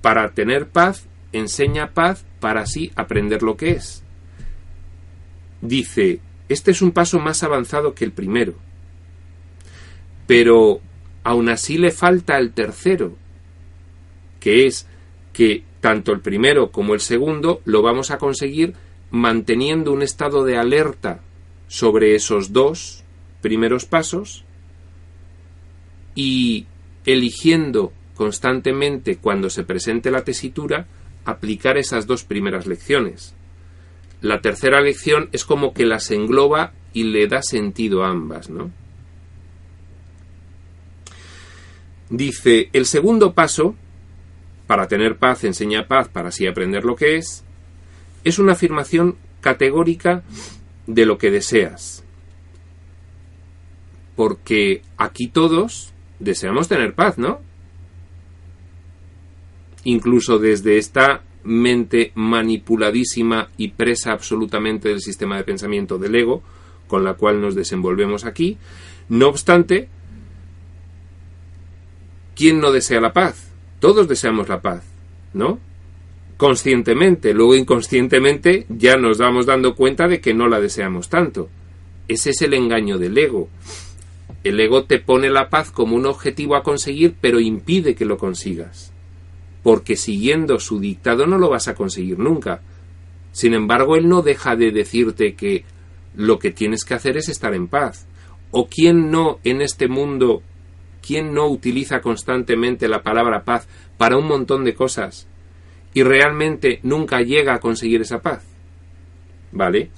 para 0.00 0.30
tener 0.30 0.68
paz, 0.68 1.06
enseña 1.32 1.90
paz 1.90 2.24
para 2.40 2.62
así 2.62 2.92
aprender 2.94 3.42
lo 3.42 3.56
que 3.56 3.72
es 3.72 4.04
dice, 5.60 6.20
este 6.48 6.70
es 6.70 6.82
un 6.82 6.92
paso 6.92 7.18
más 7.18 7.42
avanzado 7.42 7.94
que 7.94 8.04
el 8.04 8.12
primero, 8.12 8.54
pero 10.28 10.82
aún 11.24 11.48
así 11.48 11.78
le 11.78 11.90
falta 11.90 12.36
el 12.38 12.52
tercero, 12.52 13.16
que 14.40 14.66
es 14.66 14.86
que 15.32 15.64
tanto 15.80 16.12
el 16.12 16.20
primero 16.20 16.70
como 16.70 16.92
el 16.92 17.00
segundo 17.00 17.62
lo 17.64 17.80
vamos 17.80 18.10
a 18.10 18.18
conseguir 18.18 18.74
manteniendo 19.10 19.90
un 19.90 20.02
estado 20.02 20.44
de 20.44 20.58
alerta 20.58 21.22
sobre 21.66 22.14
esos 22.14 22.52
dos 22.52 23.04
primeros 23.40 23.86
pasos 23.86 24.44
y 26.14 26.66
eligiendo 27.06 27.94
constantemente 28.14 29.16
cuando 29.16 29.48
se 29.48 29.64
presente 29.64 30.10
la 30.10 30.24
tesitura 30.24 30.86
aplicar 31.24 31.78
esas 31.78 32.06
dos 32.06 32.22
primeras 32.24 32.66
lecciones. 32.66 33.34
La 34.20 34.42
tercera 34.42 34.82
lección 34.82 35.30
es 35.32 35.46
como 35.46 35.72
que 35.72 35.86
las 35.86 36.10
engloba 36.10 36.74
y 36.92 37.04
le 37.04 37.28
da 37.28 37.40
sentido 37.40 38.04
a 38.04 38.10
ambas, 38.10 38.50
¿no? 38.50 38.70
Dice, 42.10 42.70
el 42.72 42.86
segundo 42.86 43.34
paso, 43.34 43.74
para 44.66 44.88
tener 44.88 45.16
paz, 45.16 45.44
enseña 45.44 45.88
paz, 45.88 46.08
para 46.08 46.28
así 46.28 46.46
aprender 46.46 46.84
lo 46.84 46.96
que 46.96 47.16
es, 47.16 47.44
es 48.24 48.38
una 48.38 48.52
afirmación 48.52 49.16
categórica 49.40 50.22
de 50.86 51.06
lo 51.06 51.18
que 51.18 51.30
deseas. 51.30 52.04
Porque 54.16 54.82
aquí 54.96 55.28
todos 55.28 55.92
deseamos 56.18 56.68
tener 56.68 56.94
paz, 56.94 57.18
¿no? 57.18 57.40
Incluso 59.84 60.38
desde 60.38 60.78
esta 60.78 61.22
mente 61.44 62.12
manipuladísima 62.14 63.48
y 63.56 63.68
presa 63.68 64.12
absolutamente 64.12 64.88
del 64.88 65.00
sistema 65.00 65.36
de 65.36 65.44
pensamiento 65.44 65.98
del 65.98 66.16
ego 66.16 66.42
con 66.88 67.04
la 67.04 67.14
cual 67.14 67.40
nos 67.40 67.54
desenvolvemos 67.54 68.24
aquí. 68.24 68.58
No 69.08 69.28
obstante, 69.28 69.88
¿quién 72.38 72.60
no 72.60 72.70
desea 72.70 73.00
la 73.00 73.12
paz? 73.12 73.50
Todos 73.80 74.08
deseamos 74.08 74.48
la 74.48 74.62
paz, 74.62 74.84
¿no? 75.34 75.58
Conscientemente, 76.36 77.34
luego 77.34 77.56
inconscientemente 77.56 78.64
ya 78.68 78.96
nos 78.96 79.18
vamos 79.18 79.44
dando 79.46 79.74
cuenta 79.74 80.06
de 80.06 80.20
que 80.20 80.32
no 80.32 80.46
la 80.46 80.60
deseamos 80.60 81.08
tanto. 81.08 81.50
Ese 82.06 82.30
es 82.30 82.40
el 82.42 82.54
engaño 82.54 82.96
del 82.96 83.18
ego. 83.18 83.48
El 84.44 84.60
ego 84.60 84.84
te 84.84 85.00
pone 85.00 85.30
la 85.30 85.50
paz 85.50 85.72
como 85.72 85.96
un 85.96 86.06
objetivo 86.06 86.54
a 86.54 86.62
conseguir, 86.62 87.16
pero 87.20 87.40
impide 87.40 87.96
que 87.96 88.04
lo 88.04 88.16
consigas 88.16 88.92
porque 89.68 89.96
siguiendo 89.96 90.60
su 90.60 90.80
dictado 90.80 91.26
no 91.26 91.36
lo 91.36 91.50
vas 91.50 91.68
a 91.68 91.74
conseguir 91.74 92.18
nunca. 92.18 92.62
Sin 93.32 93.54
embargo, 93.54 93.96
él 93.96 94.08
no 94.08 94.22
deja 94.22 94.56
de 94.56 94.70
decirte 94.70 95.34
que 95.34 95.64
lo 96.14 96.38
que 96.38 96.50
tienes 96.50 96.84
que 96.84 96.94
hacer 96.94 97.16
es 97.16 97.28
estar 97.28 97.52
en 97.54 97.68
paz. 97.68 98.06
¿O 98.50 98.66
quién 98.66 99.10
no 99.10 99.40
en 99.44 99.60
este 99.60 99.88
mundo, 99.88 100.42
quién 101.00 101.34
no 101.34 101.46
utiliza 101.48 102.00
constantemente 102.00 102.88
la 102.88 103.02
palabra 103.02 103.44
paz 103.44 103.68
para 103.96 104.16
un 104.16 104.26
montón 104.26 104.64
de 104.64 104.74
cosas 104.74 105.26
y 105.94 106.02
realmente 106.02 106.80
nunca 106.82 107.20
llega 107.20 107.54
a 107.54 107.60
conseguir 107.60 108.02
esa 108.02 108.20
paz? 108.20 108.44
¿Vale? 109.52 109.90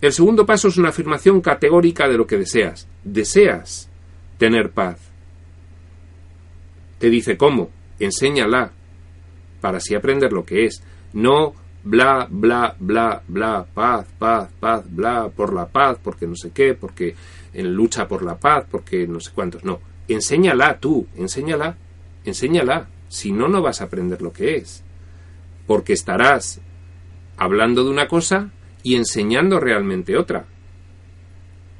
El 0.00 0.12
segundo 0.12 0.46
paso 0.46 0.68
es 0.68 0.78
una 0.78 0.88
afirmación 0.88 1.40
categórica 1.40 2.08
de 2.08 2.16
lo 2.16 2.26
que 2.26 2.38
deseas. 2.38 2.88
Deseas 3.04 3.90
tener 4.38 4.70
paz. 4.70 4.98
Te 6.98 7.10
dice 7.10 7.36
cómo 7.36 7.70
enséñala 7.98 8.72
para 9.60 9.78
así 9.78 9.94
aprender 9.94 10.32
lo 10.32 10.44
que 10.44 10.64
es. 10.64 10.82
No 11.12 11.54
bla, 11.82 12.26
bla, 12.30 12.74
bla, 12.78 13.22
bla, 13.26 13.66
paz, 13.72 14.06
paz, 14.18 14.48
paz, 14.58 14.84
bla, 14.88 15.28
por 15.28 15.52
la 15.52 15.66
paz, 15.66 15.98
porque 16.02 16.26
no 16.26 16.36
sé 16.36 16.50
qué, 16.50 16.74
porque 16.74 17.14
en 17.52 17.74
lucha 17.74 18.06
por 18.06 18.22
la 18.22 18.36
paz, 18.38 18.66
porque 18.70 19.06
no 19.06 19.20
sé 19.20 19.30
cuántos. 19.34 19.64
No, 19.64 19.80
enséñala 20.08 20.78
tú, 20.78 21.06
enséñala, 21.16 21.76
enséñala. 22.24 22.88
Si 23.08 23.32
no, 23.32 23.48
no 23.48 23.60
vas 23.60 23.80
a 23.80 23.84
aprender 23.84 24.22
lo 24.22 24.32
que 24.32 24.56
es. 24.56 24.84
Porque 25.66 25.92
estarás 25.92 26.60
hablando 27.36 27.84
de 27.84 27.90
una 27.90 28.06
cosa 28.06 28.50
y 28.82 28.94
enseñando 28.94 29.58
realmente 29.58 30.16
otra. 30.16 30.46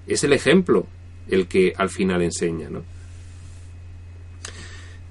Es 0.07 0.25
el 0.25 0.33
ejemplo 0.33 0.87
el 1.29 1.47
que 1.47 1.73
al 1.77 1.89
final 1.89 2.23
enseña, 2.23 2.69
¿no? 2.69 2.83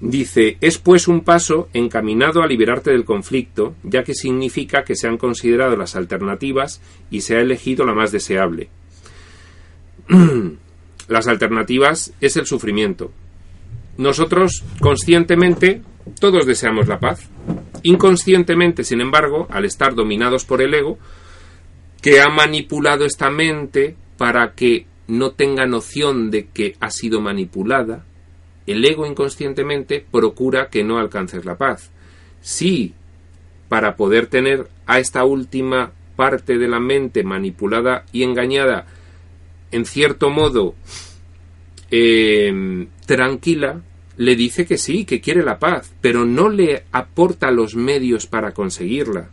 Dice, 0.00 0.56
es 0.62 0.78
pues 0.78 1.08
un 1.08 1.20
paso 1.20 1.68
encaminado 1.74 2.42
a 2.42 2.46
liberarte 2.46 2.90
del 2.90 3.04
conflicto, 3.04 3.74
ya 3.82 4.02
que 4.02 4.14
significa 4.14 4.82
que 4.82 4.96
se 4.96 5.06
han 5.06 5.18
considerado 5.18 5.76
las 5.76 5.94
alternativas 5.94 6.80
y 7.10 7.20
se 7.20 7.36
ha 7.36 7.40
elegido 7.40 7.84
la 7.84 7.94
más 7.94 8.10
deseable. 8.10 8.70
las 11.08 11.28
alternativas 11.28 12.14
es 12.20 12.36
el 12.38 12.46
sufrimiento. 12.46 13.12
Nosotros, 13.98 14.64
conscientemente, 14.80 15.82
todos 16.18 16.46
deseamos 16.46 16.88
la 16.88 16.98
paz. 16.98 17.28
Inconscientemente, 17.82 18.84
sin 18.84 19.02
embargo, 19.02 19.46
al 19.50 19.66
estar 19.66 19.94
dominados 19.94 20.46
por 20.46 20.62
el 20.62 20.72
ego, 20.72 20.98
que 22.00 22.22
ha 22.22 22.28
manipulado 22.30 23.04
esta 23.04 23.30
mente 23.30 23.96
para 24.16 24.54
que 24.54 24.86
no 25.08 25.32
tenga 25.32 25.66
noción 25.66 26.30
de 26.30 26.46
que 26.46 26.76
ha 26.80 26.90
sido 26.90 27.20
manipulada, 27.20 28.06
el 28.66 28.84
ego 28.84 29.06
inconscientemente 29.06 30.04
procura 30.10 30.68
que 30.68 30.84
no 30.84 30.98
alcances 30.98 31.44
la 31.44 31.56
paz. 31.56 31.90
Sí, 32.40 32.94
para 33.68 33.96
poder 33.96 34.26
tener 34.26 34.68
a 34.86 34.98
esta 34.98 35.24
última 35.24 35.92
parte 36.16 36.58
de 36.58 36.68
la 36.68 36.80
mente 36.80 37.22
manipulada 37.22 38.04
y 38.12 38.24
engañada, 38.24 38.86
en 39.70 39.84
cierto 39.84 40.30
modo, 40.30 40.74
em, 41.90 42.88
tranquila, 43.06 43.80
le 44.16 44.36
dice 44.36 44.66
que 44.66 44.76
sí, 44.76 45.04
que 45.04 45.20
quiere 45.20 45.42
la 45.42 45.58
paz, 45.58 45.94
pero 46.00 46.26
no 46.26 46.50
le 46.50 46.84
aporta 46.92 47.50
los 47.50 47.74
medios 47.74 48.26
para 48.26 48.52
conseguirla, 48.52 49.30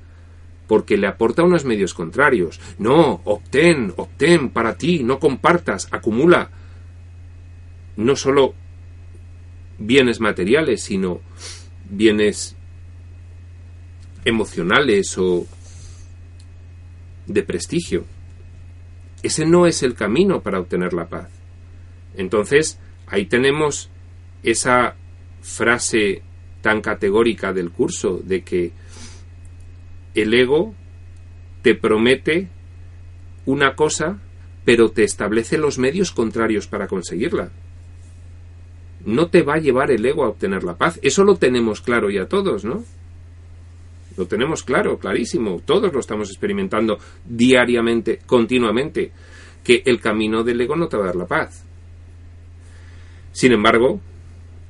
porque 0.67 0.97
le 0.97 1.07
aporta 1.07 1.43
unos 1.43 1.65
medios 1.65 1.93
contrarios. 1.93 2.59
No, 2.77 3.21
obtén, 3.25 3.93
obtén 3.97 4.49
para 4.49 4.77
ti, 4.77 5.03
no 5.03 5.19
compartas, 5.19 5.89
acumula. 5.91 6.51
No 7.97 8.15
solo 8.15 8.53
bienes 9.77 10.19
materiales, 10.19 10.83
sino 10.83 11.21
bienes 11.89 12.55
emocionales 14.25 15.17
o 15.17 15.45
de 17.27 17.43
prestigio. 17.43 18.05
Ese 19.23 19.45
no 19.45 19.65
es 19.67 19.83
el 19.83 19.93
camino 19.93 20.41
para 20.41 20.59
obtener 20.59 20.93
la 20.93 21.07
paz. 21.07 21.29
Entonces, 22.15 22.79
ahí 23.07 23.25
tenemos 23.25 23.89
esa 24.43 24.95
frase 25.41 26.21
tan 26.61 26.81
categórica 26.81 27.53
del 27.53 27.71
curso 27.71 28.19
de 28.23 28.43
que 28.43 28.71
el 30.13 30.33
ego 30.33 30.73
te 31.61 31.75
promete 31.75 32.49
una 33.45 33.75
cosa, 33.75 34.19
pero 34.65 34.91
te 34.91 35.03
establece 35.03 35.57
los 35.57 35.77
medios 35.77 36.11
contrarios 36.11 36.67
para 36.67 36.87
conseguirla. 36.87 37.51
No 39.07 39.29
te 39.29 39.41
va 39.41 39.53
a 39.53 39.59
llevar 39.59 39.89
el 39.89 40.05
ego 40.05 40.25
a 40.25 40.27
obtener 40.27 40.65
la 40.65 40.77
paz. 40.77 40.99
Eso 41.01 41.23
lo 41.23 41.37
tenemos 41.37 41.79
claro 41.79 42.09
ya 42.09 42.25
todos, 42.25 42.65
¿no? 42.65 42.83
Lo 44.17 44.27
tenemos 44.27 44.63
claro, 44.63 44.99
clarísimo. 44.99 45.61
Todos 45.63 45.93
lo 45.93 46.01
estamos 46.01 46.29
experimentando 46.29 46.99
diariamente, 47.23 48.19
continuamente, 48.25 49.13
que 49.63 49.81
el 49.85 50.01
camino 50.01 50.43
del 50.43 50.59
ego 50.59 50.75
no 50.75 50.89
te 50.89 50.97
va 50.97 51.03
a 51.03 51.07
dar 51.07 51.15
la 51.15 51.25
paz. 51.25 51.63
Sin 53.31 53.53
embargo, 53.53 54.01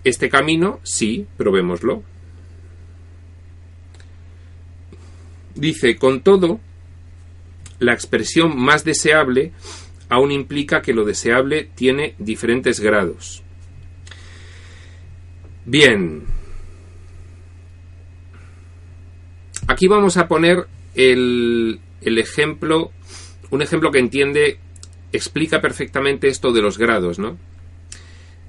este 0.04 0.30
camino 0.30 0.82
sí, 0.84 1.26
probémoslo. 1.36 2.04
Dice, 5.56 5.96
con 5.96 6.22
todo, 6.22 6.60
la 7.80 7.94
expresión 7.94 8.56
más 8.56 8.84
deseable 8.84 9.52
aún 10.10 10.32
implica 10.32 10.84
que 10.84 10.94
lo 10.94 11.06
deseable 11.06 11.72
tiene 11.74 12.14
diferentes 12.20 12.80
grados. 12.80 13.42
Bien, 15.68 16.24
Aquí 19.68 19.90
vamos 19.90 20.16
a 20.16 20.30
poner 20.30 20.66
el, 20.96 21.82
ejemplo, 22.02 22.92
un 23.50 23.62
ejemplo 23.62 23.92
que 23.92 24.00
entiende, 24.00 24.60
explica 25.12 25.60
perfectamente 25.60 26.30
esto 26.30 26.54
de 26.54 26.62
los 26.62 26.78
grados, 26.78 27.20
¿no? 27.20 27.38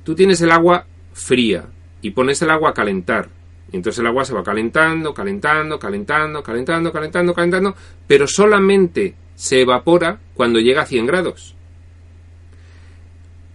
Tú 0.05 0.15
tienes 0.15 0.41
el 0.43 0.53
agua 0.53 0.87
fría 1.13 1.67
y 2.03 2.13
pones 2.13 2.41
el 2.43 2.51
agua 2.51 2.71
a 2.71 2.75
calentar. 2.75 3.31
Y 3.73 3.77
entonces 3.77 3.99
el 3.99 4.07
agua 4.07 4.25
se 4.25 4.33
va 4.33 4.45
calentando, 4.45 5.13
calentando, 5.13 5.79
calentando, 5.79 6.41
calentando, 6.41 6.93
calentando, 6.93 7.35
calentando, 7.35 7.75
pero 8.07 8.29
solamente 8.29 9.17
se 9.35 9.63
evapora 9.63 10.21
cuando 10.35 10.61
llega 10.61 10.83
a 10.83 10.87
100 10.87 11.07
grados. 11.07 11.57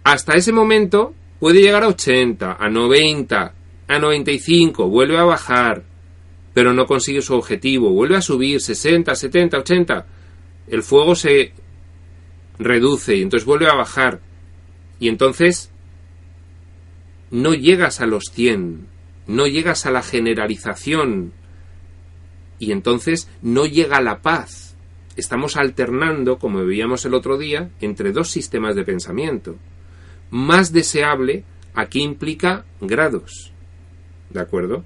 Hasta 0.04 0.34
ese 0.34 0.52
momento 0.52 1.14
puede 1.44 1.60
llegar 1.60 1.82
a 1.84 1.88
80, 1.88 2.56
a 2.58 2.70
90, 2.70 3.54
a 3.86 3.98
95, 3.98 4.88
vuelve 4.88 5.18
a 5.18 5.24
bajar, 5.24 5.84
pero 6.54 6.72
no 6.72 6.86
consigue 6.86 7.20
su 7.20 7.34
objetivo, 7.34 7.90
vuelve 7.90 8.16
a 8.16 8.22
subir 8.22 8.62
60, 8.62 9.14
70, 9.14 9.58
80, 9.58 10.06
el 10.68 10.82
fuego 10.82 11.14
se 11.14 11.52
reduce 12.58 13.16
y 13.16 13.20
entonces 13.20 13.44
vuelve 13.44 13.66
a 13.66 13.74
bajar 13.74 14.22
y 14.98 15.08
entonces 15.08 15.70
no 17.30 17.52
llegas 17.52 18.00
a 18.00 18.06
los 18.06 18.24
100, 18.32 18.86
no 19.26 19.46
llegas 19.46 19.84
a 19.84 19.90
la 19.90 20.02
generalización 20.02 21.34
y 22.58 22.72
entonces 22.72 23.28
no 23.42 23.66
llega 23.66 24.00
la 24.00 24.22
paz. 24.22 24.76
Estamos 25.14 25.58
alternando, 25.58 26.38
como 26.38 26.64
veíamos 26.64 27.04
el 27.04 27.12
otro 27.12 27.36
día, 27.36 27.68
entre 27.82 28.12
dos 28.12 28.30
sistemas 28.30 28.74
de 28.76 28.84
pensamiento. 28.84 29.56
Más 30.34 30.72
deseable 30.72 31.44
aquí 31.74 32.02
implica 32.02 32.64
grados. 32.80 33.52
¿De 34.30 34.40
acuerdo? 34.40 34.82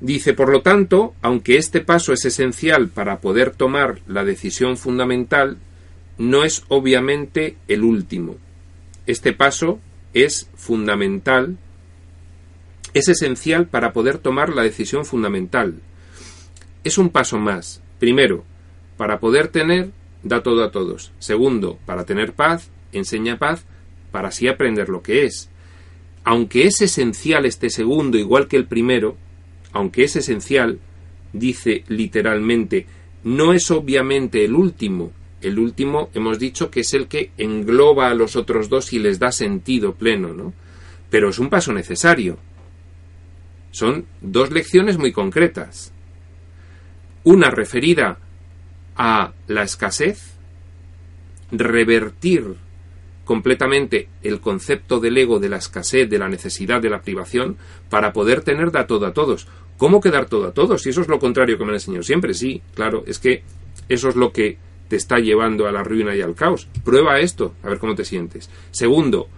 Dice, 0.00 0.34
por 0.34 0.50
lo 0.50 0.60
tanto, 0.60 1.14
aunque 1.22 1.56
este 1.56 1.80
paso 1.80 2.12
es 2.12 2.26
esencial 2.26 2.88
para 2.88 3.22
poder 3.22 3.52
tomar 3.52 4.02
la 4.06 4.22
decisión 4.22 4.76
fundamental, 4.76 5.56
no 6.18 6.44
es 6.44 6.64
obviamente 6.68 7.56
el 7.68 7.84
último. 7.84 8.36
Este 9.06 9.32
paso 9.32 9.80
es 10.12 10.50
fundamental, 10.54 11.56
es 12.92 13.08
esencial 13.08 13.66
para 13.66 13.94
poder 13.94 14.18
tomar 14.18 14.50
la 14.50 14.62
decisión 14.62 15.06
fundamental. 15.06 15.80
Es 16.84 16.98
un 16.98 17.08
paso 17.08 17.38
más. 17.38 17.80
Primero, 17.98 18.44
para 18.98 19.20
poder 19.20 19.48
tener, 19.48 19.90
da 20.28 20.42
todo 20.42 20.64
a 20.64 20.70
todos. 20.70 21.12
Segundo, 21.18 21.78
para 21.86 22.04
tener 22.04 22.34
paz, 22.34 22.70
enseña 22.92 23.38
paz, 23.38 23.64
para 24.10 24.28
así 24.28 24.48
aprender 24.48 24.88
lo 24.88 25.02
que 25.02 25.24
es. 25.24 25.50
Aunque 26.24 26.66
es 26.66 26.80
esencial 26.80 27.46
este 27.46 27.70
segundo 27.70 28.18
igual 28.18 28.48
que 28.48 28.56
el 28.56 28.66
primero, 28.66 29.16
aunque 29.72 30.04
es 30.04 30.16
esencial, 30.16 30.80
dice 31.32 31.84
literalmente, 31.88 32.86
no 33.24 33.52
es 33.52 33.70
obviamente 33.70 34.44
el 34.44 34.54
último. 34.54 35.12
El 35.40 35.58
último 35.58 36.10
hemos 36.14 36.38
dicho 36.38 36.70
que 36.70 36.80
es 36.80 36.94
el 36.94 37.08
que 37.08 37.30
engloba 37.36 38.08
a 38.08 38.14
los 38.14 38.36
otros 38.36 38.68
dos 38.68 38.92
y 38.92 38.98
les 38.98 39.18
da 39.18 39.30
sentido 39.30 39.94
pleno, 39.94 40.32
¿no? 40.32 40.52
Pero 41.10 41.28
es 41.28 41.38
un 41.38 41.48
paso 41.48 41.72
necesario. 41.72 42.38
Son 43.70 44.06
dos 44.20 44.50
lecciones 44.50 44.98
muy 44.98 45.12
concretas. 45.12 45.92
Una 47.22 47.50
referida 47.50 48.18
a 48.96 49.32
la 49.46 49.62
escasez, 49.62 50.34
revertir 51.50 52.56
completamente 53.24 54.08
el 54.22 54.40
concepto 54.40 55.00
del 55.00 55.18
ego, 55.18 55.40
de 55.40 55.48
la 55.48 55.56
escasez, 55.56 56.08
de 56.08 56.18
la 56.18 56.28
necesidad, 56.28 56.80
de 56.80 56.90
la 56.90 57.02
privación, 57.02 57.56
para 57.90 58.12
poder 58.12 58.42
tener 58.42 58.70
da 58.70 58.86
todo 58.86 59.06
a 59.06 59.12
todos. 59.12 59.48
¿Cómo 59.76 60.00
quedar 60.00 60.26
todo 60.26 60.46
a 60.46 60.52
todos? 60.52 60.82
Si 60.82 60.90
eso 60.90 61.00
es 61.00 61.08
lo 61.08 61.18
contrario 61.18 61.58
que 61.58 61.64
me 61.64 61.70
han 61.70 61.76
enseñado 61.76 62.02
siempre, 62.02 62.34
sí, 62.34 62.62
claro, 62.74 63.04
es 63.06 63.18
que 63.18 63.42
eso 63.88 64.08
es 64.08 64.16
lo 64.16 64.32
que 64.32 64.58
te 64.88 64.96
está 64.96 65.18
llevando 65.18 65.66
a 65.66 65.72
la 65.72 65.82
ruina 65.82 66.14
y 66.14 66.22
al 66.22 66.34
caos. 66.34 66.68
Prueba 66.84 67.18
esto, 67.18 67.54
a 67.62 67.68
ver 67.68 67.78
cómo 67.78 67.94
te 67.94 68.04
sientes. 68.04 68.48
Segundo, 68.70 69.28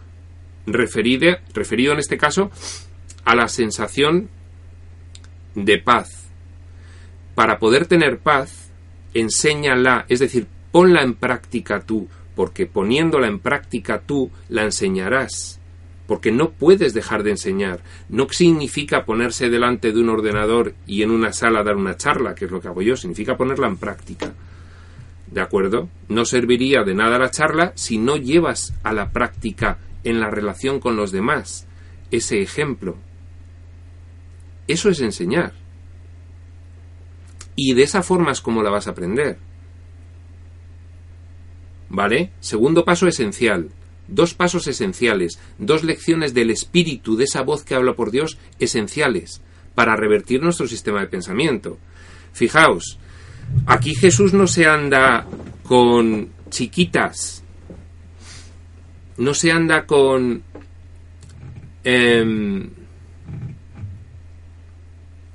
referido, 0.66 1.36
referido 1.54 1.92
en 1.92 1.98
este 1.98 2.18
caso 2.18 2.50
a 3.24 3.34
la 3.34 3.48
sensación 3.48 4.28
de 5.54 5.78
paz. 5.78 6.28
Para 7.34 7.58
poder 7.58 7.86
tener 7.86 8.18
paz, 8.18 8.67
enséñala, 9.14 10.06
es 10.08 10.20
decir, 10.20 10.46
ponla 10.70 11.02
en 11.02 11.14
práctica 11.14 11.80
tú, 11.80 12.08
porque 12.34 12.66
poniéndola 12.66 13.26
en 13.26 13.38
práctica 13.38 14.00
tú 14.00 14.30
la 14.48 14.62
enseñarás 14.62 15.58
porque 16.08 16.32
no 16.32 16.52
puedes 16.52 16.94
dejar 16.94 17.22
de 17.22 17.32
enseñar. 17.32 17.80
No 18.08 18.26
significa 18.30 19.04
ponerse 19.04 19.50
delante 19.50 19.92
de 19.92 20.00
un 20.00 20.08
ordenador 20.08 20.72
y 20.86 21.02
en 21.02 21.10
una 21.10 21.34
sala 21.34 21.62
dar 21.62 21.76
una 21.76 21.98
charla, 21.98 22.34
que 22.34 22.46
es 22.46 22.50
lo 22.50 22.62
que 22.62 22.68
hago 22.68 22.80
yo, 22.80 22.96
significa 22.96 23.36
ponerla 23.36 23.68
en 23.68 23.76
práctica. 23.76 24.32
¿De 25.30 25.42
acuerdo? 25.42 25.90
No 26.08 26.24
serviría 26.24 26.82
de 26.82 26.94
nada 26.94 27.18
la 27.18 27.30
charla 27.30 27.72
si 27.74 27.98
no 27.98 28.16
llevas 28.16 28.72
a 28.82 28.94
la 28.94 29.10
práctica 29.10 29.76
en 30.02 30.18
la 30.18 30.30
relación 30.30 30.80
con 30.80 30.96
los 30.96 31.12
demás 31.12 31.66
ese 32.10 32.40
ejemplo. 32.40 32.96
Eso 34.66 34.88
es 34.88 35.02
enseñar. 35.02 35.52
Y 37.60 37.74
de 37.74 37.82
esa 37.82 38.04
forma 38.04 38.30
es 38.30 38.40
como 38.40 38.62
la 38.62 38.70
vas 38.70 38.86
a 38.86 38.90
aprender. 38.90 39.36
¿Vale? 41.88 42.30
Segundo 42.38 42.84
paso 42.84 43.08
esencial 43.08 43.70
dos 44.08 44.34
pasos 44.34 44.66
esenciales, 44.66 45.38
dos 45.58 45.84
lecciones 45.84 46.34
del 46.34 46.50
espíritu 46.50 47.16
de 47.16 47.24
esa 47.24 47.42
voz 47.42 47.62
que 47.62 47.74
habla 47.74 47.94
por 47.94 48.10
Dios 48.10 48.38
esenciales 48.58 49.42
para 49.74 49.94
revertir 49.94 50.42
nuestro 50.42 50.66
sistema 50.66 51.00
de 51.00 51.06
pensamiento. 51.06 51.78
Fijaos, 52.32 52.98
aquí 53.66 53.94
Jesús 53.94 54.32
no 54.32 54.46
se 54.46 54.66
anda 54.66 55.26
con 55.62 56.30
chiquitas, 56.50 57.44
no 59.18 59.34
se 59.34 59.52
anda 59.52 59.86
con 59.86 60.42
em, 61.84 62.70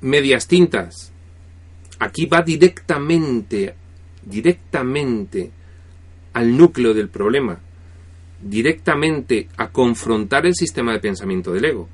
medias 0.02 0.48
tintas. 0.48 1.13
Aquí 2.04 2.26
va 2.26 2.42
directamente, 2.42 3.74
directamente 4.26 5.52
al 6.34 6.58
núcleo 6.58 6.94
del 6.94 7.10
problema 7.10 7.60
directamente 8.44 9.48
a 9.58 9.70
confrontar 9.70 10.46
el 10.46 10.54
sistema 10.54 10.92
de 10.92 11.00
pensamiento 11.00 11.54
del 11.54 11.66
ego. 11.66 11.90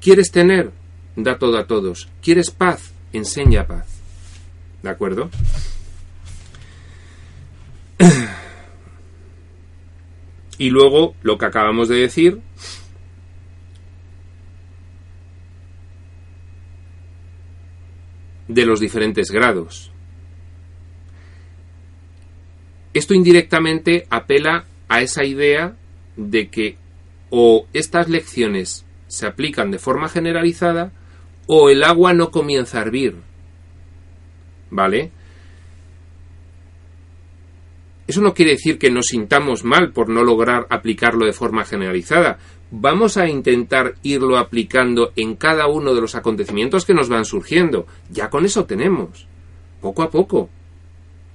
¿Quieres 0.00 0.30
tener? 0.30 0.72
Da 1.16 1.38
todo 1.38 1.58
a 1.58 1.66
todos. 1.66 2.08
¿Quieres 2.22 2.50
paz? 2.50 2.92
Enseña 3.12 3.66
paz. 3.66 3.86
¿De 4.82 4.90
acuerdo? 4.90 5.30
Y 10.56 10.70
luego 10.70 11.16
lo 11.22 11.36
que 11.36 11.46
acabamos 11.46 11.88
de 11.88 11.96
decir, 11.96 12.40
de 18.48 18.66
los 18.66 18.80
diferentes 18.80 19.30
grados. 19.30 19.90
Esto 22.92 23.14
indirectamente 23.14 24.06
apela 24.10 24.66
a 24.88 25.00
esa 25.00 25.24
idea 25.24 25.76
de 26.16 26.48
que 26.48 26.76
o 27.30 27.66
estas 27.72 28.08
lecciones 28.08 28.86
se 29.08 29.26
aplican 29.26 29.70
de 29.70 29.78
forma 29.78 30.08
generalizada 30.08 30.92
o 31.46 31.70
el 31.70 31.82
agua 31.82 32.14
no 32.14 32.30
comienza 32.30 32.78
a 32.78 32.82
hervir. 32.82 33.16
¿Vale? 34.70 35.10
Eso 38.06 38.20
no 38.20 38.34
quiere 38.34 38.52
decir 38.52 38.78
que 38.78 38.90
nos 38.90 39.06
sintamos 39.06 39.64
mal 39.64 39.92
por 39.92 40.08
no 40.08 40.22
lograr 40.22 40.66
aplicarlo 40.70 41.26
de 41.26 41.32
forma 41.32 41.64
generalizada. 41.64 42.38
Vamos 42.76 43.16
a 43.18 43.28
intentar 43.28 43.94
irlo 44.02 44.36
aplicando 44.36 45.12
en 45.14 45.36
cada 45.36 45.68
uno 45.68 45.94
de 45.94 46.00
los 46.00 46.16
acontecimientos 46.16 46.84
que 46.84 46.92
nos 46.92 47.08
van 47.08 47.24
surgiendo. 47.24 47.86
Ya 48.10 48.30
con 48.30 48.44
eso 48.44 48.64
tenemos. 48.64 49.28
Poco 49.80 50.02
a 50.02 50.10
poco. 50.10 50.50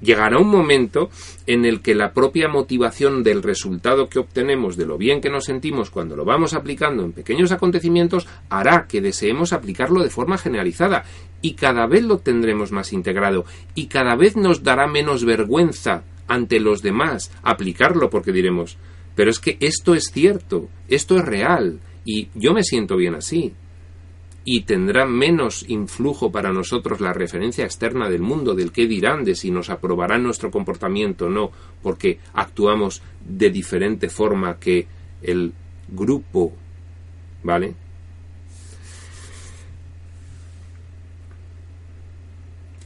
Llegará 0.02 0.38
un 0.38 0.50
momento 0.50 1.10
en 1.48 1.64
el 1.64 1.82
que 1.82 1.96
la 1.96 2.12
propia 2.12 2.50
motivación 2.50 3.24
del 3.24 3.42
resultado 3.42 4.10
que 4.10 4.20
obtenemos, 4.20 4.76
de 4.76 4.86
lo 4.86 4.98
bien 4.98 5.22
que 5.22 5.30
nos 5.30 5.46
sentimos 5.46 5.90
cuando 5.90 6.18
lo 6.18 6.26
vamos 6.26 6.54
aplicando 6.54 7.06
en 7.06 7.14
pequeños 7.14 7.54
acontecimientos, 7.54 8.28
hará 8.50 8.86
que 8.88 9.00
deseemos 9.00 9.54
aplicarlo 9.54 10.04
de 10.04 10.10
forma 10.10 10.38
generalizada 10.38 11.06
y 11.42 11.54
cada 11.54 11.88
vez 11.88 12.04
lo 12.04 12.18
tendremos 12.18 12.74
más 12.74 12.92
integrado 12.92 13.46
y 13.76 13.88
cada 13.88 14.18
vez 14.18 14.36
nos 14.36 14.62
dará 14.62 14.88
menos 14.88 15.24
vergüenza 15.24 16.04
ante 16.28 16.60
los 16.60 16.82
demás 16.82 17.32
aplicarlo 17.44 18.10
porque 18.10 18.34
diremos, 18.34 18.78
pero 19.20 19.32
es 19.32 19.40
que 19.42 19.58
esto 19.60 19.96
es 19.96 20.12
cierto, 20.14 20.70
esto 20.88 21.18
es 21.18 21.26
real 21.26 21.82
y 22.06 22.30
yo 22.36 22.54
me 22.54 22.64
siento 22.64 22.96
bien 22.96 23.16
así. 23.16 23.52
Y 24.46 24.62
tendrá 24.62 25.06
menos 25.06 25.66
influjo 25.68 26.32
para 26.32 26.54
nosotros 26.54 27.02
la 27.02 27.12
referencia 27.12 27.66
externa 27.66 28.10
del 28.10 28.22
mundo, 28.22 28.56
del 28.56 28.72
qué 28.72 28.88
dirán, 28.88 29.26
de 29.26 29.36
si 29.36 29.52
nos 29.52 29.70
aprobarán 29.70 30.24
nuestro 30.24 30.52
comportamiento 30.52 31.26
o 31.26 31.30
no, 31.30 31.52
porque 31.84 32.20
actuamos 32.34 33.02
de 33.20 33.50
diferente 33.50 34.08
forma 34.08 34.58
que 34.58 34.88
el 35.22 35.52
grupo, 35.90 36.54
¿vale? 37.44 37.74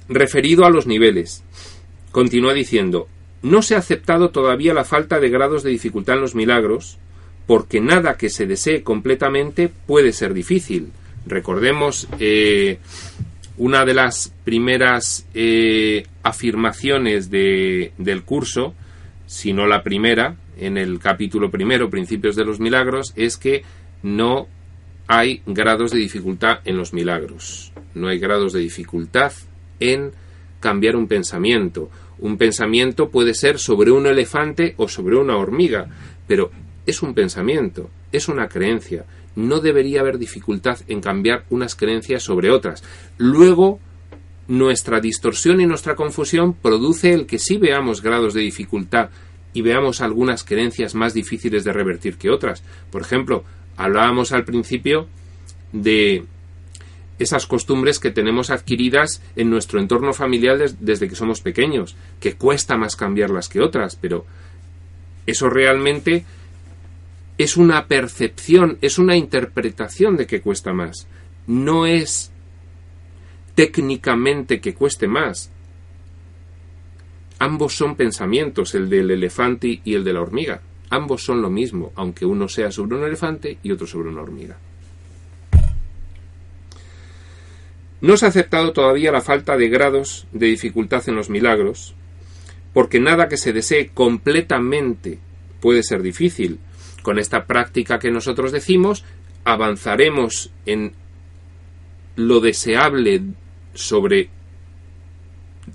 Referido 0.10 0.66
a 0.66 0.72
los 0.72 0.88
niveles, 0.88 1.44
continúa 2.12 2.56
diciendo, 2.56 3.08
no 3.44 3.62
se 3.62 3.76
ha 3.76 3.80
aceptado 3.80 4.30
todavía 4.30 4.74
la 4.74 4.86
falta 4.86 5.20
de 5.20 5.30
grados 5.30 5.64
de 5.64 5.70
dificultad 5.70 6.16
en 6.16 6.22
los 6.22 6.34
milagros, 6.34 6.98
porque 7.46 7.82
nada 7.82 8.18
que 8.18 8.30
se 8.30 8.48
desee 8.48 8.84
completamente 8.84 9.70
puede 9.70 10.14
ser 10.14 10.34
difícil. 10.34 10.92
Recordemos 11.26 12.08
eh, 12.20 12.80
una 13.58 13.86
de 13.86 13.94
las 13.94 14.34
primeras 14.46 15.28
eh, 15.34 16.08
afirmaciones 16.24 17.30
de, 17.30 17.92
del 17.98 18.24
curso, 18.24 18.74
si 19.28 19.52
no 19.52 19.68
la 19.68 19.84
primera, 19.84 20.38
en 20.58 20.78
el 20.78 21.00
capítulo 21.00 21.52
primero, 21.52 21.90
Principios 21.90 22.38
de 22.38 22.46
los 22.46 22.62
Milagros, 22.62 23.12
es 23.18 23.36
que 23.36 23.64
no 24.04 24.48
hay 25.08 25.42
grados 25.46 25.92
de 25.92 26.00
dificultad 26.00 26.60
en 26.64 26.78
los 26.78 26.94
milagros. 26.94 27.74
No 27.94 28.08
hay 28.08 28.20
grados 28.20 28.54
de 28.54 28.62
dificultad 28.62 29.34
en 29.80 30.12
cambiar 30.60 30.96
un 30.96 31.08
pensamiento 31.08 31.90
un 32.20 32.38
pensamiento 32.38 33.10
puede 33.10 33.34
ser 33.34 33.60
sobre 33.60 33.92
un 33.92 34.08
elefante 34.08 34.74
o 34.78 34.88
sobre 34.88 35.18
una 35.18 35.38
hormiga, 35.38 35.88
pero 36.28 36.52
es 36.86 37.02
un 37.02 37.14
pensamiento, 37.14 37.90
es 38.12 38.28
una 38.28 38.48
creencia. 38.48 39.06
No 39.36 39.60
debería 39.60 40.02
haber 40.02 40.18
dificultad 40.18 40.80
en 40.88 41.02
cambiar 41.02 41.46
unas 41.50 41.76
creencias 41.76 42.24
sobre 42.24 42.52
otras. 42.52 42.84
Luego, 43.18 43.80
nuestra 44.48 45.00
distorsión 45.00 45.62
y 45.62 45.66
nuestra 45.66 45.96
confusión 45.96 46.54
produce 46.54 47.14
el 47.14 47.26
que 47.26 47.40
sí 47.40 47.58
veamos 47.58 48.02
grados 48.02 48.34
de 48.34 48.42
dificultad 48.42 49.10
y 49.54 49.62
veamos 49.62 50.02
algunas 50.02 50.44
creencias 50.44 50.96
más 50.96 51.14
difíciles 51.14 51.64
de 51.64 51.74
revertir 51.74 52.18
que 52.18 52.30
otras. 52.30 52.64
Por 52.92 53.02
ejemplo, 53.02 53.44
hablábamos 53.78 54.32
al 54.32 54.44
principio 54.44 55.08
de 55.72 56.26
esas 57.20 57.46
costumbres 57.48 58.00
que 58.00 58.12
tenemos 58.12 58.50
adquiridas 58.50 59.22
en 59.36 59.50
nuestro 59.50 59.80
entorno 59.80 60.14
familiar 60.14 60.58
desde 60.58 61.08
que 61.08 61.16
somos 61.16 61.42
pequeños, 61.42 61.96
que 62.20 62.36
cuesta 62.36 62.78
más 62.78 62.96
cambiarlas 62.96 63.50
que 63.50 63.62
otras, 63.62 63.96
pero 63.96 64.26
eso 65.26 65.50
realmente 65.50 66.26
es 67.38 67.58
una 67.58 67.88
percepción, 67.88 68.78
es 68.82 68.98
una 68.98 69.16
interpretación 69.16 70.18
de 70.18 70.28
que 70.28 70.42
cuesta 70.42 70.74
más. 70.74 71.08
No 71.48 71.86
es 71.86 72.32
técnicamente 73.56 74.60
que 74.60 74.74
cueste 74.74 75.08
más. 75.08 75.52
Ambos 77.40 77.76
son 77.76 77.96
pensamientos, 77.96 78.76
el 78.76 78.90
del 78.90 79.12
elefante 79.12 79.82
y 79.84 79.96
el 79.96 80.04
de 80.04 80.14
la 80.14 80.22
hormiga. 80.22 80.62
Ambos 80.90 81.24
son 81.24 81.42
lo 81.42 81.50
mismo, 81.50 81.92
aunque 81.96 82.26
uno 82.26 82.48
sea 82.48 82.72
sobre 82.72 82.98
un 82.98 83.04
elefante 83.04 83.58
y 83.64 83.72
otro 83.72 83.88
sobre 83.88 84.10
una 84.10 84.22
hormiga. 84.22 84.58
No 88.04 88.18
se 88.18 88.26
ha 88.26 88.30
aceptado 88.30 88.74
todavía 88.74 89.14
la 89.14 89.22
falta 89.22 89.56
de 89.56 89.70
grados 89.70 90.28
de 90.34 90.48
dificultad 90.48 91.08
en 91.08 91.16
los 91.16 91.30
milagros, 91.30 91.96
porque 92.74 93.00
nada 93.00 93.30
que 93.30 93.38
se 93.38 93.54
desee 93.54 93.92
completamente 93.94 95.20
puede 95.62 95.84
ser 95.84 96.02
difícil. 96.02 96.60
Con 97.02 97.18
esta 97.18 97.46
práctica 97.46 98.00
que 98.00 98.12
nosotros 98.12 98.52
decimos, 98.52 99.06
avanzaremos 99.46 100.52
en 100.66 100.92
lo 102.18 102.42
deseable 102.42 103.22
sobre 103.74 104.30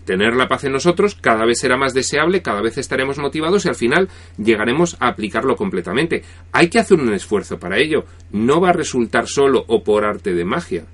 tener 0.05 0.37
la 0.37 0.49
paz 0.49 0.65
en 0.65 0.73
nosotros, 0.73 1.15
cada 1.19 1.47
vez 1.47 1.59
será 1.59 1.79
más 1.79 1.95
deseable, 1.95 2.43
cada 2.43 2.61
vez 2.61 2.77
estaremos 2.77 3.17
motivados 3.17 3.65
y 3.65 3.71
al 3.71 3.75
final 3.75 4.11
llegaremos 4.37 4.99
a 5.01 5.09
aplicarlo 5.09 5.57
completamente. 5.57 6.25
Hay 6.53 6.69
que 6.69 6.79
hacer 6.79 7.01
un 7.01 7.15
esfuerzo 7.15 7.59
para 7.59 7.79
ello. 7.79 8.05
No 8.33 8.61
va 8.61 8.69
a 8.69 8.75
resultar 8.75 9.29
solo 9.29 9.65
o 9.67 9.83
por 9.83 10.05
arte 10.05 10.35
de 10.35 10.45
magia. 10.45 10.85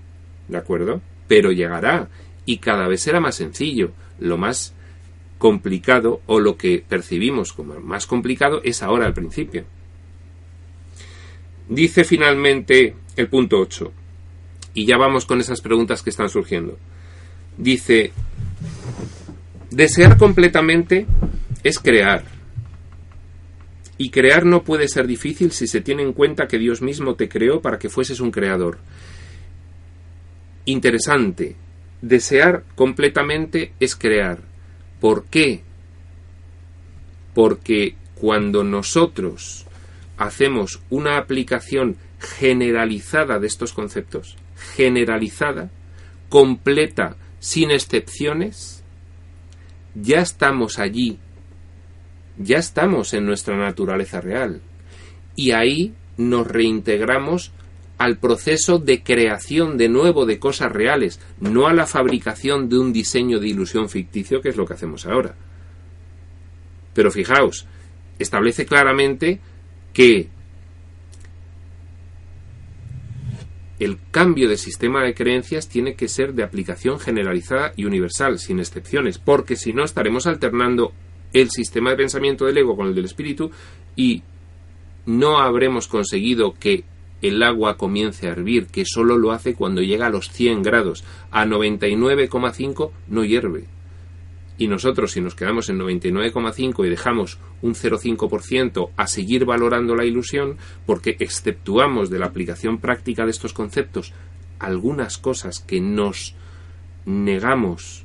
¿De 0.47 0.59
acuerdo? 0.59 1.03
Pero 1.29 1.53
llegará 1.53 2.09
y 2.47 2.59
cada 2.59 2.89
vez 2.89 3.03
será 3.03 3.21
más 3.21 3.37
sencillo. 3.37 3.93
Lo 4.19 4.37
más 4.37 4.75
complicado 5.39 6.21
o 6.27 6.41
lo 6.41 6.57
que 6.57 6.85
percibimos 6.87 7.53
como 7.53 7.79
más 7.81 8.07
complicado 8.07 8.61
es 8.65 8.83
ahora 8.83 9.07
al 9.07 9.15
principio. 9.15 9.65
Dice 11.69 12.05
finalmente 12.05 12.95
el 13.17 13.29
punto 13.29 13.59
8, 13.59 13.93
y 14.75 14.87
ya 14.87 14.97
vamos 14.99 15.25
con 15.25 15.41
esas 15.41 15.61
preguntas 15.61 16.03
que 16.03 16.11
están 16.11 16.29
surgiendo. 16.29 16.79
Dice, 17.57 18.13
desear 19.71 20.19
completamente 20.19 21.07
es 21.63 21.79
crear. 21.79 22.25
Y 23.97 24.11
crear 24.11 24.45
no 24.45 24.65
puede 24.65 24.89
ser 24.89 25.07
difícil 25.07 25.53
si 25.53 25.69
se 25.69 25.81
tiene 25.81 26.03
en 26.03 26.13
cuenta 26.13 26.49
que 26.49 26.59
Dios 26.59 26.83
mismo 26.83 27.15
te 27.15 27.29
creó 27.29 27.61
para 27.63 27.79
que 27.79 27.89
fueses 27.89 28.19
un 28.19 28.33
creador 28.33 28.79
interesante. 30.65 31.57
Desear 32.03 32.65
completamente 32.75 33.73
es 33.81 33.97
crear. 33.97 34.41
¿Por 35.01 35.25
qué? 35.27 35.63
Porque 37.35 37.97
cuando 38.15 38.63
nosotros 38.65 39.67
hacemos 40.17 40.81
una 40.91 41.19
aplicación 41.19 41.97
generalizada 42.19 43.39
de 43.39 43.47
estos 43.47 43.73
conceptos, 43.73 44.37
generalizada, 44.77 45.71
completa, 46.29 47.17
sin 47.39 47.71
excepciones, 47.71 48.83
ya 49.95 50.21
estamos 50.21 50.79
allí, 50.79 51.19
ya 52.39 52.59
estamos 52.59 53.15
en 53.15 53.27
nuestra 53.27 53.57
naturaleza 53.57 54.21
real. 54.21 54.61
Y 55.37 55.53
ahí 55.53 55.95
nos 56.17 56.47
reintegramos 56.47 57.53
al 57.99 58.19
proceso 58.19 58.79
de 58.79 59.03
creación 59.03 59.77
de 59.77 59.89
nuevo 59.89 60.27
de 60.27 60.39
cosas 60.39 60.73
reales, 60.73 61.21
no 61.41 61.67
a 61.67 61.73
la 61.73 61.87
fabricación 61.87 62.69
de 62.69 62.79
un 62.79 62.93
diseño 62.93 63.39
de 63.39 63.49
ilusión 63.49 63.89
ficticio, 63.89 64.41
que 64.41 64.49
es 64.49 64.57
lo 64.57 64.67
que 64.67 64.75
hacemos 64.75 65.07
ahora. 65.07 65.35
Pero 66.93 67.11
fijaos, 67.11 67.67
establece 68.19 68.67
claramente 68.67 69.41
que 69.93 70.29
el 73.79 73.99
cambio 74.11 74.49
de 74.49 74.57
sistema 74.57 75.03
de 75.03 75.15
creencias 75.15 75.69
tiene 75.69 75.95
que 75.95 76.09
ser 76.09 76.35
de 76.35 76.43
aplicación 76.43 76.99
generalizada 76.99 77.73
y 77.77 77.85
universal, 77.85 78.39
sin 78.39 78.59
excepciones, 78.59 79.19
porque 79.19 79.57
si 79.57 79.73
no 79.73 79.85
estaremos 79.85 80.27
alternando 80.27 80.93
el 81.33 81.51
sistema 81.51 81.91
de 81.91 81.97
pensamiento 81.97 82.45
del 82.47 82.59
ego 82.59 82.77
con 82.77 82.87
el 82.87 82.95
del 82.95 83.05
espíritu 83.05 83.51
y 83.97 84.23
no 85.07 85.39
habremos 85.39 85.89
conseguido 85.89 86.55
que 86.55 86.85
el 87.29 87.43
agua 87.43 87.77
comience 87.77 88.27
a 88.27 88.33
hervir, 88.33 88.67
que 88.67 88.85
solo 88.85 89.17
lo 89.17 89.33
hace 89.33 89.55
cuando 89.55 89.83
llega 89.83 90.07
a 90.07 90.11
los 90.11 90.31
100 90.31 90.63
grados. 90.63 91.05
A 91.31 91.47
99,5 91.47 92.91
no 93.09 93.25
hierve. 93.25 93.65
Y 94.57 94.69
nosotros, 94.69 95.13
si 95.13 95.21
nos 95.21 95.35
quedamos 95.35 95.69
en 95.69 95.79
99,5 95.81 96.87
y 96.87 96.91
dejamos 96.91 97.39
un 97.63 97.75
0,5% 97.75 98.91
a 98.97 99.07
seguir 99.07 99.45
valorando 99.45 99.97
la 99.97 100.05
ilusión, 100.05 100.59
porque 100.87 101.17
exceptuamos 101.19 102.11
de 102.11 102.19
la 102.19 102.27
aplicación 102.27 102.79
práctica 102.79 103.25
de 103.25 103.31
estos 103.31 103.53
conceptos 103.53 104.13
algunas 104.61 105.19
cosas 105.19 105.61
que 105.61 105.81
nos 105.81 106.35
negamos 107.05 108.05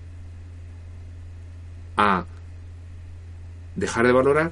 a 1.95 2.25
dejar 3.75 4.07
de 4.07 4.13
valorar, 4.13 4.51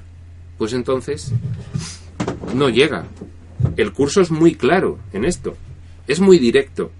pues 0.56 0.72
entonces 0.72 1.32
no 2.54 2.68
llega 2.68 3.06
El 3.76 3.92
curso 3.92 4.20
es 4.20 4.30
muy 4.30 4.54
claro 4.54 4.98
en 5.12 5.24
esto. 5.24 5.56
Es 6.06 6.20
muy 6.20 6.38
directo, 6.38 6.90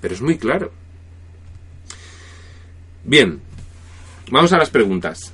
pero 0.00 0.14
es 0.14 0.20
muy 0.20 0.36
claro. 0.38 0.72
Bien, 3.04 3.40
vamos 4.30 4.52
a 4.52 4.58
las 4.58 4.70
preguntas. 4.70 5.32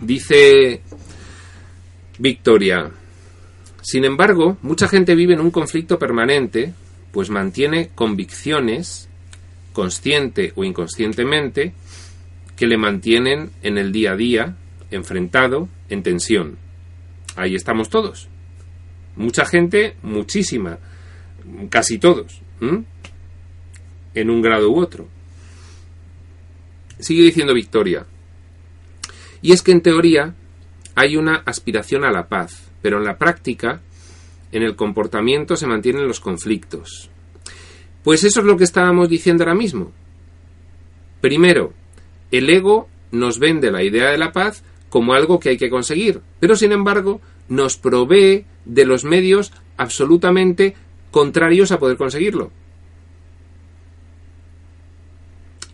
Dice 0.00 0.80
Victoria, 2.18 2.90
sin 3.82 4.04
embargo, 4.04 4.58
mucha 4.62 4.88
gente 4.88 5.14
vive 5.14 5.34
en 5.34 5.40
un 5.40 5.50
conflicto 5.50 5.98
permanente, 5.98 6.74
pues 7.12 7.30
mantiene 7.30 7.90
convicciones, 7.94 9.08
consciente 9.72 10.52
o 10.56 10.64
inconscientemente, 10.64 11.72
que 12.56 12.66
le 12.66 12.76
mantienen 12.76 13.50
en 13.62 13.78
el 13.78 13.92
día 13.92 14.12
a 14.12 14.16
día, 14.16 14.56
enfrentado, 14.90 15.68
en 15.88 16.02
tensión. 16.02 16.58
Ahí 17.36 17.54
estamos 17.54 17.88
todos. 17.88 18.28
Mucha 19.18 19.44
gente, 19.44 19.96
muchísima, 20.02 20.78
casi 21.70 21.98
todos, 21.98 22.40
en 24.14 24.30
un 24.30 24.40
grado 24.40 24.70
u 24.70 24.80
otro. 24.80 25.08
Sigue 27.00 27.24
diciendo 27.24 27.52
Victoria. 27.52 28.06
Y 29.42 29.52
es 29.52 29.62
que 29.62 29.72
en 29.72 29.82
teoría 29.82 30.34
hay 30.94 31.16
una 31.16 31.42
aspiración 31.44 32.04
a 32.04 32.12
la 32.12 32.28
paz, 32.28 32.70
pero 32.80 32.98
en 32.98 33.04
la 33.04 33.18
práctica, 33.18 33.80
en 34.52 34.62
el 34.62 34.76
comportamiento 34.76 35.56
se 35.56 35.66
mantienen 35.66 36.06
los 36.06 36.20
conflictos. 36.20 37.10
Pues 38.04 38.22
eso 38.22 38.38
es 38.40 38.46
lo 38.46 38.56
que 38.56 38.64
estábamos 38.64 39.08
diciendo 39.08 39.42
ahora 39.42 39.56
mismo. 39.56 39.92
Primero, 41.20 41.72
el 42.30 42.48
ego 42.50 42.88
nos 43.10 43.40
vende 43.40 43.72
la 43.72 43.82
idea 43.82 44.10
de 44.10 44.18
la 44.18 44.30
paz 44.30 44.62
como 44.88 45.12
algo 45.12 45.40
que 45.40 45.48
hay 45.48 45.56
que 45.56 45.70
conseguir, 45.70 46.20
pero 46.38 46.54
sin 46.54 46.70
embargo 46.70 47.20
nos 47.48 47.76
provee 47.76 48.44
de 48.64 48.84
los 48.84 49.04
medios 49.04 49.52
absolutamente 49.76 50.74
contrarios 51.10 51.72
a 51.72 51.78
poder 51.78 51.96
conseguirlo. 51.96 52.50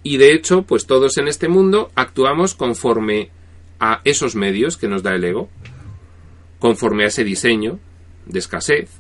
Y 0.03 0.19
de 0.19 0.35
hecho, 0.35 0.63
pues 0.63 0.87
todos 0.87 1.17
en 1.17 1.29
este 1.29 1.49
mundo 1.49 1.91
actuamos 1.95 2.55
conforme 2.55 3.31
a 3.81 4.01
esos 4.05 4.37
medios 4.37 4.77
que 4.77 4.89
nos 4.89 5.03
da 5.03 5.15
el 5.15 5.25
ego, 5.25 5.49
conforme 6.59 7.05
a 7.05 7.09
ese 7.09 7.25
diseño 7.25 7.81
de 8.27 8.39
escasez, 8.39 8.91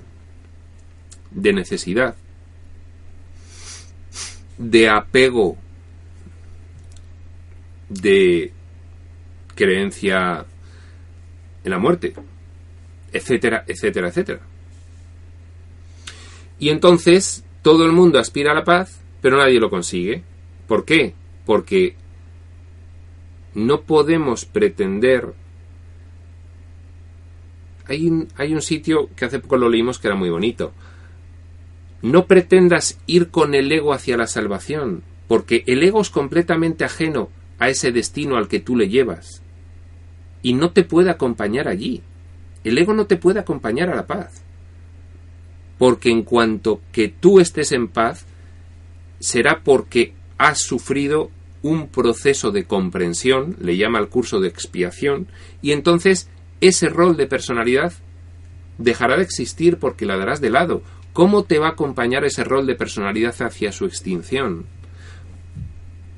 de 1.31 1.53
necesidad, 1.53 2.16
de 4.57 4.89
apego, 4.89 5.59
de 7.89 8.53
creencia 9.55 10.47
en 11.64 11.70
la 11.70 11.79
muerte, 11.79 12.14
etcétera, 13.15 13.65
etcétera, 13.67 14.09
etcétera. 14.09 14.41
Y 16.59 16.69
entonces 16.69 17.45
todo 17.62 17.87
el 17.87 17.93
mundo 17.93 18.19
aspira 18.19 18.51
a 18.53 18.55
la 18.55 18.65
paz, 18.65 19.01
pero 19.23 19.39
nadie 19.39 19.61
lo 19.61 19.71
consigue. 19.71 20.23
¿Por 20.67 20.85
qué? 20.85 21.15
Porque 21.47 21.97
no 23.55 23.83
podemos 23.83 24.45
pretender... 24.45 25.33
Hay 27.87 28.09
un, 28.09 28.29
hay 28.37 28.53
un 28.53 28.62
sitio 28.62 29.11
que 29.15 29.27
hace 29.27 29.39
poco 29.39 29.57
lo 29.57 29.69
leímos 29.69 29.99
que 29.99 30.09
era 30.09 30.17
muy 30.17 30.31
bonito. 30.31 30.73
No 32.03 32.27
pretendas 32.27 32.99
ir 33.07 33.31
con 33.31 33.55
el 33.55 33.71
ego 33.71 33.93
hacia 33.93 34.17
la 34.17 34.27
salvación, 34.27 35.03
porque 35.29 35.65
el 35.67 35.83
ego 35.83 36.01
es 36.01 36.11
completamente 36.11 36.85
ajeno 36.85 37.29
a 37.59 37.69
ese 37.69 37.93
destino 37.93 38.37
al 38.37 38.49
que 38.49 38.61
tú 38.61 38.77
le 38.77 38.89
llevas. 38.89 39.43
Y 40.43 40.55
no 40.55 40.73
te 40.73 40.83
puede 40.83 41.11
acompañar 41.11 41.69
allí. 41.69 42.03
El 42.65 42.79
ego 42.79 42.95
no 42.95 43.07
te 43.07 43.17
puede 43.17 43.41
acompañar 43.41 43.91
a 43.91 43.95
la 43.95 44.07
paz. 44.07 44.43
Porque 45.79 46.11
en 46.11 46.23
cuanto 46.23 46.81
que 46.91 47.09
tú 47.09 47.39
estés 47.39 47.73
en 47.73 47.89
paz, 47.89 48.25
será 49.21 49.61
porque 49.62 50.15
has 50.39 50.61
sufrido 50.61 51.31
un 51.62 51.89
proceso 51.89 52.51
de 52.51 52.65
comprensión, 52.65 53.57
le 53.61 53.77
llama 53.77 53.99
el 53.99 54.09
curso 54.09 54.41
de 54.41 54.49
expiación, 54.49 55.29
y 55.62 55.73
entonces 55.73 56.29
ese 56.61 56.89
rol 56.89 57.17
de 57.17 57.27
personalidad 57.27 57.93
dejará 58.79 59.17
de 59.17 59.23
existir 59.23 59.79
porque 59.79 60.07
la 60.07 60.17
darás 60.17 60.41
de 60.41 60.51
lado. 60.51 60.83
¿Cómo 61.12 61.45
te 61.45 61.59
va 61.59 61.69
a 61.69 61.71
acompañar 61.71 62.25
ese 62.25 62.45
rol 62.45 62.67
de 62.67 62.75
personalidad 62.75 63.35
hacia 63.41 63.73
su 63.73 63.85
extinción? 63.87 64.67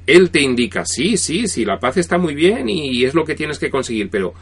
Él 0.06 0.30
te 0.30 0.40
indica, 0.40 0.84
sí, 0.84 1.16
sí, 1.16 1.48
sí, 1.48 1.64
la 1.64 1.78
paz 1.78 1.96
está 1.96 2.16
muy 2.18 2.34
bien 2.34 2.68
y 2.68 3.04
es 3.04 3.14
lo 3.14 3.24
que 3.24 3.34
tienes 3.34 3.58
que 3.58 3.70
conseguir, 3.70 4.08
pero 4.08 4.34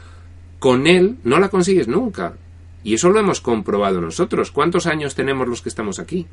con 0.59 0.87
él 0.87 1.17
no 1.23 1.39
la 1.39 1.49
consigues 1.49 1.87
nunca. 1.87 2.35
Y 2.83 2.93
eso 2.93 3.09
lo 3.09 3.19
hemos 3.19 3.41
comprobado 3.41 3.99
nosotros. 3.99 4.51
¿Cuántos 4.51 4.85
años 4.85 5.15
tenemos 5.15 5.47
los 5.47 5.61
que 5.61 5.69
estamos 5.69 5.99
aquí? 5.99 6.27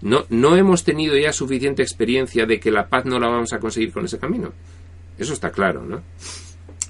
No, 0.00 0.26
no 0.28 0.54
hemos 0.56 0.84
tenido 0.84 1.16
ya 1.16 1.32
suficiente 1.32 1.82
experiencia 1.82 2.46
de 2.46 2.60
que 2.60 2.70
la 2.70 2.88
paz 2.88 3.04
no 3.04 3.18
la 3.18 3.28
vamos 3.28 3.52
a 3.52 3.58
conseguir 3.58 3.92
con 3.92 4.04
ese 4.04 4.18
camino. 4.18 4.52
Eso 5.18 5.32
está 5.32 5.50
claro, 5.50 5.84
¿no? 5.84 6.02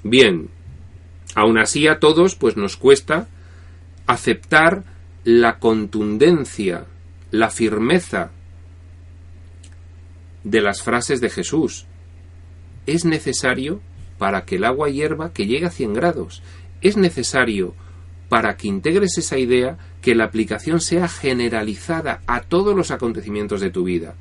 Bien, 0.03 0.49
aún 1.35 1.57
así 1.57 1.87
a 1.87 1.99
todos 1.99 2.35
pues 2.35 2.57
nos 2.57 2.77
cuesta 2.77 3.27
aceptar 4.05 4.83
la 5.23 5.59
contundencia, 5.59 6.85
la 7.31 7.49
firmeza 7.49 8.31
de 10.43 10.61
las 10.61 10.81
frases 10.81 11.21
de 11.21 11.29
Jesús. 11.29 11.85
Es 12.85 13.05
necesario 13.05 13.81
para 14.17 14.45
que 14.45 14.55
el 14.55 14.65
agua 14.65 14.89
hierva 14.89 15.31
que 15.33 15.47
llegue 15.47 15.65
a 15.65 15.71
100 15.71 15.93
grados. 15.93 16.43
Es 16.81 16.97
necesario 16.97 17.73
para 18.29 18.55
que 18.55 18.67
integres 18.67 19.17
esa 19.17 19.37
idea 19.37 19.77
que 20.01 20.15
la 20.15 20.25
aplicación 20.25 20.79
sea 20.79 21.07
generalizada 21.07 22.21
a 22.27 22.41
todos 22.41 22.75
los 22.75 22.91
acontecimientos 22.91 23.59
de 23.59 23.71
tu 23.71 23.83
vida. 23.83 24.15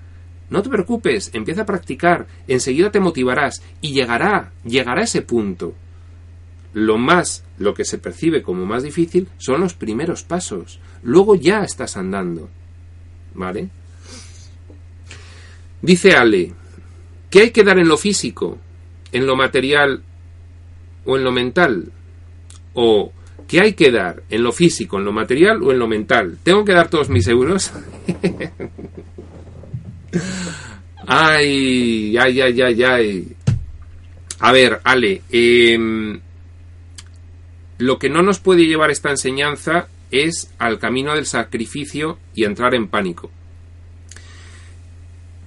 No 0.50 0.62
te 0.62 0.70
preocupes, 0.70 1.30
empieza 1.34 1.62
a 1.62 1.66
practicar, 1.66 2.26
enseguida 2.48 2.90
te 2.90 3.00
motivarás 3.00 3.62
y 3.82 3.92
llegará, 3.92 4.50
llegará 4.64 5.02
ese 5.02 5.20
punto. 5.20 5.74
Lo 6.72 6.96
más, 6.96 7.44
lo 7.58 7.74
que 7.74 7.84
se 7.84 7.98
percibe 7.98 8.42
como 8.42 8.64
más 8.64 8.82
difícil 8.82 9.28
son 9.36 9.60
los 9.60 9.74
primeros 9.74 10.22
pasos. 10.22 10.80
Luego 11.02 11.34
ya 11.34 11.62
estás 11.62 11.96
andando. 11.96 12.48
¿Vale? 13.34 13.68
Dice 15.82 16.12
Ale, 16.12 16.52
¿qué 17.30 17.40
hay 17.42 17.50
que 17.50 17.62
dar 17.62 17.78
en 17.78 17.88
lo 17.88 17.98
físico, 17.98 18.58
en 19.12 19.26
lo 19.26 19.36
material 19.36 20.02
o 21.04 21.16
en 21.16 21.24
lo 21.24 21.30
mental? 21.30 21.92
¿O 22.80 23.12
¿Qué 23.48 23.60
hay 23.60 23.72
que 23.72 23.90
dar? 23.90 24.22
¿En 24.28 24.44
lo 24.44 24.52
físico, 24.52 24.98
en 24.98 25.06
lo 25.06 25.12
material 25.12 25.62
o 25.62 25.72
en 25.72 25.78
lo 25.78 25.88
mental? 25.88 26.38
¿Tengo 26.42 26.64
que 26.66 26.74
dar 26.74 26.90
todos 26.90 27.08
mis 27.08 27.26
euros? 27.26 27.72
ay, 31.06 32.16
ay, 32.18 32.40
ay, 32.40 32.60
ay, 32.60 32.82
ay. 32.84 33.36
A 34.40 34.52
ver, 34.52 34.80
Ale, 34.84 35.22
em, 35.30 36.20
lo 37.78 37.98
que 37.98 38.10
no 38.10 38.22
nos 38.22 38.38
puede 38.38 38.66
llevar 38.66 38.90
esta 38.90 39.10
enseñanza 39.10 39.88
es 40.10 40.52
al 40.58 40.78
camino 40.78 41.14
del 41.14 41.24
sacrificio 41.24 42.18
y 42.34 42.44
entrar 42.44 42.74
en 42.74 42.86
pánico. 42.86 43.30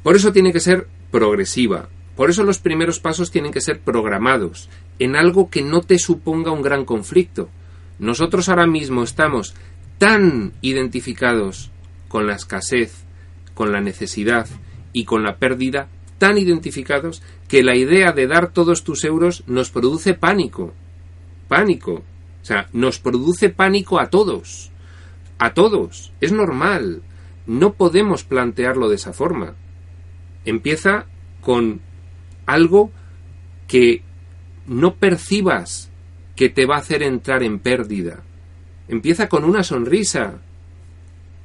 Por 0.01 0.15
eso 0.15 0.33
tiene 0.33 0.51
que 0.51 0.59
ser 0.59 0.87
progresiva. 1.11 1.87
Por 2.21 2.29
eso 2.29 2.43
los 2.43 2.59
primeros 2.59 2.99
pasos 2.99 3.31
tienen 3.31 3.51
que 3.51 3.61
ser 3.61 3.79
programados 3.79 4.69
en 4.99 5.15
algo 5.15 5.49
que 5.49 5.63
no 5.63 5.81
te 5.81 5.97
suponga 5.97 6.51
un 6.51 6.61
gran 6.61 6.85
conflicto. 6.85 7.49
Nosotros 7.97 8.47
ahora 8.47 8.67
mismo 8.67 9.01
estamos 9.01 9.55
tan 9.97 10.53
identificados 10.61 11.71
con 12.09 12.27
la 12.27 12.35
escasez, 12.35 13.05
con 13.55 13.71
la 13.71 13.81
necesidad 13.81 14.47
y 14.93 15.05
con 15.05 15.23
la 15.23 15.37
pérdida, 15.37 15.89
tan 16.19 16.37
identificados 16.37 17.23
que 17.47 17.63
la 17.63 17.75
idea 17.75 18.11
de 18.11 18.27
dar 18.27 18.53
todos 18.53 18.83
tus 18.83 19.03
euros 19.03 19.43
nos 19.47 19.71
produce 19.71 20.13
pánico. 20.13 20.75
Pánico. 21.47 22.03
O 22.43 22.45
sea, 22.45 22.69
nos 22.71 22.99
produce 22.99 23.49
pánico 23.49 23.99
a 23.99 24.11
todos. 24.11 24.69
A 25.39 25.55
todos. 25.55 26.13
Es 26.21 26.31
normal. 26.31 27.01
No 27.47 27.73
podemos 27.73 28.23
plantearlo 28.23 28.89
de 28.89 28.97
esa 28.97 29.11
forma. 29.11 29.55
Empieza 30.45 31.07
con 31.41 31.81
algo 32.45 32.91
que 33.67 34.01
no 34.67 34.95
percibas 34.95 35.91
que 36.35 36.49
te 36.49 36.65
va 36.65 36.75
a 36.75 36.79
hacer 36.79 37.03
entrar 37.03 37.43
en 37.43 37.59
pérdida. 37.59 38.23
Empieza 38.87 39.27
con 39.27 39.43
una 39.43 39.63
sonrisa 39.63 40.41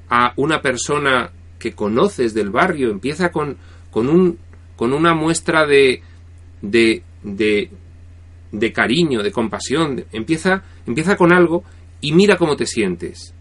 a 0.09 0.32
una 0.36 0.61
persona 0.62 1.30
que 1.59 1.72
conoces 1.72 2.34
del 2.34 2.51
barrio, 2.51 2.90
empieza 2.90 3.30
con, 3.30 3.57
con, 3.90 4.09
un, 4.09 4.38
con 4.76 4.92
una 4.92 5.14
muestra 5.14 5.66
de, 5.66 6.03
de, 6.62 7.03
de, 7.22 8.72
cariño, 8.72 9.22
de 9.22 9.32
compasión, 9.32 10.05
empieza, 10.12 10.62
empieza 10.86 11.16
con 11.16 11.32
algo 11.32 11.64
y 12.01 12.12
mira 12.12 12.36
cómo 12.36 12.57
te 12.57 12.66
sientes. 12.66 13.34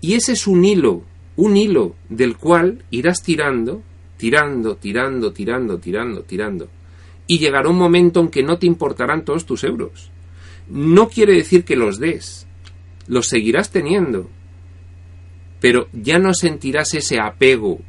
Y 0.00 0.14
ese 0.14 0.32
es 0.32 0.46
un 0.46 0.64
hilo, 0.64 1.02
un 1.36 1.56
hilo 1.56 1.94
del 2.08 2.36
cual 2.36 2.84
irás 2.90 3.22
tirando, 3.22 3.82
tirando, 4.16 4.76
tirando, 4.76 5.32
tirando, 5.32 5.78
tirando, 5.78 6.22
tirando. 6.22 6.68
Y 7.26 7.38
llegará 7.38 7.68
un 7.68 7.78
momento 7.78 8.20
en 8.20 8.28
que 8.28 8.42
no 8.42 8.58
te 8.58 8.66
importarán 8.66 9.24
todos 9.24 9.46
tus 9.46 9.64
euros 9.64 10.12
no 10.68 11.08
quiere 11.08 11.34
decir 11.34 11.64
que 11.64 11.76
los 11.76 11.98
des, 11.98 12.46
los 13.06 13.28
seguirás 13.28 13.70
teniendo. 13.70 14.30
pero 15.60 15.86
ya 15.92 16.18
no 16.18 16.34
sentirás 16.34 16.92
ese 16.94 17.20
apego 17.20 17.80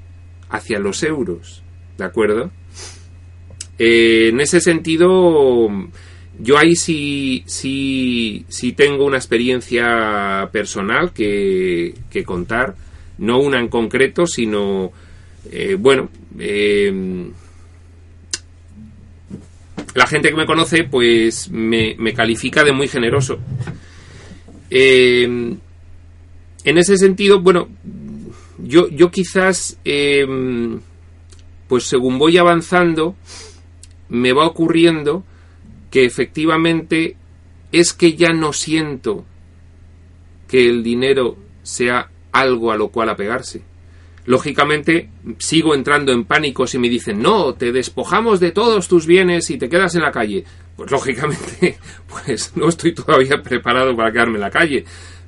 hacia 0.48 0.78
los 0.78 1.02
euros, 1.02 1.64
¿de 1.98 2.06
acuerdo? 2.06 2.52
Eh, 3.80 4.30
en 4.32 4.40
ese 4.42 4.62
sentido, 4.62 5.70
yo 6.38 6.58
ahí 6.60 6.76
sí, 6.76 7.42
sí, 7.48 8.46
sí 8.48 8.74
tengo 8.74 9.06
una 9.06 9.18
experiencia 9.18 10.48
personal 10.52 11.14
que, 11.14 11.96
contar, 12.24 12.76
no 13.18 13.40
una 13.40 13.60
en 13.60 13.70
concreto, 13.70 14.28
sino, 14.28 14.92
eh, 15.52 15.76
bueno, 15.80 16.10
eh, 16.38 17.32
la 19.94 20.08
gente 20.08 20.30
que 20.30 20.36
me 20.36 20.46
conoce, 20.46 20.84
pues 20.86 21.50
me, 21.52 21.96
me 21.98 22.14
califica 22.14 22.64
de 22.64 22.74
muy 22.74 22.88
generoso. 22.88 23.40
en 24.70 25.60
ese 26.64 26.98
sentido, 26.98 27.42
bueno, 27.42 27.70
yo, 28.58 28.90
yo 28.90 29.12
quizás, 29.12 29.78
pues 31.68 31.84
según 31.84 32.18
voy 32.18 32.38
avanzando, 32.38 33.16
me 34.10 34.34
va 34.34 34.48
ocurriendo 34.48 35.24
que 35.92 36.06
efectivamente 36.06 37.16
es 37.72 37.94
que 37.94 38.14
ya 38.14 38.34
no 38.34 38.54
siento 38.54 39.26
que 40.48 40.68
el 40.68 40.84
dinero 40.84 41.38
sea 41.64 42.10
algo 42.32 42.72
a 42.72 42.78
lo 42.78 42.90
cual 42.90 43.10
apegarse. 43.10 43.64
Lógicamente 44.26 45.10
sigo 45.38 45.76
entrando 45.76 46.12
en 46.12 46.26
pánico 46.26 46.66
si 46.66 46.80
me 46.80 46.90
dicen, 46.90 47.22
no, 47.22 47.54
te 47.54 47.72
despojamos 47.72 48.40
de 48.40 48.52
todos 48.52 48.88
tus 48.88 49.06
bienes 49.06 49.50
y 49.50 49.58
te 49.58 49.70
quedas 49.70 49.96
en 49.96 50.02
la 50.02 50.12
calle. 50.12 50.46
Pues 50.76 50.92
lógicamente, 50.92 51.78
pues 52.08 52.54
no 52.56 52.70
estoy 52.70 52.94
todavía 52.94 53.42
preparado 53.42 53.96
para 53.96 54.12
quedarme 54.12 54.36
en 54.36 54.42
la 54.42 54.52
calle. 54.52 54.86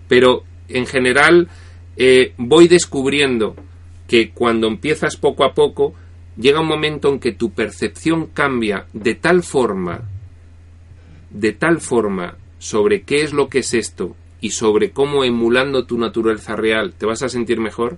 Pero 0.07 0.43
en 0.69 0.85
general 0.85 1.49
eh, 1.97 2.33
voy 2.37 2.67
descubriendo 2.67 3.55
que 4.07 4.31
cuando 4.31 4.67
empiezas 4.67 5.17
poco 5.17 5.43
a 5.43 5.53
poco, 5.53 5.93
llega 6.37 6.61
un 6.61 6.67
momento 6.67 7.09
en 7.09 7.19
que 7.19 7.31
tu 7.31 7.51
percepción 7.51 8.27
cambia 8.27 8.85
de 8.93 9.15
tal 9.15 9.43
forma 9.43 10.01
de 11.35 11.51
tal 11.51 11.81
forma 11.81 12.37
sobre 12.59 13.03
qué 13.03 13.23
es 13.23 13.33
lo 13.33 13.49
que 13.49 13.59
es 13.59 13.73
esto 13.73 14.15
y 14.39 14.51
sobre 14.51 14.91
cómo 14.91 15.23
emulando 15.23 15.85
tu 15.85 15.97
naturaleza 15.97 16.55
real 16.55 16.93
te 16.97 17.05
vas 17.05 17.21
a 17.23 17.29
sentir 17.29 17.59
mejor, 17.59 17.97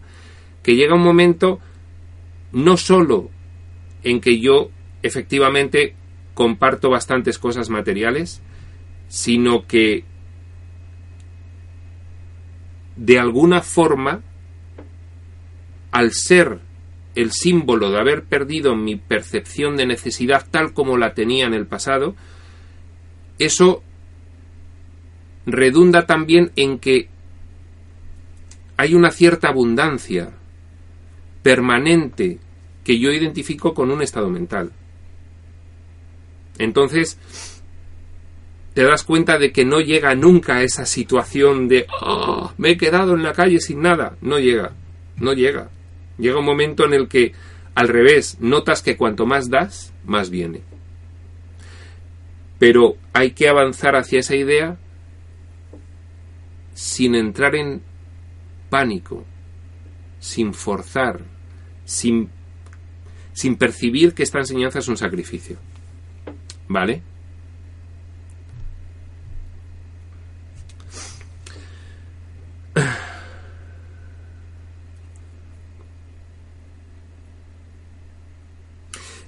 que 0.68 0.76
llega 0.76 0.96
un 0.96 1.02
momento 1.02 1.62
no 2.52 2.76
solo 2.76 3.30
en 4.04 4.20
que 4.20 4.42
yo 4.42 4.70
efectivamente 5.02 5.96
comparto 6.34 6.90
bastantes 6.90 7.40
cosas 7.40 7.70
materiales, 7.70 8.42
sino 9.08 9.66
que 9.66 10.04
de 12.98 13.18
alguna 13.18 13.62
forma, 13.62 14.24
al 15.92 16.12
ser 16.12 16.60
el 17.16 17.32
símbolo 17.32 17.90
de 17.90 18.02
haber 18.02 18.26
perdido 18.26 18.76
mi 18.76 18.98
percepción 18.98 19.78
de 19.78 19.86
necesidad 19.86 20.46
tal 20.52 20.74
como 20.74 20.98
la 20.98 21.14
tenía 21.14 21.46
en 21.46 21.54
el 21.54 21.66
pasado, 21.66 22.14
eso 23.40 23.84
redunda 25.46 26.06
también 26.06 26.52
en 26.58 26.78
que 26.78 27.08
hay 28.76 28.96
una 28.96 29.12
cierta 29.12 29.48
abundancia 29.48 30.34
permanente 31.48 32.40
que 32.84 33.00
yo 33.00 33.10
identifico 33.10 33.74
con 33.74 33.90
un 33.90 34.02
estado 34.02 34.30
mental. 34.30 34.74
Entonces, 36.58 37.18
te 38.74 38.84
das 38.84 39.06
cuenta 39.06 39.38
de 39.38 39.54
que 39.54 39.64
no 39.64 39.80
llega 39.80 40.14
nunca 40.14 40.58
a 40.58 40.64
esa 40.64 40.86
situación 40.86 41.70
de 41.70 41.88
oh, 42.02 42.52
me 42.58 42.72
he 42.72 42.78
quedado 42.78 43.14
en 43.14 43.24
la 43.24 43.32
calle 43.32 43.62
sin 43.62 43.82
nada. 43.82 44.18
No 44.20 44.40
llega, 44.40 44.74
no 45.16 45.32
llega. 45.32 45.70
Llega 46.18 46.38
un 46.38 46.44
momento 46.44 46.84
en 46.84 46.94
el 46.94 47.08
que, 47.08 47.32
al 47.76 47.88
revés, 47.88 48.42
notas 48.42 48.82
que 48.82 48.98
cuanto 48.98 49.26
más 49.26 49.50
das, 49.50 49.94
más 50.04 50.30
viene. 50.30 50.64
Pero 52.60 52.98
hay 53.14 53.32
que 53.32 53.48
avanzar 53.48 53.96
hacia 53.96 54.20
esa 54.20 54.36
idea 54.36 54.78
sin 56.74 57.16
entrar 57.16 57.56
en 57.56 57.82
pánico, 58.70 59.24
sin 60.20 60.54
forzar, 60.54 61.37
sin, 61.88 62.30
sin 63.34 63.56
percibir 63.56 64.14
que 64.14 64.24
esta 64.24 64.40
enseñanza 64.40 64.80
es 64.80 64.88
un 64.90 64.98
sacrificio. 64.98 65.58
¿Vale? 66.68 67.02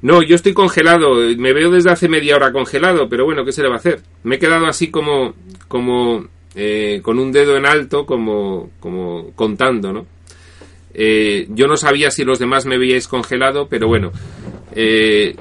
No, 0.01 0.21
yo 0.21 0.35
estoy 0.35 0.53
congelado. 0.53 1.15
Me 1.37 1.53
veo 1.53 1.71
desde 1.71 1.91
hace 1.91 2.07
media 2.07 2.35
hora 2.35 2.51
congelado, 2.51 3.09
pero 3.09 3.25
bueno, 3.25 3.43
¿qué 3.43 3.51
se 3.51 3.61
le 3.61 3.69
va 3.69 3.75
a 3.75 3.79
hacer? 3.79 4.01
Me 4.23 4.35
he 4.35 4.39
quedado 4.39 4.65
así 4.67 4.89
como, 4.89 5.33
como 5.67 6.25
eh, 6.55 7.01
con 7.03 7.19
un 7.19 7.31
dedo 7.31 7.57
en 7.57 7.65
alto, 7.65 8.05
como, 8.05 8.69
como 8.79 9.31
contando, 9.35 9.91
¿no? 9.91 10.05
Eh, 10.93 11.47
yo 11.49 11.67
no 11.67 11.77
sabía 11.77 12.11
si 12.11 12.23
los 12.23 12.39
demás 12.39 12.65
me 12.65 12.77
veíais 12.77 13.07
congelado, 13.07 13.67
pero 13.69 13.87
bueno, 13.87 14.11
eh, 14.75 15.35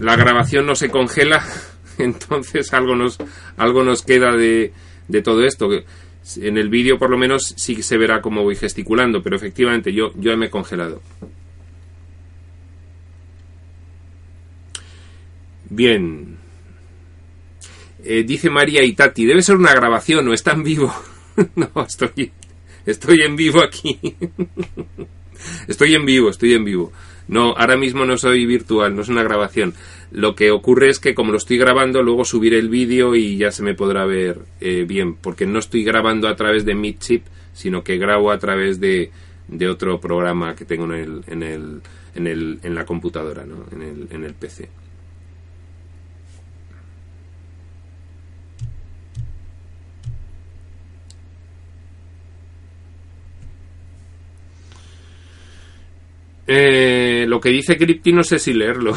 la 0.00 0.16
grabación 0.16 0.66
no 0.66 0.74
se 0.74 0.90
congela, 0.90 1.44
entonces 1.98 2.72
algo 2.72 2.96
nos, 2.96 3.18
algo 3.56 3.84
nos 3.84 4.02
queda 4.02 4.36
de, 4.36 4.72
de 5.08 5.22
todo 5.22 5.44
esto. 5.44 5.68
En 6.40 6.56
el 6.56 6.70
vídeo 6.70 6.98
por 6.98 7.10
lo 7.10 7.18
menos 7.18 7.54
sí 7.56 7.82
se 7.82 7.98
verá 7.98 8.22
cómo 8.22 8.42
voy 8.42 8.56
gesticulando, 8.56 9.22
pero 9.22 9.36
efectivamente 9.36 9.92
yo, 9.92 10.12
yo 10.16 10.36
me 10.36 10.46
he 10.46 10.50
congelado. 10.50 11.02
Bien. 15.68 16.38
Eh, 18.04 18.22
dice 18.22 18.50
María 18.50 18.82
Itati, 18.82 19.24
debe 19.24 19.42
ser 19.42 19.56
una 19.56 19.74
grabación, 19.74 20.24
no 20.24 20.32
está 20.32 20.52
en 20.52 20.62
vivo. 20.62 20.94
no, 21.56 21.70
estoy, 21.86 22.32
estoy 22.86 23.22
en 23.22 23.36
vivo 23.36 23.62
aquí. 23.62 23.98
estoy 25.68 25.94
en 25.94 26.04
vivo, 26.04 26.30
estoy 26.30 26.54
en 26.54 26.64
vivo. 26.64 26.92
No, 27.26 27.54
ahora 27.56 27.76
mismo 27.76 28.04
no 28.04 28.18
soy 28.18 28.44
virtual, 28.44 28.94
no 28.94 29.02
es 29.02 29.08
una 29.08 29.22
grabación. 29.22 29.74
Lo 30.10 30.34
que 30.34 30.50
ocurre 30.50 30.90
es 30.90 30.98
que 30.98 31.14
como 31.14 31.32
lo 31.32 31.38
estoy 31.38 31.56
grabando, 31.56 32.02
luego 32.02 32.24
subiré 32.24 32.58
el 32.58 32.68
vídeo 32.68 33.14
y 33.14 33.38
ya 33.38 33.50
se 33.50 33.62
me 33.62 33.74
podrá 33.74 34.04
ver 34.04 34.40
eh, 34.60 34.84
bien, 34.86 35.14
porque 35.14 35.46
no 35.46 35.58
estoy 35.58 35.84
grabando 35.84 36.28
a 36.28 36.36
través 36.36 36.64
de 36.64 36.74
Meetchip, 36.74 37.24
sino 37.52 37.82
que 37.82 37.96
grabo 37.96 38.30
a 38.30 38.38
través 38.38 38.78
de, 38.78 39.10
de 39.48 39.68
otro 39.68 39.98
programa 40.00 40.54
que 40.54 40.66
tengo 40.66 40.84
en, 40.84 40.92
el, 40.92 41.24
en, 41.26 41.42
el, 41.42 41.80
en, 42.14 42.26
el, 42.26 42.58
en 42.62 42.74
la 42.74 42.84
computadora, 42.84 43.44
¿no? 43.46 43.64
en, 43.72 43.82
el, 43.82 44.08
en 44.10 44.24
el 44.24 44.34
PC. 44.34 44.68
Eh, 56.56 57.26
lo 57.26 57.40
que 57.40 57.48
dice 57.48 57.76
Crypti 57.76 58.12
no 58.12 58.22
sé 58.22 58.38
si 58.38 58.54
leerlo. 58.54 58.94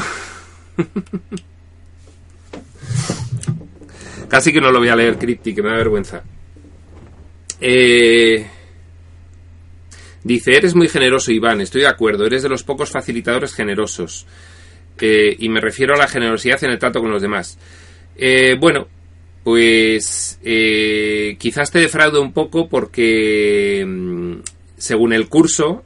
Casi 4.29 4.53
que 4.53 4.61
no 4.61 4.71
lo 4.71 4.77
voy 4.77 4.89
a 4.89 4.95
leer, 4.95 5.17
Crypti, 5.17 5.55
que 5.55 5.63
me 5.63 5.69
da 5.69 5.77
vergüenza. 5.77 6.21
Eh, 7.59 8.45
dice, 10.23 10.55
eres 10.55 10.75
muy 10.75 10.87
generoso, 10.87 11.31
Iván, 11.31 11.61
estoy 11.61 11.81
de 11.81 11.87
acuerdo, 11.87 12.27
eres 12.27 12.43
de 12.43 12.49
los 12.49 12.61
pocos 12.61 12.91
facilitadores 12.91 13.55
generosos. 13.55 14.27
Eh, 14.99 15.35
y 15.39 15.49
me 15.49 15.59
refiero 15.59 15.95
a 15.95 15.97
la 15.97 16.07
generosidad 16.07 16.63
en 16.63 16.69
el 16.71 16.77
trato 16.77 16.99
con 16.99 17.09
los 17.09 17.23
demás. 17.23 17.57
bueno, 18.59 18.87
pues 19.43 20.37
quizás 21.39 21.71
te 21.71 21.79
defraude 21.79 22.19
un 22.19 22.33
poco 22.33 22.69
porque 22.69 23.83
mm, 23.83 24.41
según 24.77 25.13
el 25.13 25.27
curso 25.27 25.83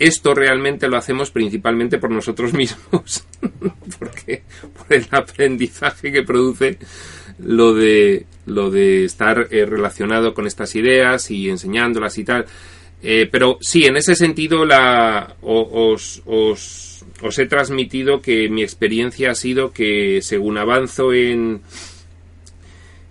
esto 0.00 0.34
realmente 0.34 0.88
lo 0.88 0.96
hacemos 0.96 1.30
principalmente 1.30 1.98
por 1.98 2.10
nosotros 2.10 2.52
mismos, 2.54 3.24
porque 3.98 4.42
por 4.76 4.92
el 4.92 5.06
aprendizaje 5.10 6.10
que 6.10 6.22
produce 6.22 6.78
lo 7.38 7.74
de 7.74 8.26
lo 8.46 8.70
de 8.70 9.04
estar 9.04 9.46
eh, 9.50 9.64
relacionado 9.66 10.34
con 10.34 10.46
estas 10.46 10.74
ideas 10.74 11.30
y 11.30 11.48
enseñándolas 11.48 12.18
y 12.18 12.24
tal. 12.24 12.46
Eh, 13.02 13.28
pero 13.30 13.58
sí, 13.60 13.84
en 13.84 13.96
ese 13.96 14.14
sentido 14.14 14.62
os, 15.42 16.22
os, 16.26 17.38
he 17.38 17.46
transmitido 17.46 18.20
que 18.20 18.48
mi 18.48 18.62
experiencia 18.62 19.30
ha 19.30 19.34
sido 19.34 19.72
que 19.72 20.20
según 20.22 20.58
avanzo 20.58 21.12
en, 21.12 21.60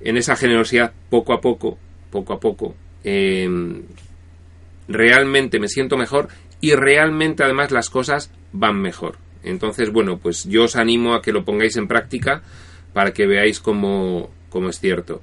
en 0.01 0.17
esa 0.17 0.35
generosidad 0.35 0.91
poco 1.09 1.33
a 1.33 1.41
poco, 1.41 1.77
poco 2.11 2.33
a 2.33 2.39
poco, 2.39 2.75
em, 3.03 3.81
realmente 4.87 5.59
me 5.59 5.67
siento 5.67 5.97
mejor 5.97 6.27
y 6.61 6.73
realmente 6.73 7.43
además 7.43 7.71
las 7.71 7.89
cosas 7.89 8.31
van 8.51 8.81
mejor. 8.81 9.17
Entonces, 9.43 9.91
bueno, 9.91 10.17
pues 10.17 10.43
yo 10.45 10.65
os 10.65 10.75
animo 10.75 11.13
a 11.13 11.21
que 11.21 11.31
lo 11.31 11.45
pongáis 11.45 11.77
en 11.77 11.87
práctica 11.87 12.41
para 12.93 13.13
que 13.13 13.25
veáis 13.25 13.59
cómo, 13.59 14.29
es 14.69 14.79
cierto. 14.79 15.21